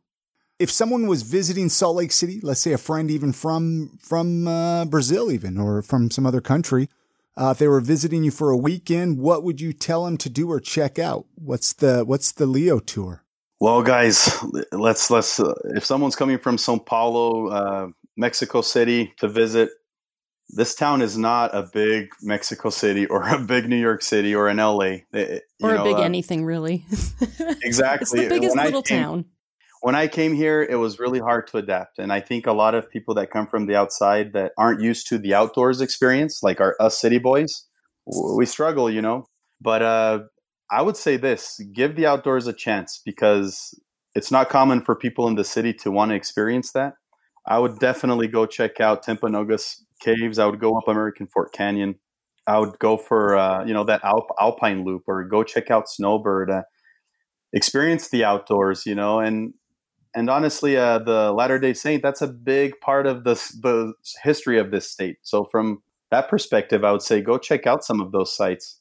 If 0.60 0.72
someone 0.72 1.08
was 1.08 1.24
visiting 1.24 1.68
Salt 1.68 1.98
Lake 1.98 2.14
City, 2.14 2.40
let's 2.42 2.62
say 2.62 2.72
a 2.72 2.78
friend 2.78 3.12
even 3.12 3.34
from 3.34 3.98
from 4.00 4.48
uh, 4.48 4.86
Brazil, 4.86 5.32
even 5.32 5.58
or 5.58 5.82
from 5.82 6.10
some 6.10 6.26
other 6.26 6.40
country, 6.40 6.88
uh, 7.36 7.50
if 7.52 7.58
they 7.58 7.68
were 7.68 7.82
visiting 7.82 8.24
you 8.24 8.32
for 8.32 8.50
a 8.50 8.58
weekend, 8.58 9.18
what 9.18 9.44
would 9.44 9.60
you 9.60 9.74
tell 9.74 10.06
them 10.06 10.16
to 10.18 10.30
do 10.30 10.50
or 10.50 10.60
check 10.60 10.98
out? 11.00 11.26
What's 11.36 11.74
the 11.74 12.06
what's 12.06 12.32
the 12.32 12.46
Leo 12.46 12.80
tour? 12.80 13.24
Well, 13.60 13.82
guys, 13.82 14.38
let's 14.72 15.10
let's. 15.10 15.40
Uh, 15.40 15.54
if 15.76 15.84
someone's 15.84 16.16
coming 16.16 16.38
from 16.38 16.58
Sao 16.58 16.78
Paulo, 16.78 17.48
uh, 17.48 17.88
Mexico 18.18 18.62
City 18.62 19.14
to 19.18 19.28
visit, 19.28 19.70
this 20.50 20.76
town 20.76 21.02
is 21.02 21.18
not 21.18 21.56
a 21.56 21.64
big 21.64 22.10
Mexico 22.22 22.70
City 22.70 23.06
or 23.06 23.28
a 23.28 23.40
big 23.40 23.68
New 23.68 23.78
York 23.78 24.02
City 24.02 24.36
or 24.36 24.48
an 24.48 24.58
LA 24.58 24.98
it, 25.12 25.44
or 25.62 25.74
know, 25.74 25.82
a 25.82 25.84
big 25.84 25.96
uh, 25.96 26.02
anything 26.02 26.46
really. 26.46 26.86
exactly, 27.64 28.22
it's 28.22 28.30
the 28.30 28.30
biggest 28.30 28.56
when 28.56 28.66
little 28.66 28.84
came, 28.84 29.00
town. 29.00 29.26
When 29.82 29.96
I 29.96 30.08
came 30.08 30.34
here, 30.34 30.62
it 30.62 30.76
was 30.76 31.00
really 31.00 31.20
hard 31.20 31.48
to 31.48 31.58
adapt, 31.58 32.00
and 32.00 32.12
I 32.12 32.22
think 32.22 32.46
a 32.46 32.54
lot 32.54 32.76
of 32.76 32.90
people 32.90 33.16
that 33.16 33.32
come 33.32 33.48
from 33.48 33.66
the 33.66 33.76
outside 33.76 34.34
that 34.34 34.52
aren't 34.58 34.82
used 34.82 35.08
to 35.08 35.18
the 35.18 35.34
outdoors 35.34 35.82
experience, 35.82 36.42
like 36.44 36.62
our 36.62 36.76
us 36.80 37.00
city 37.00 37.20
boys, 37.20 37.66
we 38.36 38.46
struggle, 38.46 38.90
you 38.90 39.02
know. 39.02 39.26
But 39.60 39.82
uh, 39.82 40.20
I 40.72 40.82
would 40.82 40.98
say 40.98 41.18
this: 41.18 41.60
give 41.74 41.96
the 41.96 42.06
outdoors 42.06 42.48
a 42.48 42.54
chance 42.54 43.02
because 43.04 43.74
it's 44.16 44.32
not 44.32 44.50
common 44.50 44.82
for 44.82 44.96
people 44.96 45.28
in 45.28 45.36
the 45.36 45.44
city 45.44 45.74
to 45.74 45.92
want 45.92 46.10
to 46.10 46.16
experience 46.16 46.72
that. 46.74 46.94
I 47.46 47.60
would 47.60 47.80
definitely 47.80 48.28
go 48.28 48.46
check 48.46 48.80
out 48.80 49.06
Timpanogos 49.06 49.82
caves. 50.00 50.40
I 50.40 50.46
would 50.46 50.60
go 50.60 50.78
up 50.78 50.88
American 50.88 51.28
Fork 51.28 51.54
Canyon. 51.54 51.96
I 52.46 52.60
would 52.60 52.78
go 52.80 52.98
for 52.98 53.38
uh, 53.38 53.66
you 53.66 53.74
know 53.74 53.84
that 53.86 54.04
Alp- 54.04 54.36
alpine 54.40 54.84
loop 54.84 55.04
or 55.08 55.24
go 55.24 55.44
check 55.44 55.72
out 55.72 55.90
Snowbird. 55.90 56.50
Uh, 56.50 56.64
experience 57.54 58.10
the 58.10 58.24
outdoors, 58.24 58.86
you 58.86 58.96
know, 58.96 59.20
and 59.20 59.54
and 60.16 60.30
honestly, 60.30 60.78
uh, 60.78 61.00
the 61.00 61.32
Latter 61.32 61.60
Day 61.60 61.74
Saint 61.74 62.04
that's 62.04 62.22
a 62.22 62.28
big 62.28 62.80
part 62.82 63.08
of 63.08 63.24
the 63.24 63.34
the 63.62 63.94
history 64.24 64.60
of 64.60 64.72
this 64.72 64.90
state. 64.90 65.18
So 65.22 65.46
from 65.46 65.84
that 66.12 66.30
perspective, 66.30 66.84
I 66.84 66.92
would 66.92 67.02
say 67.02 67.22
go 67.22 67.38
check 67.38 67.66
out 67.66 67.84
some 67.84 68.02
of 68.02 68.12
those 68.12 68.36
sites. 68.36 68.80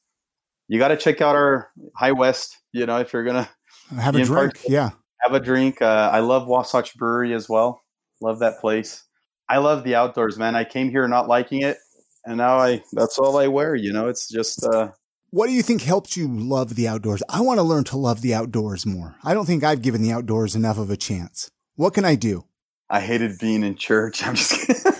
You 0.68 0.78
got 0.78 0.88
to 0.88 0.96
check 0.96 1.20
out 1.20 1.36
our 1.36 1.70
High 1.96 2.12
West. 2.12 2.58
You 2.72 2.86
know, 2.86 2.98
if 2.98 3.12
you're 3.12 3.24
gonna 3.24 3.48
have 3.96 4.16
a 4.16 4.24
drink, 4.24 4.60
yeah, 4.68 4.90
have 5.20 5.34
a 5.34 5.40
drink. 5.40 5.80
Uh, 5.80 6.10
I 6.12 6.20
love 6.20 6.46
Wasatch 6.46 6.96
Brewery 6.96 7.32
as 7.34 7.48
well. 7.48 7.82
Love 8.22 8.38
that 8.38 8.60
place. 8.60 9.04
I 9.48 9.58
love 9.58 9.84
the 9.84 9.96
outdoors, 9.96 10.38
man. 10.38 10.54
I 10.54 10.64
came 10.64 10.90
here 10.90 11.06
not 11.08 11.28
liking 11.28 11.62
it, 11.62 11.76
and 12.24 12.38
now 12.38 12.58
I 12.58 12.82
that's 12.92 13.18
all 13.18 13.36
I 13.36 13.48
wear. 13.48 13.74
You 13.74 13.92
know, 13.92 14.08
it's 14.08 14.28
just. 14.28 14.64
Uh, 14.64 14.92
what 15.30 15.46
do 15.46 15.52
you 15.52 15.62
think 15.62 15.82
helped 15.82 16.16
you 16.16 16.28
love 16.28 16.74
the 16.74 16.86
outdoors? 16.86 17.22
I 17.28 17.40
want 17.40 17.58
to 17.58 17.62
learn 17.62 17.84
to 17.84 17.96
love 17.96 18.20
the 18.20 18.34
outdoors 18.34 18.84
more. 18.84 19.16
I 19.24 19.34
don't 19.34 19.46
think 19.46 19.64
I've 19.64 19.82
given 19.82 20.02
the 20.02 20.12
outdoors 20.12 20.54
enough 20.54 20.78
of 20.78 20.90
a 20.90 20.96
chance. 20.96 21.50
What 21.74 21.94
can 21.94 22.04
I 22.04 22.14
do? 22.14 22.44
I 22.90 23.00
hated 23.00 23.38
being 23.38 23.64
in 23.64 23.76
church. 23.76 24.22
I'm 24.26 24.34
just 24.34 24.52
kidding. 24.52 24.82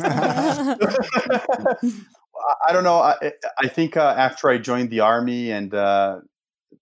I 2.67 2.73
don't 2.73 2.83
know. 2.83 2.97
I, 2.97 3.33
I 3.59 3.69
think 3.69 3.97
uh, 3.97 4.15
after 4.17 4.49
I 4.49 4.59
joined 4.59 4.91
the 4.91 5.01
army 5.01 5.51
and 5.51 5.73
uh, 5.75 6.21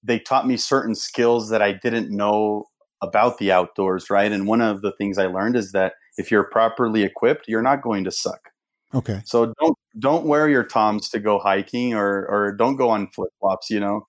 they 0.02 0.20
taught 0.20 0.46
me 0.46 0.56
certain 0.56 0.94
skills 0.94 1.50
that 1.50 1.60
I 1.60 1.72
didn't 1.72 2.16
know 2.16 2.69
about 3.02 3.38
the 3.38 3.50
outdoors, 3.50 4.10
right? 4.10 4.30
And 4.30 4.46
one 4.46 4.60
of 4.60 4.82
the 4.82 4.92
things 4.92 5.18
I 5.18 5.26
learned 5.26 5.56
is 5.56 5.72
that 5.72 5.94
if 6.18 6.30
you're 6.30 6.44
properly 6.44 7.02
equipped, 7.02 7.46
you're 7.48 7.62
not 7.62 7.82
going 7.82 8.04
to 8.04 8.10
suck. 8.10 8.50
Okay. 8.94 9.22
So 9.24 9.52
don't 9.60 9.78
don't 9.98 10.26
wear 10.26 10.48
your 10.48 10.64
toms 10.64 11.08
to 11.10 11.20
go 11.20 11.38
hiking 11.38 11.94
or 11.94 12.26
or 12.26 12.54
don't 12.56 12.76
go 12.76 12.90
on 12.90 13.08
flip 13.08 13.30
flops. 13.40 13.70
You 13.70 13.80
know, 13.80 14.06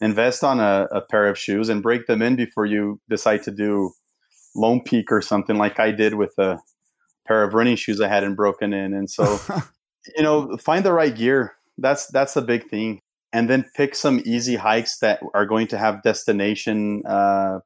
invest 0.00 0.42
on 0.42 0.58
a, 0.58 0.88
a, 0.90 1.00
pair 1.00 1.26
of 1.28 1.38
shoes 1.38 1.68
and 1.68 1.82
break 1.82 2.06
them 2.06 2.22
in 2.22 2.34
before 2.34 2.66
you 2.66 2.98
decide 3.08 3.42
to 3.44 3.50
do 3.50 3.92
Lone 4.56 4.80
Peak 4.82 5.12
or 5.12 5.22
something 5.22 5.56
like 5.56 5.78
I 5.78 5.92
did 5.92 6.14
with 6.14 6.32
a 6.38 6.58
pair 7.26 7.44
of 7.44 7.54
running 7.54 7.76
shoes 7.76 8.00
I 8.00 8.08
hadn't 8.08 8.34
broken 8.34 8.72
in. 8.72 8.94
And 8.94 9.08
so, 9.08 9.38
you 10.16 10.22
know, 10.22 10.56
find 10.56 10.84
the 10.84 10.92
right 10.92 11.14
gear. 11.14 11.54
That's 11.78 12.06
that's 12.08 12.34
the 12.34 12.42
big 12.42 12.68
thing. 12.68 13.00
And 13.34 13.48
then 13.48 13.64
pick 13.76 13.94
some 13.94 14.20
easy 14.26 14.56
hikes 14.56 14.98
that 14.98 15.20
are 15.34 15.46
going 15.46 15.66
to 15.68 15.78
have 15.78 16.02
destination 16.02 17.02
uh, 17.06 17.60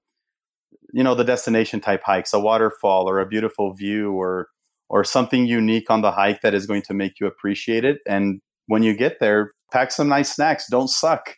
you 0.92 1.02
know 1.02 1.14
the 1.14 1.24
destination 1.24 1.80
type 1.80 2.02
hikes 2.04 2.32
a 2.32 2.40
waterfall 2.40 3.08
or 3.08 3.20
a 3.20 3.26
beautiful 3.26 3.72
view 3.74 4.12
or 4.12 4.48
or 4.88 5.04
something 5.04 5.46
unique 5.46 5.90
on 5.90 6.00
the 6.00 6.12
hike 6.12 6.40
that 6.42 6.54
is 6.54 6.66
going 6.66 6.82
to 6.82 6.94
make 6.94 7.18
you 7.18 7.26
appreciate 7.26 7.84
it. 7.84 7.98
And 8.06 8.40
when 8.66 8.84
you 8.84 8.96
get 8.96 9.18
there 9.18 9.50
pack 9.72 9.90
some 9.90 10.08
nice 10.08 10.34
snacks. 10.34 10.66
Don't 10.70 10.88
suck. 10.88 11.36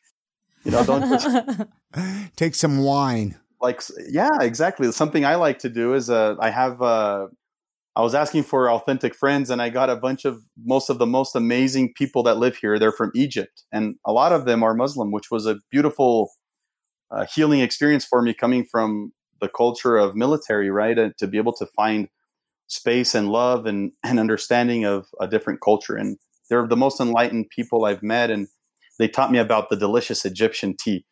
You 0.64 0.72
know 0.72 0.84
don't 0.84 1.08
just 1.08 1.60
take 2.36 2.54
some 2.54 2.78
wine. 2.78 3.36
Like 3.60 3.82
yeah 4.08 4.40
exactly. 4.40 4.90
Something 4.92 5.24
i 5.24 5.34
like 5.34 5.58
to 5.60 5.68
do 5.68 5.94
is 5.94 6.10
uh, 6.10 6.36
i 6.40 6.50
have 6.50 6.82
uh, 6.82 7.26
i 7.96 8.02
was 8.02 8.14
asking 8.14 8.44
for 8.44 8.70
authentic 8.70 9.14
friends 9.14 9.50
and 9.50 9.62
i 9.62 9.68
got 9.68 9.90
a 9.90 9.96
bunch 9.96 10.24
of 10.24 10.40
most 10.64 10.90
of 10.90 10.98
the 10.98 11.06
most 11.06 11.34
amazing 11.34 11.92
people 11.94 12.22
that 12.24 12.38
live 12.38 12.56
here. 12.56 12.78
They're 12.78 12.92
from 12.92 13.12
egypt 13.14 13.64
and 13.72 13.96
a 14.04 14.12
lot 14.12 14.32
of 14.32 14.44
them 14.44 14.62
are 14.62 14.74
muslim 14.74 15.10
which 15.10 15.30
was 15.30 15.46
a 15.46 15.56
beautiful 15.70 16.30
uh, 17.10 17.24
healing 17.34 17.60
experience 17.60 18.04
for 18.04 18.20
me 18.20 18.34
coming 18.34 18.66
from 18.70 19.12
the 19.40 19.48
culture 19.48 19.96
of 19.96 20.14
military, 20.14 20.70
right? 20.70 20.98
And 20.98 21.16
to 21.18 21.26
be 21.26 21.38
able 21.38 21.52
to 21.54 21.66
find 21.66 22.08
space 22.66 23.14
and 23.14 23.28
love 23.28 23.66
and, 23.66 23.92
and 24.04 24.20
understanding 24.20 24.84
of 24.84 25.08
a 25.20 25.26
different 25.26 25.60
culture. 25.60 25.96
And 25.96 26.18
they're 26.48 26.66
the 26.66 26.76
most 26.76 27.00
enlightened 27.00 27.50
people 27.50 27.84
I've 27.84 28.02
met. 28.02 28.30
And 28.30 28.48
they 28.98 29.08
taught 29.08 29.32
me 29.32 29.38
about 29.38 29.68
the 29.68 29.76
delicious 29.76 30.24
Egyptian 30.24 30.76
tea. 30.76 31.04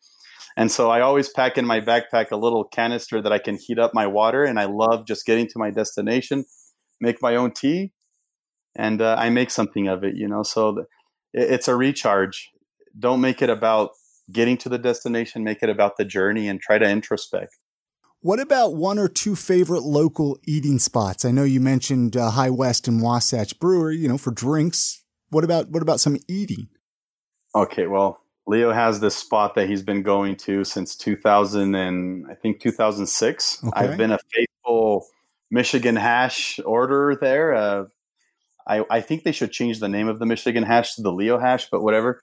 And 0.55 0.71
so 0.71 0.89
I 0.89 1.01
always 1.01 1.29
pack 1.29 1.57
in 1.57 1.65
my 1.65 1.79
backpack 1.79 2.31
a 2.31 2.35
little 2.37 2.63
canister 2.63 3.21
that 3.21 3.31
I 3.31 3.37
can 3.37 3.57
heat 3.57 3.77
up 3.77 3.93
my 3.93 4.07
water. 4.07 4.43
And 4.43 4.59
I 4.59 4.65
love 4.65 5.05
just 5.05 5.25
getting 5.25 5.47
to 5.47 5.59
my 5.59 5.69
destination, 5.69 6.45
make 6.99 7.21
my 7.21 7.35
own 7.35 7.51
tea, 7.51 7.91
and 8.75 9.01
uh, 9.01 9.15
I 9.17 9.29
make 9.29 9.51
something 9.51 9.87
of 9.87 10.03
it, 10.03 10.15
you 10.15 10.27
know? 10.27 10.43
So 10.43 10.71
the, 10.71 10.85
it's 11.33 11.67
a 11.67 11.75
recharge. 11.75 12.49
Don't 12.97 13.21
make 13.21 13.41
it 13.41 13.49
about 13.49 13.91
getting 14.31 14.57
to 14.57 14.69
the 14.69 14.79
destination, 14.79 15.43
make 15.43 15.61
it 15.61 15.69
about 15.69 15.97
the 15.97 16.05
journey 16.05 16.47
and 16.47 16.59
try 16.59 16.77
to 16.77 16.85
introspect. 16.85 17.49
What 18.27 18.41
about 18.41 18.75
one 18.75 18.99
or 18.99 19.07
two 19.07 19.37
favorite 19.37 19.83
local 19.83 20.37
eating 20.45 20.79
spots? 20.79 21.23
I 21.23 21.31
know 21.31 21.45
you 21.45 21.61
mentioned 21.61 22.17
uh, 22.17 22.31
High 22.31 22.49
West 22.49 22.85
and 22.85 23.01
Wasatch 23.01 23.57
Brewery, 23.57 23.95
you 23.95 24.09
know, 24.09 24.17
for 24.17 24.31
drinks. 24.31 25.01
What 25.29 25.45
about 25.45 25.69
what 25.69 25.81
about 25.81 26.01
some 26.01 26.17
eating? 26.27 26.67
Okay, 27.55 27.87
well, 27.87 28.19
Leo 28.45 28.73
has 28.73 28.99
this 28.99 29.15
spot 29.15 29.55
that 29.55 29.69
he's 29.69 29.81
been 29.81 30.03
going 30.03 30.35
to 30.39 30.65
since 30.65 30.97
2000 30.97 31.73
and 31.73 32.25
I 32.29 32.33
think 32.33 32.59
2006. 32.59 33.63
Okay. 33.63 33.71
I've 33.73 33.95
been 33.95 34.11
a 34.11 34.19
faithful 34.35 35.07
Michigan 35.49 35.95
hash 35.95 36.59
orderer 36.65 37.15
there. 37.15 37.53
Uh, 37.53 37.85
I, 38.67 38.83
I 38.89 38.99
think 38.99 39.23
they 39.23 39.31
should 39.31 39.53
change 39.53 39.79
the 39.79 39.87
name 39.87 40.09
of 40.09 40.19
the 40.19 40.25
Michigan 40.25 40.63
hash 40.63 40.95
to 40.95 41.01
the 41.01 41.13
Leo 41.13 41.39
hash, 41.39 41.69
but 41.69 41.81
whatever. 41.81 42.21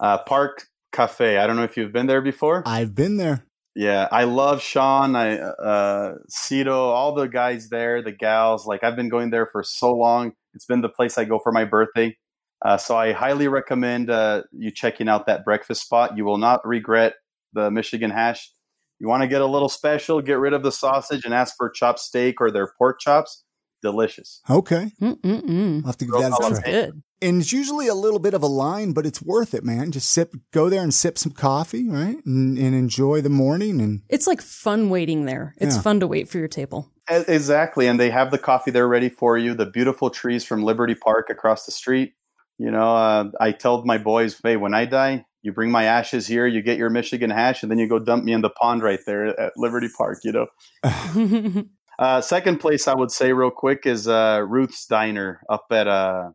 Uh, 0.00 0.18
Park 0.18 0.66
Cafe. 0.90 1.38
I 1.38 1.46
don't 1.46 1.54
know 1.54 1.62
if 1.62 1.76
you've 1.76 1.92
been 1.92 2.08
there 2.08 2.20
before. 2.20 2.64
I've 2.66 2.96
been 2.96 3.16
there. 3.16 3.45
Yeah, 3.76 4.08
I 4.10 4.24
love 4.24 4.62
Sean, 4.62 5.14
I 5.14 5.36
uh 5.38 6.14
Cito, 6.30 6.88
all 6.88 7.14
the 7.14 7.26
guys 7.26 7.68
there, 7.68 8.00
the 8.02 8.10
gals. 8.12 8.66
Like 8.66 8.82
I've 8.82 8.96
been 8.96 9.10
going 9.10 9.30
there 9.30 9.46
for 9.46 9.62
so 9.62 9.94
long. 9.94 10.32
It's 10.54 10.64
been 10.64 10.80
the 10.80 10.88
place 10.88 11.18
I 11.18 11.24
go 11.26 11.38
for 11.38 11.52
my 11.52 11.66
birthday. 11.66 12.16
Uh, 12.64 12.78
so 12.78 12.96
I 12.96 13.12
highly 13.12 13.48
recommend 13.48 14.08
uh, 14.10 14.44
you 14.52 14.70
checking 14.70 15.08
out 15.10 15.26
that 15.26 15.44
breakfast 15.44 15.82
spot. 15.82 16.16
You 16.16 16.24
will 16.24 16.38
not 16.38 16.66
regret 16.66 17.16
the 17.52 17.70
Michigan 17.70 18.10
hash. 18.10 18.50
You 18.98 19.08
want 19.08 19.22
to 19.24 19.28
get 19.28 19.42
a 19.42 19.46
little 19.46 19.68
special, 19.68 20.22
get 20.22 20.38
rid 20.38 20.54
of 20.54 20.62
the 20.62 20.72
sausage 20.72 21.26
and 21.26 21.34
ask 21.34 21.54
for 21.58 21.68
chopped 21.68 21.98
steak 22.00 22.40
or 22.40 22.50
their 22.50 22.68
pork 22.78 22.98
chops. 22.98 23.44
Delicious. 23.82 24.40
Okay. 24.48 24.90
Mm-mm-mm. 25.00 25.80
I'll 25.82 25.86
have 25.86 25.96
to 25.98 26.04
give 26.04 26.12
Girl 26.12 26.22
that 26.22 26.32
a 26.32 26.60
try. 26.60 26.70
good. 26.70 27.02
And 27.22 27.40
it's 27.40 27.52
usually 27.52 27.88
a 27.88 27.94
little 27.94 28.18
bit 28.18 28.34
of 28.34 28.42
a 28.42 28.46
line, 28.46 28.92
but 28.92 29.06
it's 29.06 29.22
worth 29.22 29.54
it, 29.54 29.64
man. 29.64 29.90
Just 29.92 30.10
sip, 30.10 30.34
go 30.52 30.68
there 30.68 30.82
and 30.82 30.92
sip 30.92 31.16
some 31.16 31.32
coffee, 31.32 31.88
right? 31.88 32.16
And, 32.26 32.58
and 32.58 32.74
enjoy 32.74 33.20
the 33.22 33.30
morning. 33.30 33.80
And 33.80 34.02
It's 34.10 34.26
like 34.26 34.42
fun 34.42 34.90
waiting 34.90 35.24
there. 35.24 35.54
It's 35.58 35.76
Yeah. 35.76 35.82
fun 35.82 36.00
to 36.00 36.06
wait 36.06 36.28
for 36.28 36.38
your 36.38 36.48
table. 36.48 36.90
Exactly, 37.08 37.86
and 37.86 38.00
they 38.00 38.10
have 38.10 38.30
the 38.32 38.38
coffee 38.38 38.70
there 38.72 38.88
ready 38.88 39.08
for 39.08 39.38
you. 39.38 39.54
The 39.54 39.66
beautiful 39.66 40.10
trees 40.10 40.44
from 40.44 40.62
Liberty 40.64 40.94
Park 40.96 41.30
across 41.30 41.64
the 41.64 41.72
street. 41.72 42.14
You 42.58 42.70
know, 42.70 42.96
uh, 42.96 43.30
I 43.40 43.52
told 43.52 43.86
my 43.86 43.96
boys, 43.98 44.40
"Hey, 44.42 44.56
when 44.56 44.74
I 44.74 44.86
die, 44.86 45.24
you 45.42 45.52
bring 45.52 45.70
my 45.70 45.84
ashes 45.84 46.26
here. 46.26 46.46
You 46.48 46.62
get 46.62 46.78
your 46.78 46.90
Michigan 46.90 47.30
hash, 47.30 47.62
and 47.62 47.70
then 47.70 47.78
you 47.78 47.88
go 47.88 48.00
dump 48.00 48.24
me 48.24 48.32
in 48.32 48.40
the 48.40 48.50
pond 48.50 48.82
right 48.82 48.98
there 49.06 49.26
at 49.40 49.52
Liberty 49.56 49.88
Park." 49.96 50.18
You 50.24 50.32
know. 50.32 50.46
Uh, 51.98 52.20
second 52.20 52.58
place 52.58 52.86
I 52.88 52.94
would 52.94 53.10
say 53.10 53.32
real 53.32 53.50
quick 53.50 53.86
is 53.86 54.06
uh, 54.06 54.44
Ruth's 54.46 54.86
Diner 54.86 55.40
up 55.48 55.66
at 55.70 55.88
uh, 55.88 56.30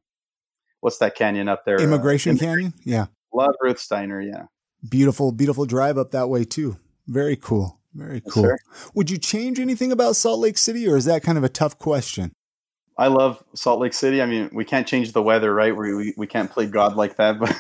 what's 0.80 0.98
that 0.98 1.16
canyon 1.16 1.48
up 1.48 1.66
there? 1.66 1.80
Emigration 1.80 2.38
Canyon. 2.38 2.74
Yeah. 2.84 3.08
Love 3.34 3.56
Ruth's 3.62 3.88
Diner. 3.88 4.22
Yeah. 4.22 4.46
Beautiful, 4.88 5.32
beautiful 5.32 5.66
drive 5.66 5.98
up 5.98 6.12
that 6.12 6.30
way 6.30 6.44
too. 6.44 6.78
Very 7.08 7.36
cool. 7.36 7.80
Very 7.94 8.22
cool. 8.22 8.44
sir. 8.44 8.58
Would 8.96 9.10
you 9.10 9.18
change 9.18 9.60
anything 9.60 9.92
about 9.92 10.16
Salt 10.16 10.40
Lake 10.40 10.58
City 10.58 10.88
or 10.88 10.98
is 10.98 11.06
that 11.06 11.24
kind 11.24 11.38
of 11.38 11.44
a 11.44 11.50
tough 11.50 11.78
question? 11.78 12.32
I 12.98 13.08
love 13.08 13.44
Salt 13.56 13.80
Lake 13.80 13.94
City. 13.94 14.22
I 14.22 14.26
mean, 14.26 14.50
we 14.54 14.66
can't 14.66 14.88
change 14.88 15.12
the 15.12 15.22
weather, 15.22 15.54
right? 15.54 15.76
We 15.76 15.94
we, 15.94 16.14
we 16.18 16.28
can't 16.28 16.52
play 16.52 16.68
God 16.68 16.96
like 16.96 17.18
that. 17.18 17.40
But 17.40 17.56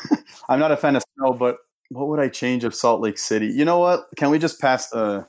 I'm 0.50 0.60
not 0.60 0.72
a 0.72 0.78
fan 0.78 0.96
of 0.96 1.04
snow. 1.18 1.34
But 1.34 1.58
what 1.90 2.08
would 2.08 2.20
I 2.20 2.30
change 2.30 2.64
of 2.64 2.74
Salt 2.74 3.02
Lake 3.02 3.18
City? 3.18 3.48
You 3.48 3.66
know 3.66 3.80
what? 3.80 4.06
Can 4.18 4.30
we 4.30 4.40
just 4.40 4.60
pass 4.60 4.90
the 4.90 5.26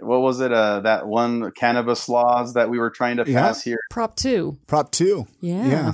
what 0.00 0.20
was 0.20 0.40
it? 0.40 0.52
Uh, 0.52 0.80
that 0.80 1.06
one 1.06 1.50
cannabis 1.52 2.08
laws 2.08 2.54
that 2.54 2.70
we 2.70 2.78
were 2.78 2.90
trying 2.90 3.16
to 3.18 3.24
Yeah. 3.30 3.46
pass 3.48 3.62
here. 3.62 3.78
Prop 3.90 4.16
two. 4.16 4.58
Prop 4.66 4.90
two. 4.90 5.26
Yeah. 5.40 5.66
Yeah. 5.66 5.92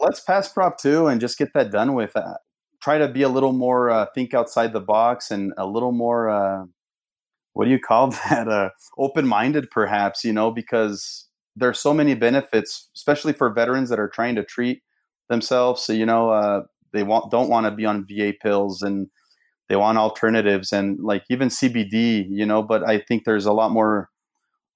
Let's 0.00 0.20
pass 0.20 0.52
Prop 0.52 0.78
two 0.78 1.06
and 1.06 1.20
just 1.20 1.38
get 1.38 1.52
that 1.54 1.70
done 1.70 1.94
with. 1.94 2.16
Uh, 2.16 2.34
try 2.82 2.98
to 2.98 3.08
be 3.08 3.22
a 3.22 3.28
little 3.28 3.52
more 3.52 3.90
uh, 3.90 4.06
think 4.14 4.34
outside 4.34 4.72
the 4.72 4.80
box 4.80 5.30
and 5.30 5.52
a 5.58 5.66
little 5.66 5.92
more. 5.92 6.28
Uh, 6.30 6.64
what 7.54 7.64
do 7.64 7.70
you 7.70 7.80
call 7.80 8.10
that? 8.30 8.48
Uh, 8.48 8.70
open 8.96 9.26
minded, 9.26 9.70
perhaps. 9.70 10.24
You 10.24 10.32
know, 10.32 10.50
because 10.50 11.26
there's 11.56 11.80
so 11.80 11.92
many 11.92 12.14
benefits, 12.14 12.88
especially 12.96 13.32
for 13.32 13.52
veterans 13.52 13.88
that 13.90 13.98
are 13.98 14.08
trying 14.08 14.36
to 14.36 14.44
treat 14.44 14.82
themselves. 15.28 15.82
So 15.82 15.92
you 15.92 16.06
know, 16.06 16.30
uh, 16.30 16.62
they 16.92 17.02
want 17.02 17.30
don't 17.30 17.48
want 17.48 17.66
to 17.66 17.70
be 17.72 17.84
on 17.84 18.06
VA 18.08 18.32
pills 18.40 18.82
and 18.82 19.08
they 19.68 19.76
want 19.76 19.98
alternatives 19.98 20.72
and 20.72 20.98
like 21.00 21.24
even 21.30 21.48
CBD. 21.48 22.26
You 22.28 22.46
know, 22.46 22.62
but 22.62 22.88
I 22.88 22.98
think 22.98 23.24
there's 23.24 23.46
a 23.46 23.52
lot 23.52 23.70
more 23.70 24.10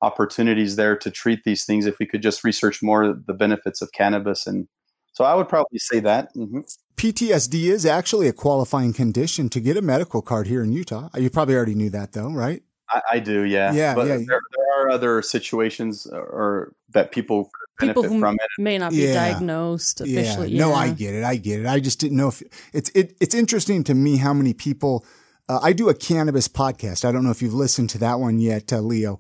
opportunities 0.03 0.77
there 0.77 0.97
to 0.97 1.11
treat 1.11 1.45
these 1.45 1.65
things 1.65 1.87
if 1.87 1.99
we 1.99 2.07
could 2.07 2.23
just 2.23 2.45
research 2.45 2.83
more 2.83 3.15
the 3.27 3.33
benefits 3.33 3.81
of 3.81 3.93
cannabis 3.93 4.49
and 4.49 4.67
so 5.13 5.25
i 5.25 5.33
would 5.33 5.49
probably 5.49 5.79
say 5.79 6.01
that 6.01 6.29
hmm 6.35 6.61
PTSD 6.95 7.65
is 7.65 7.85
actually 7.85 8.29
a 8.29 8.33
qualifying 8.33 8.93
condition 8.93 9.49
to 9.49 9.59
get 9.61 9.77
a 9.77 9.83
medical 9.83 10.23
card 10.23 10.47
here 10.47 10.63
in 10.63 10.73
Utah. 10.73 11.09
You 11.17 11.31
probably 11.31 11.57
already 11.57 11.75
knew 11.75 11.91
that 11.91 12.13
though, 12.13 12.31
right? 12.31 12.63
I, 12.89 13.01
I 13.13 13.19
do 13.19 13.43
yeah 13.43 13.73
Yeah, 13.73 13.95
but 13.97 14.07
yeah. 14.07 14.19
There, 14.19 14.27
there 14.27 14.79
are 14.79 14.91
other 14.91 15.21
situations 15.21 16.07
or 16.07 16.75
that 16.95 17.11
people 17.11 17.51
People 17.81 18.03
who 18.05 18.21
from 18.21 18.35
it 18.35 18.51
may 18.63 18.79
not 18.79 18.91
be 18.93 18.99
Yeah. 18.99 19.15
diagnosed 19.15 20.01
officially. 20.01 20.51
Yeah. 20.53 20.61
No, 20.61 20.69
yeah. 20.71 20.75
I 20.77 20.91
get 20.91 21.15
it. 21.15 21.25
I 21.25 21.37
get 21.37 21.61
it. 21.61 21.67
I 21.67 21.81
just 21.81 21.99
didn't 21.99 22.17
know 22.17 22.29
if 22.29 22.43
it's 22.73 22.91
it, 22.91 23.17
it's 23.21 23.35
interesting 23.35 23.83
to 23.85 23.95
me 23.95 24.17
how 24.19 24.33
many 24.33 24.53
people. 24.55 25.05
Uh, 25.49 25.59
I 25.63 25.73
do 25.73 25.89
a 25.89 25.95
cannabis 25.95 26.47
podcast. 26.49 27.05
I 27.05 27.11
don't 27.13 27.25
know 27.25 27.31
if 27.33 27.43
you've 27.43 27.55
listened 27.55 27.91
to 27.91 27.99
that 27.99 28.21
one 28.21 28.39
yet, 28.39 28.73
uh, 28.73 28.79
Leo. 28.81 29.19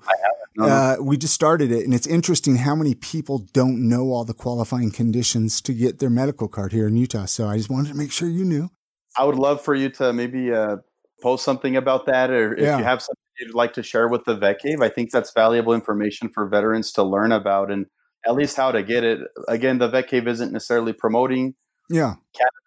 No, 0.56 0.66
no. 0.66 0.72
Uh, 0.72 0.96
we 1.00 1.16
just 1.16 1.34
started 1.34 1.72
it, 1.72 1.84
and 1.84 1.92
it's 1.94 2.06
interesting 2.06 2.56
how 2.56 2.74
many 2.76 2.94
people 2.94 3.38
don't 3.52 3.88
know 3.88 4.12
all 4.12 4.24
the 4.24 4.34
qualifying 4.34 4.90
conditions 4.92 5.60
to 5.62 5.72
get 5.74 5.98
their 5.98 6.10
medical 6.10 6.46
card 6.46 6.72
here 6.72 6.86
in 6.86 6.96
Utah. 6.96 7.24
So 7.24 7.48
I 7.48 7.56
just 7.56 7.70
wanted 7.70 7.88
to 7.88 7.96
make 7.96 8.12
sure 8.12 8.28
you 8.28 8.44
knew. 8.44 8.70
i 9.18 9.24
would 9.24 9.34
love 9.36 9.60
for 9.62 9.74
you 9.74 9.88
to 9.90 10.12
maybe 10.12 10.52
uh, 10.52 10.76
post 11.22 11.44
something 11.44 11.76
about 11.76 12.06
that 12.06 12.30
or 12.30 12.54
if 12.54 12.62
Yeah. 12.62 12.78
you 12.78 12.84
have 12.84 13.00
something 13.02 13.16
you'd 13.40 13.54
like 13.54 13.72
to 13.74 13.82
share 13.82 14.08
with 14.08 14.24
the 14.24 14.34
vet 14.36 14.58
cave 14.60 14.80
i 14.80 14.88
think 14.88 15.10
that's 15.10 15.32
valuable 15.32 15.74
information 15.74 16.28
for 16.34 16.46
veterans 16.48 16.92
to 16.92 17.02
learn 17.02 17.32
about 17.32 17.70
and 17.70 17.86
at 18.26 18.34
least 18.34 18.56
how 18.56 18.70
to 18.72 18.82
get 18.82 19.04
it 19.04 19.20
again 19.48 19.78
the 19.78 19.88
vet 19.88 20.08
cave 20.08 20.28
isn't 20.28 20.52
necessarily 20.52 20.92
promoting 20.92 21.54
Yeah, 21.90 22.14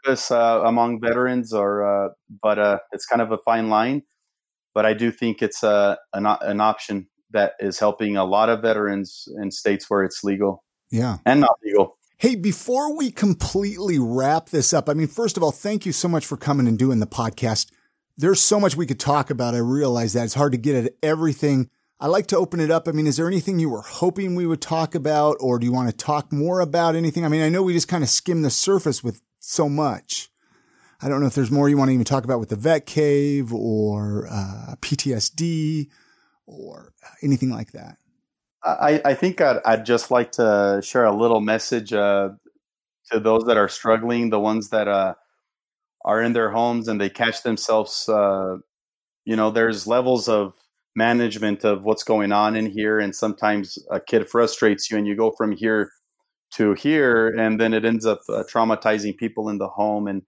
this 0.06 0.32
uh, 0.32 0.62
among 0.64 1.00
veterans, 1.02 1.54
or 1.54 1.84
uh, 1.84 2.10
but 2.42 2.60
uh, 2.60 2.80
it's 2.92 3.06
kind 3.06 3.22
of 3.22 3.32
a 3.32 3.38
fine 3.38 3.70
line. 3.70 4.04
But 4.74 4.86
I 4.86 4.94
do 4.94 5.12
think 5.12 5.42
it's 5.42 5.64
uh, 5.64 5.96
an 6.14 6.26
an 6.26 6.62
option 6.62 7.08
that 7.32 7.54
is 7.60 7.80
helping 7.80 8.18
a 8.18 8.26
lot 8.26 8.50
of 8.50 8.62
veterans 8.62 9.28
in 9.42 9.52
states 9.52 9.90
where 9.90 10.04
it's 10.04 10.24
legal 10.24 10.64
yeah. 10.90 11.18
and 11.26 11.42
not 11.42 11.58
legal. 11.64 11.98
Hey, 12.18 12.36
before 12.36 12.96
we 12.96 13.12
completely 13.12 14.00
wrap 14.00 14.50
this 14.50 14.74
up, 14.74 14.88
I 14.88 14.94
mean, 14.94 15.08
first 15.08 15.36
of 15.36 15.44
all, 15.44 15.52
thank 15.52 15.86
you 15.86 15.92
so 15.92 16.08
much 16.08 16.26
for 16.26 16.38
coming 16.38 16.68
and 16.68 16.80
doing 16.80 17.00
the 17.00 17.08
podcast. 17.08 17.72
There's 18.18 18.42
so 18.42 18.60
much 18.60 18.78
we 18.78 18.86
could 18.86 19.00
talk 19.00 19.30
about. 19.30 19.54
I 19.54 19.60
realize 19.60 20.14
that 20.14 20.24
it's 20.24 20.34
hard 20.34 20.54
to 20.54 20.58
get 20.58 20.86
at 20.86 20.94
everything. 21.04 21.70
I 22.00 22.08
like 22.08 22.28
to 22.28 22.38
open 22.38 22.60
it 22.60 22.72
up. 22.72 22.88
I 22.88 22.92
mean, 22.92 23.08
is 23.08 23.18
there 23.18 23.28
anything 23.28 23.58
you 23.58 23.70
were 23.70 23.82
hoping 23.82 24.36
we 24.36 24.46
would 24.46 24.62
talk 24.62 24.96
about, 24.96 25.38
or 25.40 25.60
do 25.60 25.66
you 25.66 25.72
want 25.72 25.90
to 25.90 25.96
talk 25.96 26.32
more 26.32 26.60
about 26.60 26.96
anything? 26.96 27.24
I 27.24 27.30
mean, 27.30 27.42
I 27.42 27.50
know 27.50 27.64
we 27.64 27.74
just 27.74 27.88
kind 27.88 28.04
of 28.04 28.10
skimmed 28.10 28.44
the 28.44 28.50
surface 28.50 29.04
with 29.04 29.22
so 29.40 29.70
much. 29.70 30.30
I 31.02 31.08
don't 31.08 31.22
know 31.22 31.28
if 31.28 31.36
there's 31.36 31.52
more 31.52 31.70
you 31.70 31.78
want 31.78 31.90
to 31.90 31.94
even 31.94 32.06
talk 32.06 32.24
about 32.24 32.40
with 32.40 32.50
the 32.50 32.56
vet 32.56 32.86
cave 32.86 33.54
or 33.54 34.28
uh, 34.30 34.76
PTSD 34.82 35.88
or 36.46 36.94
anything 37.22 37.50
like 37.50 37.72
that. 37.72 37.98
I, 38.64 39.02
I 39.06 39.14
think 39.14 39.40
I'd, 39.42 39.60
I'd 39.64 39.86
just 39.86 40.10
like 40.10 40.32
to 40.34 40.82
share 40.84 41.06
a 41.06 41.16
little 41.16 41.40
message 41.40 41.94
uh, 41.94 42.30
to 43.12 43.20
those 43.20 43.46
that 43.46 43.58
are 43.58 43.70
struggling, 43.70 44.32
the 44.32 44.40
ones 44.40 44.70
that 44.70 44.88
uh, 44.88 45.14
are 46.04 46.22
in 46.22 46.34
their 46.34 46.50
homes 46.50 46.88
and 46.88 47.00
they 47.00 47.10
catch 47.10 47.44
themselves. 47.44 48.10
Uh, 48.10 48.58
you 49.24 49.36
know, 49.36 49.52
there's 49.52 49.86
levels 49.86 50.28
of 50.28 50.56
management 50.96 51.64
of 51.64 51.84
what's 51.84 52.04
going 52.04 52.32
on 52.32 52.56
in 52.56 52.66
here, 52.66 53.00
and 53.00 53.16
sometimes 53.16 53.78
a 53.92 54.00
kid 54.00 54.28
frustrates 54.28 54.90
you, 54.90 54.98
and 54.98 55.08
you 55.08 55.16
go 55.16 55.32
from 55.32 55.52
here 55.52 55.92
to 56.52 56.74
here, 56.74 57.28
and 57.28 57.60
then 57.60 57.74
it 57.74 57.86
ends 57.86 58.06
up 58.06 58.22
uh, 58.30 58.44
traumatizing 58.52 59.18
people 59.18 59.50
in 59.50 59.58
the 59.58 59.68
home. 59.68 60.08
And 60.08 60.24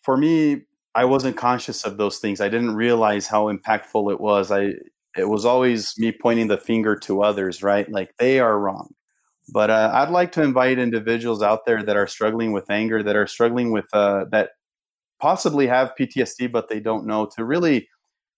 for 0.00 0.16
me, 0.16 0.62
I 0.94 1.04
wasn't 1.04 1.36
conscious 1.36 1.84
of 1.84 1.96
those 1.96 2.18
things. 2.18 2.40
I 2.40 2.48
didn't 2.48 2.76
realize 2.76 3.26
how 3.26 3.52
impactful 3.52 4.12
it 4.12 4.20
was. 4.20 4.50
I 4.50 4.74
it 5.16 5.28
was 5.28 5.44
always 5.44 5.94
me 5.98 6.12
pointing 6.12 6.46
the 6.48 6.56
finger 6.56 6.96
to 6.96 7.22
others, 7.22 7.62
right? 7.62 7.90
Like 7.90 8.16
they 8.18 8.40
are 8.40 8.58
wrong. 8.58 8.94
But 9.52 9.70
uh, 9.70 9.90
I'd 9.92 10.10
like 10.10 10.32
to 10.32 10.42
invite 10.42 10.78
individuals 10.78 11.42
out 11.42 11.66
there 11.66 11.82
that 11.82 11.96
are 11.96 12.06
struggling 12.06 12.52
with 12.52 12.70
anger, 12.70 13.02
that 13.02 13.16
are 13.16 13.26
struggling 13.26 13.72
with 13.72 13.86
uh, 13.92 14.26
that 14.30 14.50
possibly 15.20 15.66
have 15.66 15.92
PTSD, 15.98 16.50
but 16.50 16.68
they 16.68 16.80
don't 16.80 17.06
know 17.06 17.26
to 17.36 17.44
really 17.44 17.88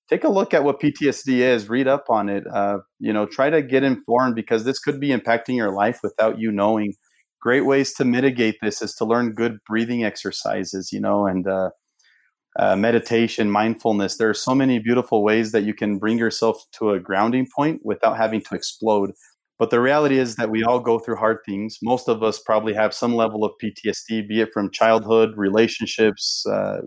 take 0.09 0.25
a 0.25 0.29
look 0.29 0.53
at 0.55 0.65
what 0.65 0.81
PTSD 0.81 1.39
is, 1.39 1.69
read 1.69 1.89
up 1.89 2.05
on 2.09 2.29
it, 2.29 2.45
uh, 2.53 2.79
you 2.99 3.13
know, 3.13 3.27
try 3.27 3.51
to 3.51 3.63
get 3.63 3.83
informed 3.83 4.35
because 4.35 4.65
this 4.65 4.79
could 4.79 5.01
be 5.01 5.09
impacting 5.09 5.57
your 5.57 5.73
life 5.73 6.01
without 6.03 6.39
you 6.39 6.53
knowing. 6.53 6.95
Great 7.41 7.63
ways 7.63 7.93
to 7.95 8.05
mitigate 8.05 8.57
this 8.63 8.81
is 8.81 8.95
to 8.95 9.05
learn 9.05 9.33
good 9.33 9.59
breathing 9.67 10.05
exercises, 10.05 10.91
you 10.93 11.01
know, 11.01 11.27
and 11.27 11.47
uh, 11.47 11.71
uh, 12.59 12.77
meditation, 12.77 13.51
mindfulness. 13.51 14.17
There 14.17 14.31
are 14.31 14.35
so 14.35 14.55
many 14.55 14.79
beautiful 14.79 15.23
ways 15.23 15.53
that 15.53 15.65
you 15.65 15.75
can 15.75 15.99
bring 15.99 16.19
yourself 16.19 16.63
to 16.79 16.91
a 16.91 17.01
grounding 17.01 17.47
point 17.55 17.81
without 17.85 18.17
having 18.17 18.41
to 18.43 18.55
explode. 18.55 19.13
But 19.59 19.71
the 19.71 19.81
reality 19.81 20.19
is 20.19 20.37
that 20.37 20.51
we 20.51 20.65
all 20.65 20.81
go 20.81 20.99
through 20.99 21.17
hard 21.17 21.39
things. 21.47 21.79
Most 21.83 22.09
of 22.09 22.23
us 22.23 22.41
probably 22.41 22.75
have 22.75 22.93
some 22.93 23.15
level 23.15 23.45
of 23.45 23.53
PTSD, 23.63 24.27
be 24.27 24.41
it 24.41 24.51
from 24.53 24.71
childhood, 24.71 25.35
relationships, 25.37 26.45
uh, 26.51 26.83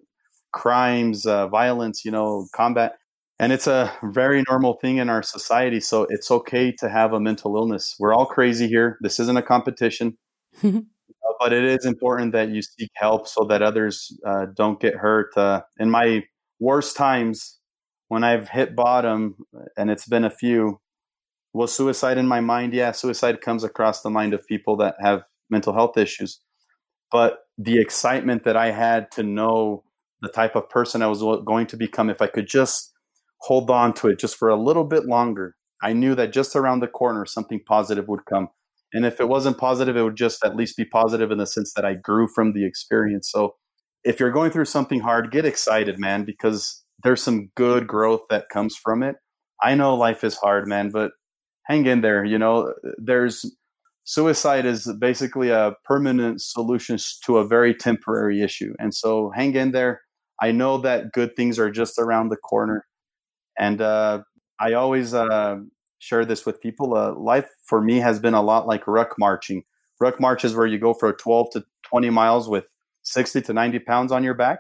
crimes, 0.54 1.26
uh, 1.26 1.48
violence, 1.48 2.04
you 2.04 2.12
know, 2.12 2.48
combat. 2.54 2.96
And 3.40 3.54
it's 3.54 3.68
a 3.68 3.94
very 4.04 4.44
normal 4.50 4.74
thing 4.82 4.98
in 4.98 5.10
our 5.10 5.22
society. 5.22 5.80
So 5.80 6.08
it's 6.10 6.32
okay 6.32 6.72
to 6.80 6.90
have 6.90 7.14
a 7.14 7.20
mental 7.20 7.56
illness. 7.56 7.96
We're 8.00 8.14
all 8.14 8.26
crazy 8.26 8.68
here. 8.68 8.98
This 9.02 9.20
isn't 9.20 9.38
a 9.38 9.44
competition. 9.44 10.18
Uh, 11.28 11.34
but 11.40 11.52
it 11.52 11.66
is 11.66 11.86
important 11.86 12.32
that 12.32 12.50
you 12.50 12.62
seek 12.62 12.90
help 12.96 13.28
so 13.28 13.44
that 13.44 13.62
others 13.62 14.18
uh, 14.26 14.46
don't 14.56 14.80
get 14.80 14.96
hurt. 14.96 15.36
Uh, 15.36 15.62
in 15.80 15.90
my 15.90 16.24
worst 16.60 16.96
times, 16.96 17.60
when 18.08 18.24
I've 18.24 18.50
hit 18.50 18.76
bottom, 18.76 19.36
and 19.76 19.90
it's 19.90 20.08
been 20.08 20.24
a 20.24 20.30
few, 20.30 20.80
was 21.54 21.74
suicide 21.74 22.18
in 22.18 22.28
my 22.28 22.40
mind? 22.40 22.74
Yeah, 22.74 22.92
suicide 22.92 23.42
comes 23.42 23.64
across 23.64 24.02
the 24.02 24.10
mind 24.10 24.34
of 24.34 24.46
people 24.48 24.78
that 24.78 24.96
have 25.02 25.24
mental 25.50 25.74
health 25.74 25.98
issues. 25.98 26.40
But 27.12 27.40
the 27.58 27.80
excitement 27.80 28.44
that 28.44 28.56
I 28.56 28.72
had 28.72 29.12
to 29.12 29.24
know 29.24 29.84
the 30.22 30.30
type 30.30 30.56
of 30.56 30.70
person 30.70 31.02
I 31.02 31.08
was 31.08 31.22
going 31.46 31.68
to 31.68 31.78
become 31.78 32.10
if 32.10 32.22
I 32.22 32.28
could 32.28 32.48
just 32.48 32.94
hold 33.42 33.70
on 33.70 33.94
to 33.94 34.08
it 34.08 34.20
just 34.20 34.36
for 34.36 34.50
a 34.50 34.62
little 34.62 34.84
bit 34.84 35.06
longer. 35.06 35.56
I 35.82 35.94
knew 35.94 36.16
that 36.16 36.34
just 36.34 36.56
around 36.56 36.80
the 36.80 36.88
corner 36.88 37.26
something 37.26 37.62
positive 37.66 38.08
would 38.08 38.26
come. 38.26 38.50
And 38.94 39.06
if 39.06 39.20
it 39.20 39.28
wasn't 39.28 39.58
positive, 39.58 39.96
it 39.98 40.02
would 40.02 40.16
just 40.16 40.44
at 40.44 40.56
least 40.56 40.78
be 40.78 40.86
positive 40.86 41.32
in 41.32 41.38
the 41.38 41.46
sense 41.46 41.74
that 41.74 41.86
I 41.86 41.94
grew 41.94 42.28
from 42.28 42.54
the 42.54 42.66
experience. 42.66 43.30
So 43.30 43.56
if 44.04 44.20
you're 44.20 44.32
going 44.32 44.52
through 44.52 44.66
something 44.66 45.02
hard, 45.02 45.32
get 45.32 45.46
excited, 45.46 46.00
man, 46.00 46.24
because 46.24 46.84
there's 47.04 47.22
some 47.22 47.50
good 47.56 47.86
growth 47.86 48.22
that 48.30 48.50
comes 48.50 48.76
from 48.76 49.04
it. 49.04 49.18
I 49.62 49.76
know 49.76 49.96
life 49.96 50.24
is 50.24 50.38
hard, 50.38 50.68
man, 50.68 50.90
but 50.90 51.12
hang 51.66 51.86
in 51.86 52.02
there. 52.02 52.24
You 52.24 52.40
know, 52.40 52.74
there's 52.98 53.46
suicide 54.06 54.66
is 54.66 54.92
basically 55.00 55.50
a 55.50 55.74
permanent 55.84 56.42
solution 56.42 56.98
to 57.26 57.38
a 57.38 57.48
very 57.48 57.76
temporary 57.76 58.42
issue. 58.42 58.74
And 58.80 58.94
so 58.94 59.32
hang 59.36 59.54
in 59.54 59.72
there. 59.72 60.02
I 60.42 60.52
know 60.52 60.78
that 60.78 61.12
good 61.12 61.36
things 61.36 61.60
are 61.60 61.70
just 61.70 62.00
around 62.00 62.30
the 62.30 62.38
corner. 62.38 62.86
And 63.58 63.82
uh, 63.82 64.24
I 64.60 64.74
always 64.74 65.14
uh, 65.14 65.58
share 66.00 66.26
this 66.26 66.46
with 66.46 66.62
people. 66.62 66.96
Uh, 66.96 67.14
life 67.14 67.50
for 67.66 67.82
me 67.82 67.98
has 67.98 68.20
been 68.20 68.34
a 68.34 68.42
lot 68.42 68.68
like 68.68 68.88
ruck 68.88 69.16
marching. 69.18 69.64
Ruck 70.00 70.20
march 70.20 70.46
is 70.46 70.56
where 70.56 70.68
you 70.68 70.80
go 70.80 70.94
for 70.94 71.12
12 71.14 71.52
to 71.54 71.66
20 71.90 72.10
miles 72.10 72.48
with 72.48 72.66
60 73.04 73.42
to 73.42 73.54
90 73.54 73.80
pounds 73.80 74.12
on 74.12 74.24
your 74.24 74.34
back, 74.34 74.60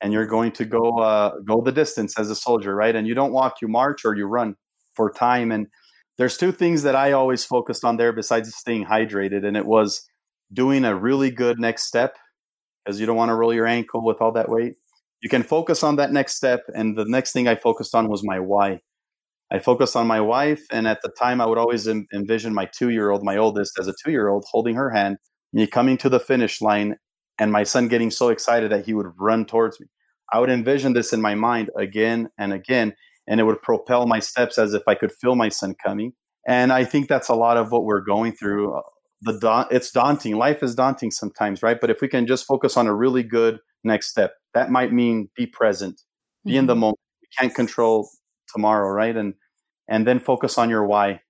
and 0.00 0.12
you're 0.12 0.26
going 0.26 0.52
to 0.52 0.64
go 0.64 0.98
uh, 0.98 1.38
go 1.40 1.60
the 1.60 1.72
distance 1.72 2.18
as 2.18 2.30
a 2.30 2.34
soldier, 2.36 2.74
right? 2.74 2.94
And 2.94 3.06
you 3.06 3.14
don't 3.14 3.32
walk, 3.32 3.56
you 3.60 3.68
march 3.68 4.04
or 4.04 4.14
you 4.14 4.26
run 4.26 4.56
for 4.94 5.10
time. 5.10 5.50
And 5.50 5.68
there's 6.16 6.36
two 6.36 6.52
things 6.52 6.82
that 6.82 6.94
I 6.94 7.12
always 7.12 7.44
focused 7.44 7.84
on 7.84 7.96
there 7.96 8.12
besides 8.12 8.54
staying 8.54 8.86
hydrated, 8.86 9.44
and 9.44 9.56
it 9.56 9.66
was 9.66 10.08
doing 10.52 10.84
a 10.84 10.94
really 10.94 11.30
good 11.30 11.58
next 11.58 11.84
step 11.84 12.16
because 12.84 13.00
you 13.00 13.06
don't 13.06 13.16
want 13.16 13.30
to 13.30 13.34
roll 13.34 13.52
your 13.52 13.66
ankle 13.66 14.04
with 14.04 14.20
all 14.20 14.32
that 14.32 14.48
weight 14.48 14.74
you 15.20 15.28
can 15.28 15.42
focus 15.42 15.82
on 15.82 15.96
that 15.96 16.12
next 16.12 16.36
step. 16.36 16.62
And 16.74 16.96
the 16.96 17.04
next 17.04 17.32
thing 17.32 17.48
I 17.48 17.56
focused 17.56 17.94
on 17.94 18.08
was 18.08 18.22
my 18.24 18.38
why. 18.40 18.80
I 19.50 19.58
focused 19.58 19.96
on 19.96 20.06
my 20.06 20.20
wife, 20.20 20.62
and 20.70 20.86
at 20.86 21.00
the 21.02 21.08
time, 21.08 21.40
I 21.40 21.46
would 21.46 21.56
always 21.56 21.88
em- 21.88 22.06
envision 22.12 22.52
my 22.52 22.66
two-year-old, 22.66 23.24
my 23.24 23.38
oldest, 23.38 23.78
as 23.78 23.88
a 23.88 23.94
two-year-old, 24.04 24.44
holding 24.50 24.74
her 24.74 24.90
hand, 24.90 25.16
me 25.54 25.66
coming 25.66 25.96
to 25.98 26.10
the 26.10 26.20
finish 26.20 26.60
line, 26.60 26.96
and 27.38 27.50
my 27.50 27.62
son 27.62 27.88
getting 27.88 28.10
so 28.10 28.28
excited 28.28 28.70
that 28.70 28.84
he 28.84 28.92
would 28.92 29.06
run 29.18 29.46
towards 29.46 29.80
me. 29.80 29.86
I 30.32 30.40
would 30.40 30.50
envision 30.50 30.92
this 30.92 31.14
in 31.14 31.22
my 31.22 31.34
mind 31.34 31.70
again 31.78 32.28
and 32.36 32.52
again, 32.52 32.94
and 33.26 33.40
it 33.40 33.44
would 33.44 33.62
propel 33.62 34.06
my 34.06 34.18
steps 34.18 34.58
as 34.58 34.74
if 34.74 34.82
I 34.86 34.94
could 34.94 35.12
feel 35.12 35.34
my 35.34 35.48
son 35.48 35.74
coming. 35.82 36.12
And 36.46 36.70
I 36.70 36.84
think 36.84 37.08
that's 37.08 37.28
a 37.28 37.34
lot 37.34 37.56
of 37.56 37.72
what 37.72 37.84
we're 37.84 38.04
going 38.04 38.32
through. 38.32 38.78
The 39.22 39.38
da- 39.38 39.68
it's 39.70 39.90
daunting. 39.90 40.36
Life 40.36 40.62
is 40.62 40.74
daunting 40.74 41.10
sometimes, 41.10 41.62
right? 41.62 41.80
But 41.80 41.88
if 41.88 42.02
we 42.02 42.08
can 42.08 42.26
just 42.26 42.46
focus 42.46 42.76
on 42.76 42.86
a 42.86 42.94
really 42.94 43.22
good 43.22 43.60
next 43.82 44.08
step, 44.08 44.32
that 44.54 44.70
might 44.70 44.92
mean 44.92 45.28
be 45.36 45.46
present, 45.46 46.00
be 46.44 46.52
mm-hmm. 46.52 46.58
in 46.58 46.66
the 46.66 46.74
mm-hmm. 46.74 46.80
moment. 46.80 47.00
You 47.22 47.28
can't 47.38 47.54
control 47.54 48.08
tomorrow, 48.52 48.88
right? 48.88 49.16
And 49.16 49.34
and 49.88 50.06
then 50.06 50.20
focus 50.20 50.58
on 50.58 50.70
your 50.70 50.86
why. 50.86 51.22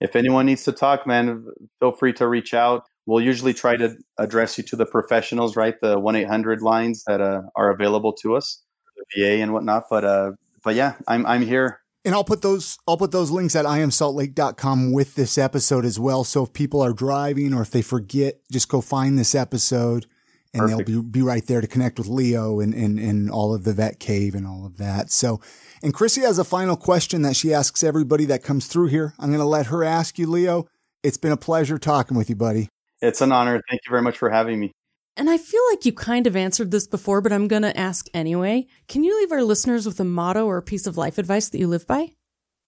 if 0.00 0.16
anyone 0.16 0.46
needs 0.46 0.64
to 0.64 0.72
talk, 0.72 1.06
man, 1.06 1.46
feel 1.78 1.92
free 1.92 2.12
to 2.14 2.26
reach 2.26 2.52
out. 2.52 2.82
We'll 3.06 3.20
usually 3.20 3.54
try 3.54 3.76
to 3.76 3.96
address 4.18 4.58
you 4.58 4.64
to 4.64 4.76
the 4.76 4.86
professionals, 4.86 5.54
right? 5.54 5.76
The 5.80 6.00
1 6.00 6.16
800 6.16 6.62
lines 6.62 7.04
that 7.06 7.20
uh, 7.20 7.42
are 7.54 7.70
available 7.70 8.12
to 8.22 8.34
us, 8.34 8.60
the 8.96 9.22
VA 9.22 9.40
and 9.40 9.52
whatnot. 9.52 9.84
But, 9.88 10.34
but 10.64 10.74
yeah, 10.74 10.94
I'm, 11.06 11.24
I'm 11.26 11.42
here 11.42 11.78
and 12.04 12.14
I'll 12.14 12.24
put 12.24 12.42
those 12.42 12.78
I'll 12.86 12.96
put 12.96 13.12
those 13.12 13.30
links 13.30 13.56
at 13.56 13.64
iamsaltlake.com 13.64 14.92
with 14.92 15.14
this 15.14 15.38
episode 15.38 15.84
as 15.84 15.98
well. 15.98 16.24
So 16.24 16.44
if 16.44 16.52
people 16.52 16.82
are 16.82 16.92
driving 16.92 17.54
or 17.54 17.62
if 17.62 17.70
they 17.70 17.82
forget, 17.82 18.40
just 18.50 18.68
go 18.68 18.80
find 18.80 19.18
this 19.18 19.34
episode 19.34 20.06
and 20.52 20.62
Perfect. 20.62 20.88
they'll 20.88 21.02
be, 21.02 21.08
be 21.08 21.22
right 21.22 21.44
there 21.46 21.60
to 21.60 21.66
connect 21.66 21.98
with 21.98 22.06
Leo 22.06 22.60
and, 22.60 22.72
and, 22.74 22.98
and 22.98 23.30
all 23.30 23.52
of 23.52 23.64
the 23.64 23.72
vet 23.72 23.98
cave 23.98 24.34
and 24.34 24.46
all 24.46 24.64
of 24.64 24.76
that. 24.78 25.10
So, 25.10 25.40
and 25.82 25.92
Chrissy 25.92 26.20
has 26.20 26.38
a 26.38 26.44
final 26.44 26.76
question 26.76 27.22
that 27.22 27.34
she 27.34 27.52
asks 27.52 27.82
everybody 27.82 28.24
that 28.26 28.44
comes 28.44 28.68
through 28.68 28.86
here. 28.86 29.14
I'm 29.18 29.30
going 29.30 29.40
to 29.40 29.46
let 29.46 29.66
her 29.66 29.82
ask 29.82 30.16
you, 30.16 30.28
Leo. 30.28 30.66
It's 31.02 31.16
been 31.16 31.32
a 31.32 31.36
pleasure 31.36 31.76
talking 31.76 32.16
with 32.16 32.30
you, 32.30 32.36
buddy. 32.36 32.68
It's 33.02 33.20
an 33.20 33.32
honor. 33.32 33.60
Thank 33.68 33.80
you 33.84 33.90
very 33.90 34.02
much 34.02 34.16
for 34.16 34.30
having 34.30 34.60
me. 34.60 34.72
And 35.16 35.30
I 35.30 35.38
feel 35.38 35.60
like 35.70 35.84
you 35.84 35.92
kind 35.92 36.26
of 36.26 36.34
answered 36.34 36.70
this 36.70 36.86
before, 36.86 37.20
but 37.20 37.32
I'm 37.32 37.46
going 37.46 37.62
to 37.62 37.76
ask 37.78 38.08
anyway. 38.12 38.66
Can 38.88 39.04
you 39.04 39.16
leave 39.20 39.30
our 39.30 39.44
listeners 39.44 39.86
with 39.86 40.00
a 40.00 40.04
motto 40.04 40.46
or 40.46 40.56
a 40.56 40.62
piece 40.62 40.86
of 40.86 40.96
life 40.96 41.18
advice 41.18 41.48
that 41.50 41.58
you 41.58 41.68
live 41.68 41.86
by? 41.86 42.12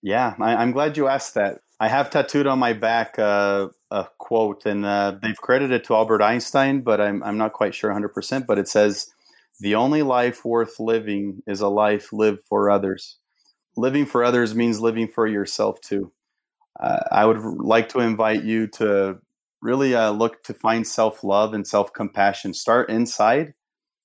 Yeah, 0.03 0.35
I, 0.39 0.63
am 0.63 0.71
glad 0.71 0.97
you 0.97 1.09
asked 1.09 1.35
that. 1.35 1.61
I 1.81 1.89
have 1.89 2.11
tattooed 2.11 2.47
on 2.47 2.61
my 2.61 2.73
back 2.73 3.19
uh, 3.19 3.69
a 3.91 4.07
quote, 4.19 4.65
and 4.65 4.87
uh, 4.87 5.17
they've 5.21 5.37
credited 5.37 5.81
it 5.81 5.85
to 5.87 5.95
Albert 5.95 6.23
Einstein, 6.23 6.83
but 6.83 7.01
I'm, 7.01 7.23
I'm 7.25 7.37
not 7.37 7.53
quite 7.53 7.75
sure 7.75 7.93
100%. 7.93 8.47
But 8.47 8.59
it 8.59 8.69
says, 8.69 9.13
The 9.59 9.75
only 9.75 10.03
life 10.03 10.45
worth 10.45 10.79
living 10.79 11.43
is 11.49 11.61
a 11.61 11.69
life 11.69 12.13
lived 12.13 12.43
for 12.49 12.71
others. 12.71 13.19
Living 13.77 14.07
for 14.07 14.23
others 14.23 14.55
means 14.55 14.81
living 14.81 15.09
for 15.09 15.27
yourself 15.27 15.81
too. 15.81 16.13
Uh, 16.79 17.01
I 17.11 17.27
would 17.27 17.39
like 17.39 17.89
to 17.91 18.01
invite 18.01 18.45
you 18.45 18.69
to 18.69 19.19
really 19.67 19.95
uh, 19.95 20.13
look 20.13 20.43
to 20.45 20.55
find 20.55 20.87
self 20.87 21.23
love 21.25 21.53
and 21.53 21.67
self 21.67 21.93
compassion. 21.93 22.55
Start 22.55 22.89
inside 22.89 23.53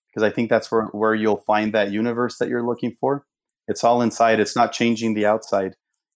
because 0.09 0.24
I 0.24 0.34
think 0.34 0.49
that's 0.49 0.72
where, 0.72 0.86
where 0.88 1.16
you'll 1.16 1.38
find 1.38 1.74
that 1.74 1.91
universe 1.91 2.38
that 2.39 2.49
you're 2.49 2.66
looking 2.66 2.95
for. 2.99 3.26
It's 3.68 3.84
all 3.84 4.01
inside, 4.01 4.39
it's 4.39 4.55
not 4.55 4.74
changing 4.74 5.14
the 5.14 5.26
outside. 5.26 5.76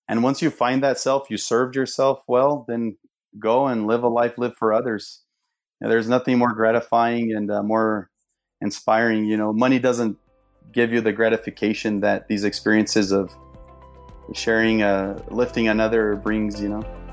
And 0.09 0.23
once 0.23 0.41
you 0.41 0.49
find 0.49 0.83
that 0.83 0.99
self, 0.99 1.29
you 1.29 1.37
served 1.37 1.75
yourself 1.75 2.23
well, 2.27 2.65
then 2.67 2.97
go 3.39 3.67
and 3.67 3.87
live 3.87 4.03
a 4.03 4.07
life 4.07 4.37
live 4.37 4.55
for 4.57 4.73
others. 4.73 5.21
There's 5.79 6.09
nothing 6.09 6.37
more 6.37 6.53
gratifying 6.53 7.33
and 7.33 7.51
uh, 7.51 7.61
more 7.61 8.09
inspiring. 8.61 9.25
You 9.25 9.37
know, 9.37 9.53
money 9.53 9.77
doesn't 9.77 10.17
give 10.71 10.91
you 10.91 11.01
the 11.01 11.11
gratification 11.11 11.99
that 12.01 12.27
these 12.27 12.43
experiences 12.43 13.11
of 13.11 13.31
sharing, 14.33 14.81
uh, 14.81 15.23
lifting 15.29 15.67
another 15.67 16.15
brings, 16.15 16.61
you 16.61 16.69
know. 16.69 17.04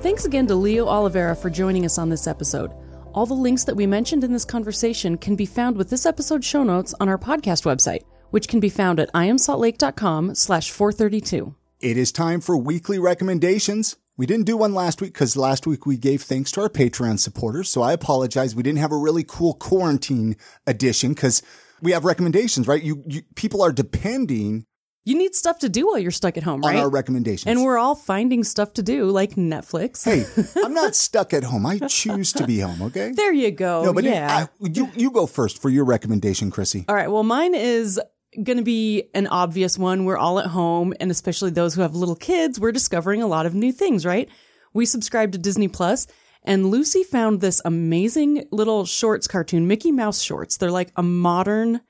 Thanks 0.00 0.24
again 0.24 0.46
to 0.46 0.54
Leo 0.54 0.86
Oliveira 0.86 1.36
for 1.36 1.50
joining 1.50 1.84
us 1.84 1.98
on 1.98 2.08
this 2.08 2.26
episode. 2.26 2.72
All 3.12 3.26
the 3.26 3.34
links 3.34 3.64
that 3.64 3.76
we 3.76 3.86
mentioned 3.86 4.24
in 4.24 4.32
this 4.32 4.46
conversation 4.46 5.18
can 5.18 5.36
be 5.36 5.44
found 5.44 5.76
with 5.76 5.90
this 5.90 6.06
episode's 6.06 6.46
show 6.46 6.62
notes 6.62 6.94
on 7.00 7.10
our 7.10 7.18
podcast 7.18 7.64
website, 7.66 8.04
which 8.30 8.48
can 8.48 8.60
be 8.60 8.70
found 8.70 8.98
at 8.98 9.12
iamsaltlake.com 9.12 10.34
slash 10.34 10.70
432. 10.70 11.54
It 11.80 11.98
is 11.98 12.12
time 12.12 12.40
for 12.40 12.56
weekly 12.56 12.98
recommendations. 12.98 13.96
We 14.16 14.24
didn't 14.24 14.46
do 14.46 14.56
one 14.56 14.72
last 14.72 15.02
week 15.02 15.12
because 15.12 15.36
last 15.36 15.66
week 15.66 15.84
we 15.84 15.98
gave 15.98 16.22
thanks 16.22 16.50
to 16.52 16.62
our 16.62 16.70
Patreon 16.70 17.18
supporters. 17.18 17.68
So 17.68 17.82
I 17.82 17.92
apologize. 17.92 18.54
We 18.54 18.62
didn't 18.62 18.78
have 18.78 18.92
a 18.92 18.96
really 18.96 19.24
cool 19.24 19.52
quarantine 19.52 20.34
edition 20.66 21.12
because 21.12 21.42
we 21.82 21.92
have 21.92 22.06
recommendations, 22.06 22.66
right? 22.66 22.82
You, 22.82 23.02
you 23.06 23.20
people 23.34 23.60
are 23.60 23.72
depending 23.72 24.64
you 25.04 25.16
need 25.16 25.34
stuff 25.34 25.58
to 25.60 25.68
do 25.68 25.86
while 25.86 25.98
you're 25.98 26.10
stuck 26.10 26.36
at 26.36 26.42
home, 26.42 26.60
right? 26.60 26.76
On 26.76 26.82
our 26.82 26.90
recommendations. 26.90 27.46
And 27.46 27.64
we're 27.64 27.78
all 27.78 27.94
finding 27.94 28.44
stuff 28.44 28.74
to 28.74 28.82
do, 28.82 29.06
like 29.06 29.32
Netflix. 29.32 30.04
hey, 30.04 30.24
I'm 30.64 30.74
not 30.74 30.94
stuck 30.94 31.32
at 31.32 31.44
home. 31.44 31.64
I 31.66 31.78
choose 31.78 32.32
to 32.34 32.46
be 32.46 32.60
home, 32.60 32.82
okay? 32.82 33.12
There 33.12 33.32
you 33.32 33.50
go. 33.50 33.84
No, 33.84 33.92
but 33.92 34.04
yeah. 34.04 34.42
It, 34.42 34.50
I, 34.62 34.68
you, 34.68 34.90
you 34.94 35.10
go 35.10 35.26
first 35.26 35.60
for 35.60 35.70
your 35.70 35.84
recommendation, 35.84 36.50
Chrissy. 36.50 36.84
All 36.88 36.94
right. 36.94 37.10
Well, 37.10 37.22
mine 37.22 37.54
is 37.54 38.00
going 38.44 38.58
to 38.58 38.64
be 38.64 39.04
an 39.14 39.26
obvious 39.26 39.78
one. 39.78 40.04
We're 40.04 40.18
all 40.18 40.38
at 40.38 40.46
home, 40.46 40.94
and 41.00 41.10
especially 41.10 41.50
those 41.50 41.74
who 41.74 41.80
have 41.80 41.94
little 41.94 42.16
kids, 42.16 42.60
we're 42.60 42.72
discovering 42.72 43.22
a 43.22 43.26
lot 43.26 43.46
of 43.46 43.54
new 43.54 43.72
things, 43.72 44.04
right? 44.04 44.28
We 44.72 44.86
subscribe 44.86 45.32
to 45.32 45.38
Disney 45.38 45.66
Plus, 45.66 46.06
and 46.44 46.70
Lucy 46.70 47.02
found 47.02 47.40
this 47.40 47.60
amazing 47.64 48.46
little 48.52 48.84
shorts 48.86 49.26
cartoon, 49.26 49.66
Mickey 49.66 49.92
Mouse 49.92 50.20
shorts. 50.22 50.56
They're 50.56 50.70
like 50.70 50.92
a 50.96 51.02
modern 51.02 51.80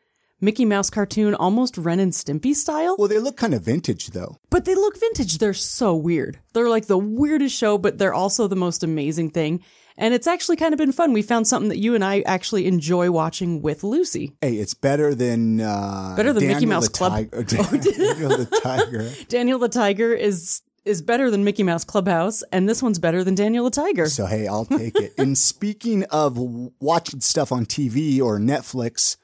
Mickey 0.41 0.65
Mouse 0.65 0.89
cartoon, 0.91 1.35
almost 1.35 1.77
Ren 1.77 2.01
and 2.01 2.13
Stimpy 2.13 2.55
style. 2.55 2.97
Well, 2.99 3.09
they 3.09 3.19
look 3.19 3.37
kind 3.37 3.55
of 3.55 3.63
vintage 3.63 4.09
though. 4.09 4.39
But 4.49 4.65
they 4.65 4.75
look 4.75 4.99
vintage. 4.99 5.39
They're 5.39 5.53
so 5.55 5.95
weird. 5.95 6.39
They're 6.55 6.69
like 6.69 6.87
the 6.87 6.99
weirdest 6.99 7.55
show, 7.57 7.77
but 7.79 7.99
they're 7.99 8.15
also 8.15 8.49
the 8.49 8.57
most 8.57 8.83
amazing 8.83 9.31
thing. 9.31 9.63
And 9.97 10.15
it's 10.15 10.27
actually 10.27 10.57
kind 10.57 10.73
of 10.73 10.79
been 10.79 10.93
fun. 10.93 11.13
We 11.13 11.21
found 11.21 11.47
something 11.47 11.69
that 11.69 11.77
you 11.77 11.95
and 11.95 12.03
I 12.03 12.21
actually 12.23 12.67
enjoy 12.67 13.11
watching 13.11 13.61
with 13.61 13.85
Lucy. 13.85 14.33
Hey, 14.41 14.55
it's 14.55 14.73
better 14.73 15.15
than 15.15 15.61
uh, 15.61 16.15
Better 16.17 16.33
than 16.33 16.47
Mickey 16.47 16.65
Mouse 16.65 16.89
Club. 16.89 17.13
Tiger. 17.13 17.43
Daniel 17.45 18.31
the 18.31 18.61
Tiger. 18.63 19.11
Daniel 19.29 19.59
the 19.59 19.69
Tiger 19.69 20.15
is 20.15 20.63
is 20.87 21.03
better 21.03 21.31
than 21.31 21.45
Mickey 21.45 21.63
Mouse 21.63 21.85
Clubhouse, 21.85 22.43
and 22.51 22.67
this 22.67 22.83
one's 22.83 22.99
better 22.99 23.23
than 23.23 23.35
Daniel 23.35 23.65
the 23.65 23.71
Tiger. 23.71 24.07
So 24.07 24.25
hey, 24.25 24.47
I'll 24.47 24.65
take 24.65 24.97
it. 24.97 25.13
and 25.19 25.37
speaking 25.37 26.05
of 26.05 26.39
watching 26.81 27.21
stuff 27.21 27.53
on 27.53 27.67
TV 27.67 28.23
or 28.23 28.39
Netflix, 28.39 29.19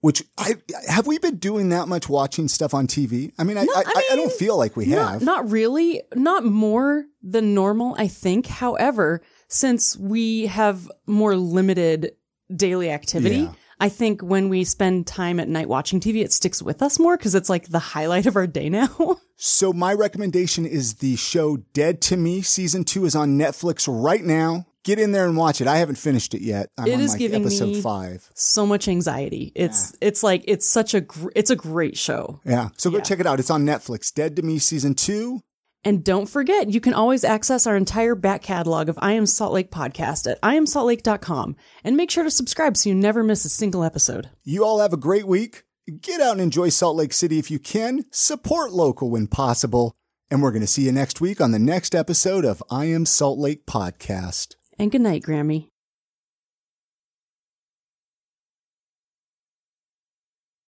which 0.00 0.22
I 0.38 0.54
have 0.88 1.06
we 1.06 1.18
been 1.18 1.36
doing 1.36 1.68
that 1.70 1.88
much 1.88 2.08
watching 2.08 2.48
stuff 2.48 2.72
on 2.74 2.86
TV? 2.86 3.32
I 3.38 3.44
mean, 3.44 3.58
I 3.58 3.62
I, 3.62 3.82
I, 3.86 4.08
I 4.12 4.16
don't 4.16 4.32
feel 4.32 4.56
like 4.56 4.76
we 4.76 4.86
Not, 4.86 5.12
have. 5.12 5.22
not 5.22 5.50
really, 5.50 6.02
not 6.14 6.44
more 6.44 7.04
than 7.22 7.54
normal, 7.54 7.94
I 7.98 8.08
think. 8.08 8.46
However, 8.46 9.20
since 9.48 9.96
we 9.96 10.46
have 10.46 10.90
more 11.06 11.36
limited 11.36 12.12
daily 12.54 12.90
activity, 12.90 13.40
Yeah. 13.40 13.52
I 13.82 13.88
think 13.88 14.20
when 14.20 14.50
we 14.50 14.64
spend 14.64 15.06
time 15.06 15.40
at 15.40 15.48
night 15.48 15.66
watching 15.68 16.00
TV, 16.00 16.22
it 16.22 16.32
sticks 16.32 16.60
with 16.62 16.82
us 16.82 16.98
more 16.98 17.16
because 17.16 17.34
it's 17.34 17.48
like 17.48 17.68
the 17.68 17.78
highlight 17.78 18.26
of 18.26 18.36
our 18.36 18.46
day 18.46 18.68
now. 18.68 19.16
So 19.42 19.72
my 19.72 19.94
recommendation 19.94 20.66
is 20.66 20.96
the 20.96 21.16
show 21.16 21.56
Dead 21.72 22.02
to 22.02 22.18
Me. 22.18 22.42
Season 22.42 22.84
two 22.84 23.06
is 23.06 23.16
on 23.16 23.38
Netflix 23.38 23.88
right 23.88 24.22
now. 24.22 24.66
Get 24.84 24.98
in 24.98 25.12
there 25.12 25.26
and 25.26 25.36
watch 25.36 25.60
it. 25.60 25.66
I 25.66 25.76
haven't 25.78 25.96
finished 25.96 26.32
it 26.34 26.40
yet. 26.42 26.68
I'm 26.78 26.86
It 26.88 26.94
on 26.94 27.00
is 27.00 27.10
like 27.10 27.18
giving 27.18 27.42
episode 27.42 27.66
me- 27.68 27.80
five. 27.82 28.30
so 28.34 28.64
much 28.66 28.88
anxiety. 28.88 29.52
It's 29.54 29.94
it's 30.00 30.22
like 30.22 30.42
it's 30.46 30.66
such 30.68 30.94
a 30.94 31.02
gr- 31.02 31.28
it's 31.36 31.50
a 31.50 31.56
great 31.56 31.98
show. 31.98 32.40
Yeah. 32.46 32.70
So 32.78 32.90
go 32.90 32.96
Yeah. 32.96 33.02
check 33.02 33.20
it 33.20 33.26
out. 33.26 33.38
It's 33.40 33.50
on 33.50 33.64
Netflix. 33.66 34.12
Dead 34.12 34.36
to 34.36 34.42
Me 34.42 34.58
season 34.58 34.94
two. 34.94 35.40
And 35.82 36.04
don't 36.04 36.28
forget, 36.28 36.68
you 36.70 36.80
can 36.80 36.92
always 36.92 37.24
access 37.24 37.66
our 37.66 37.74
entire 37.76 38.14
back 38.14 38.42
catalog 38.42 38.90
of 38.90 38.98
I 39.00 39.12
Am 39.12 39.24
Salt 39.24 39.52
Lake 39.54 39.70
podcast 39.70 40.30
at 40.30 40.40
iamsaltlake.com 40.42 41.56
and 41.84 41.96
make 41.96 42.10
sure 42.10 42.24
to 42.24 42.30
subscribe 42.30 42.76
so 42.76 42.90
you 42.90 42.94
never 42.94 43.22
miss 43.22 43.44
a 43.46 43.48
single 43.48 43.82
episode. 43.82 44.28
You 44.44 44.62
all 44.64 44.80
have 44.80 44.92
a 44.92 44.98
great 44.98 45.26
week. 45.26 45.64
Get 46.02 46.20
out 46.20 46.32
and 46.32 46.40
enjoy 46.42 46.68
Salt 46.68 46.96
Lake 46.96 47.14
City 47.14 47.38
if 47.38 47.50
you 47.50 47.58
can. 47.58 48.04
Support 48.12 48.72
local 48.72 49.10
when 49.10 49.26
possible. 49.26 49.94
And 50.30 50.42
we're 50.42 50.52
going 50.52 50.60
to 50.60 50.66
see 50.66 50.82
you 50.82 50.92
next 50.92 51.20
week 51.20 51.40
on 51.40 51.50
the 51.52 51.58
next 51.58 51.94
episode 51.94 52.44
of 52.44 52.62
I 52.70 52.84
Am 52.84 53.06
Salt 53.06 53.38
Lake 53.38 53.64
Podcast. 53.66 54.54
And 54.80 54.90
good 54.90 55.02
night, 55.02 55.22
Grammy. 55.22 55.69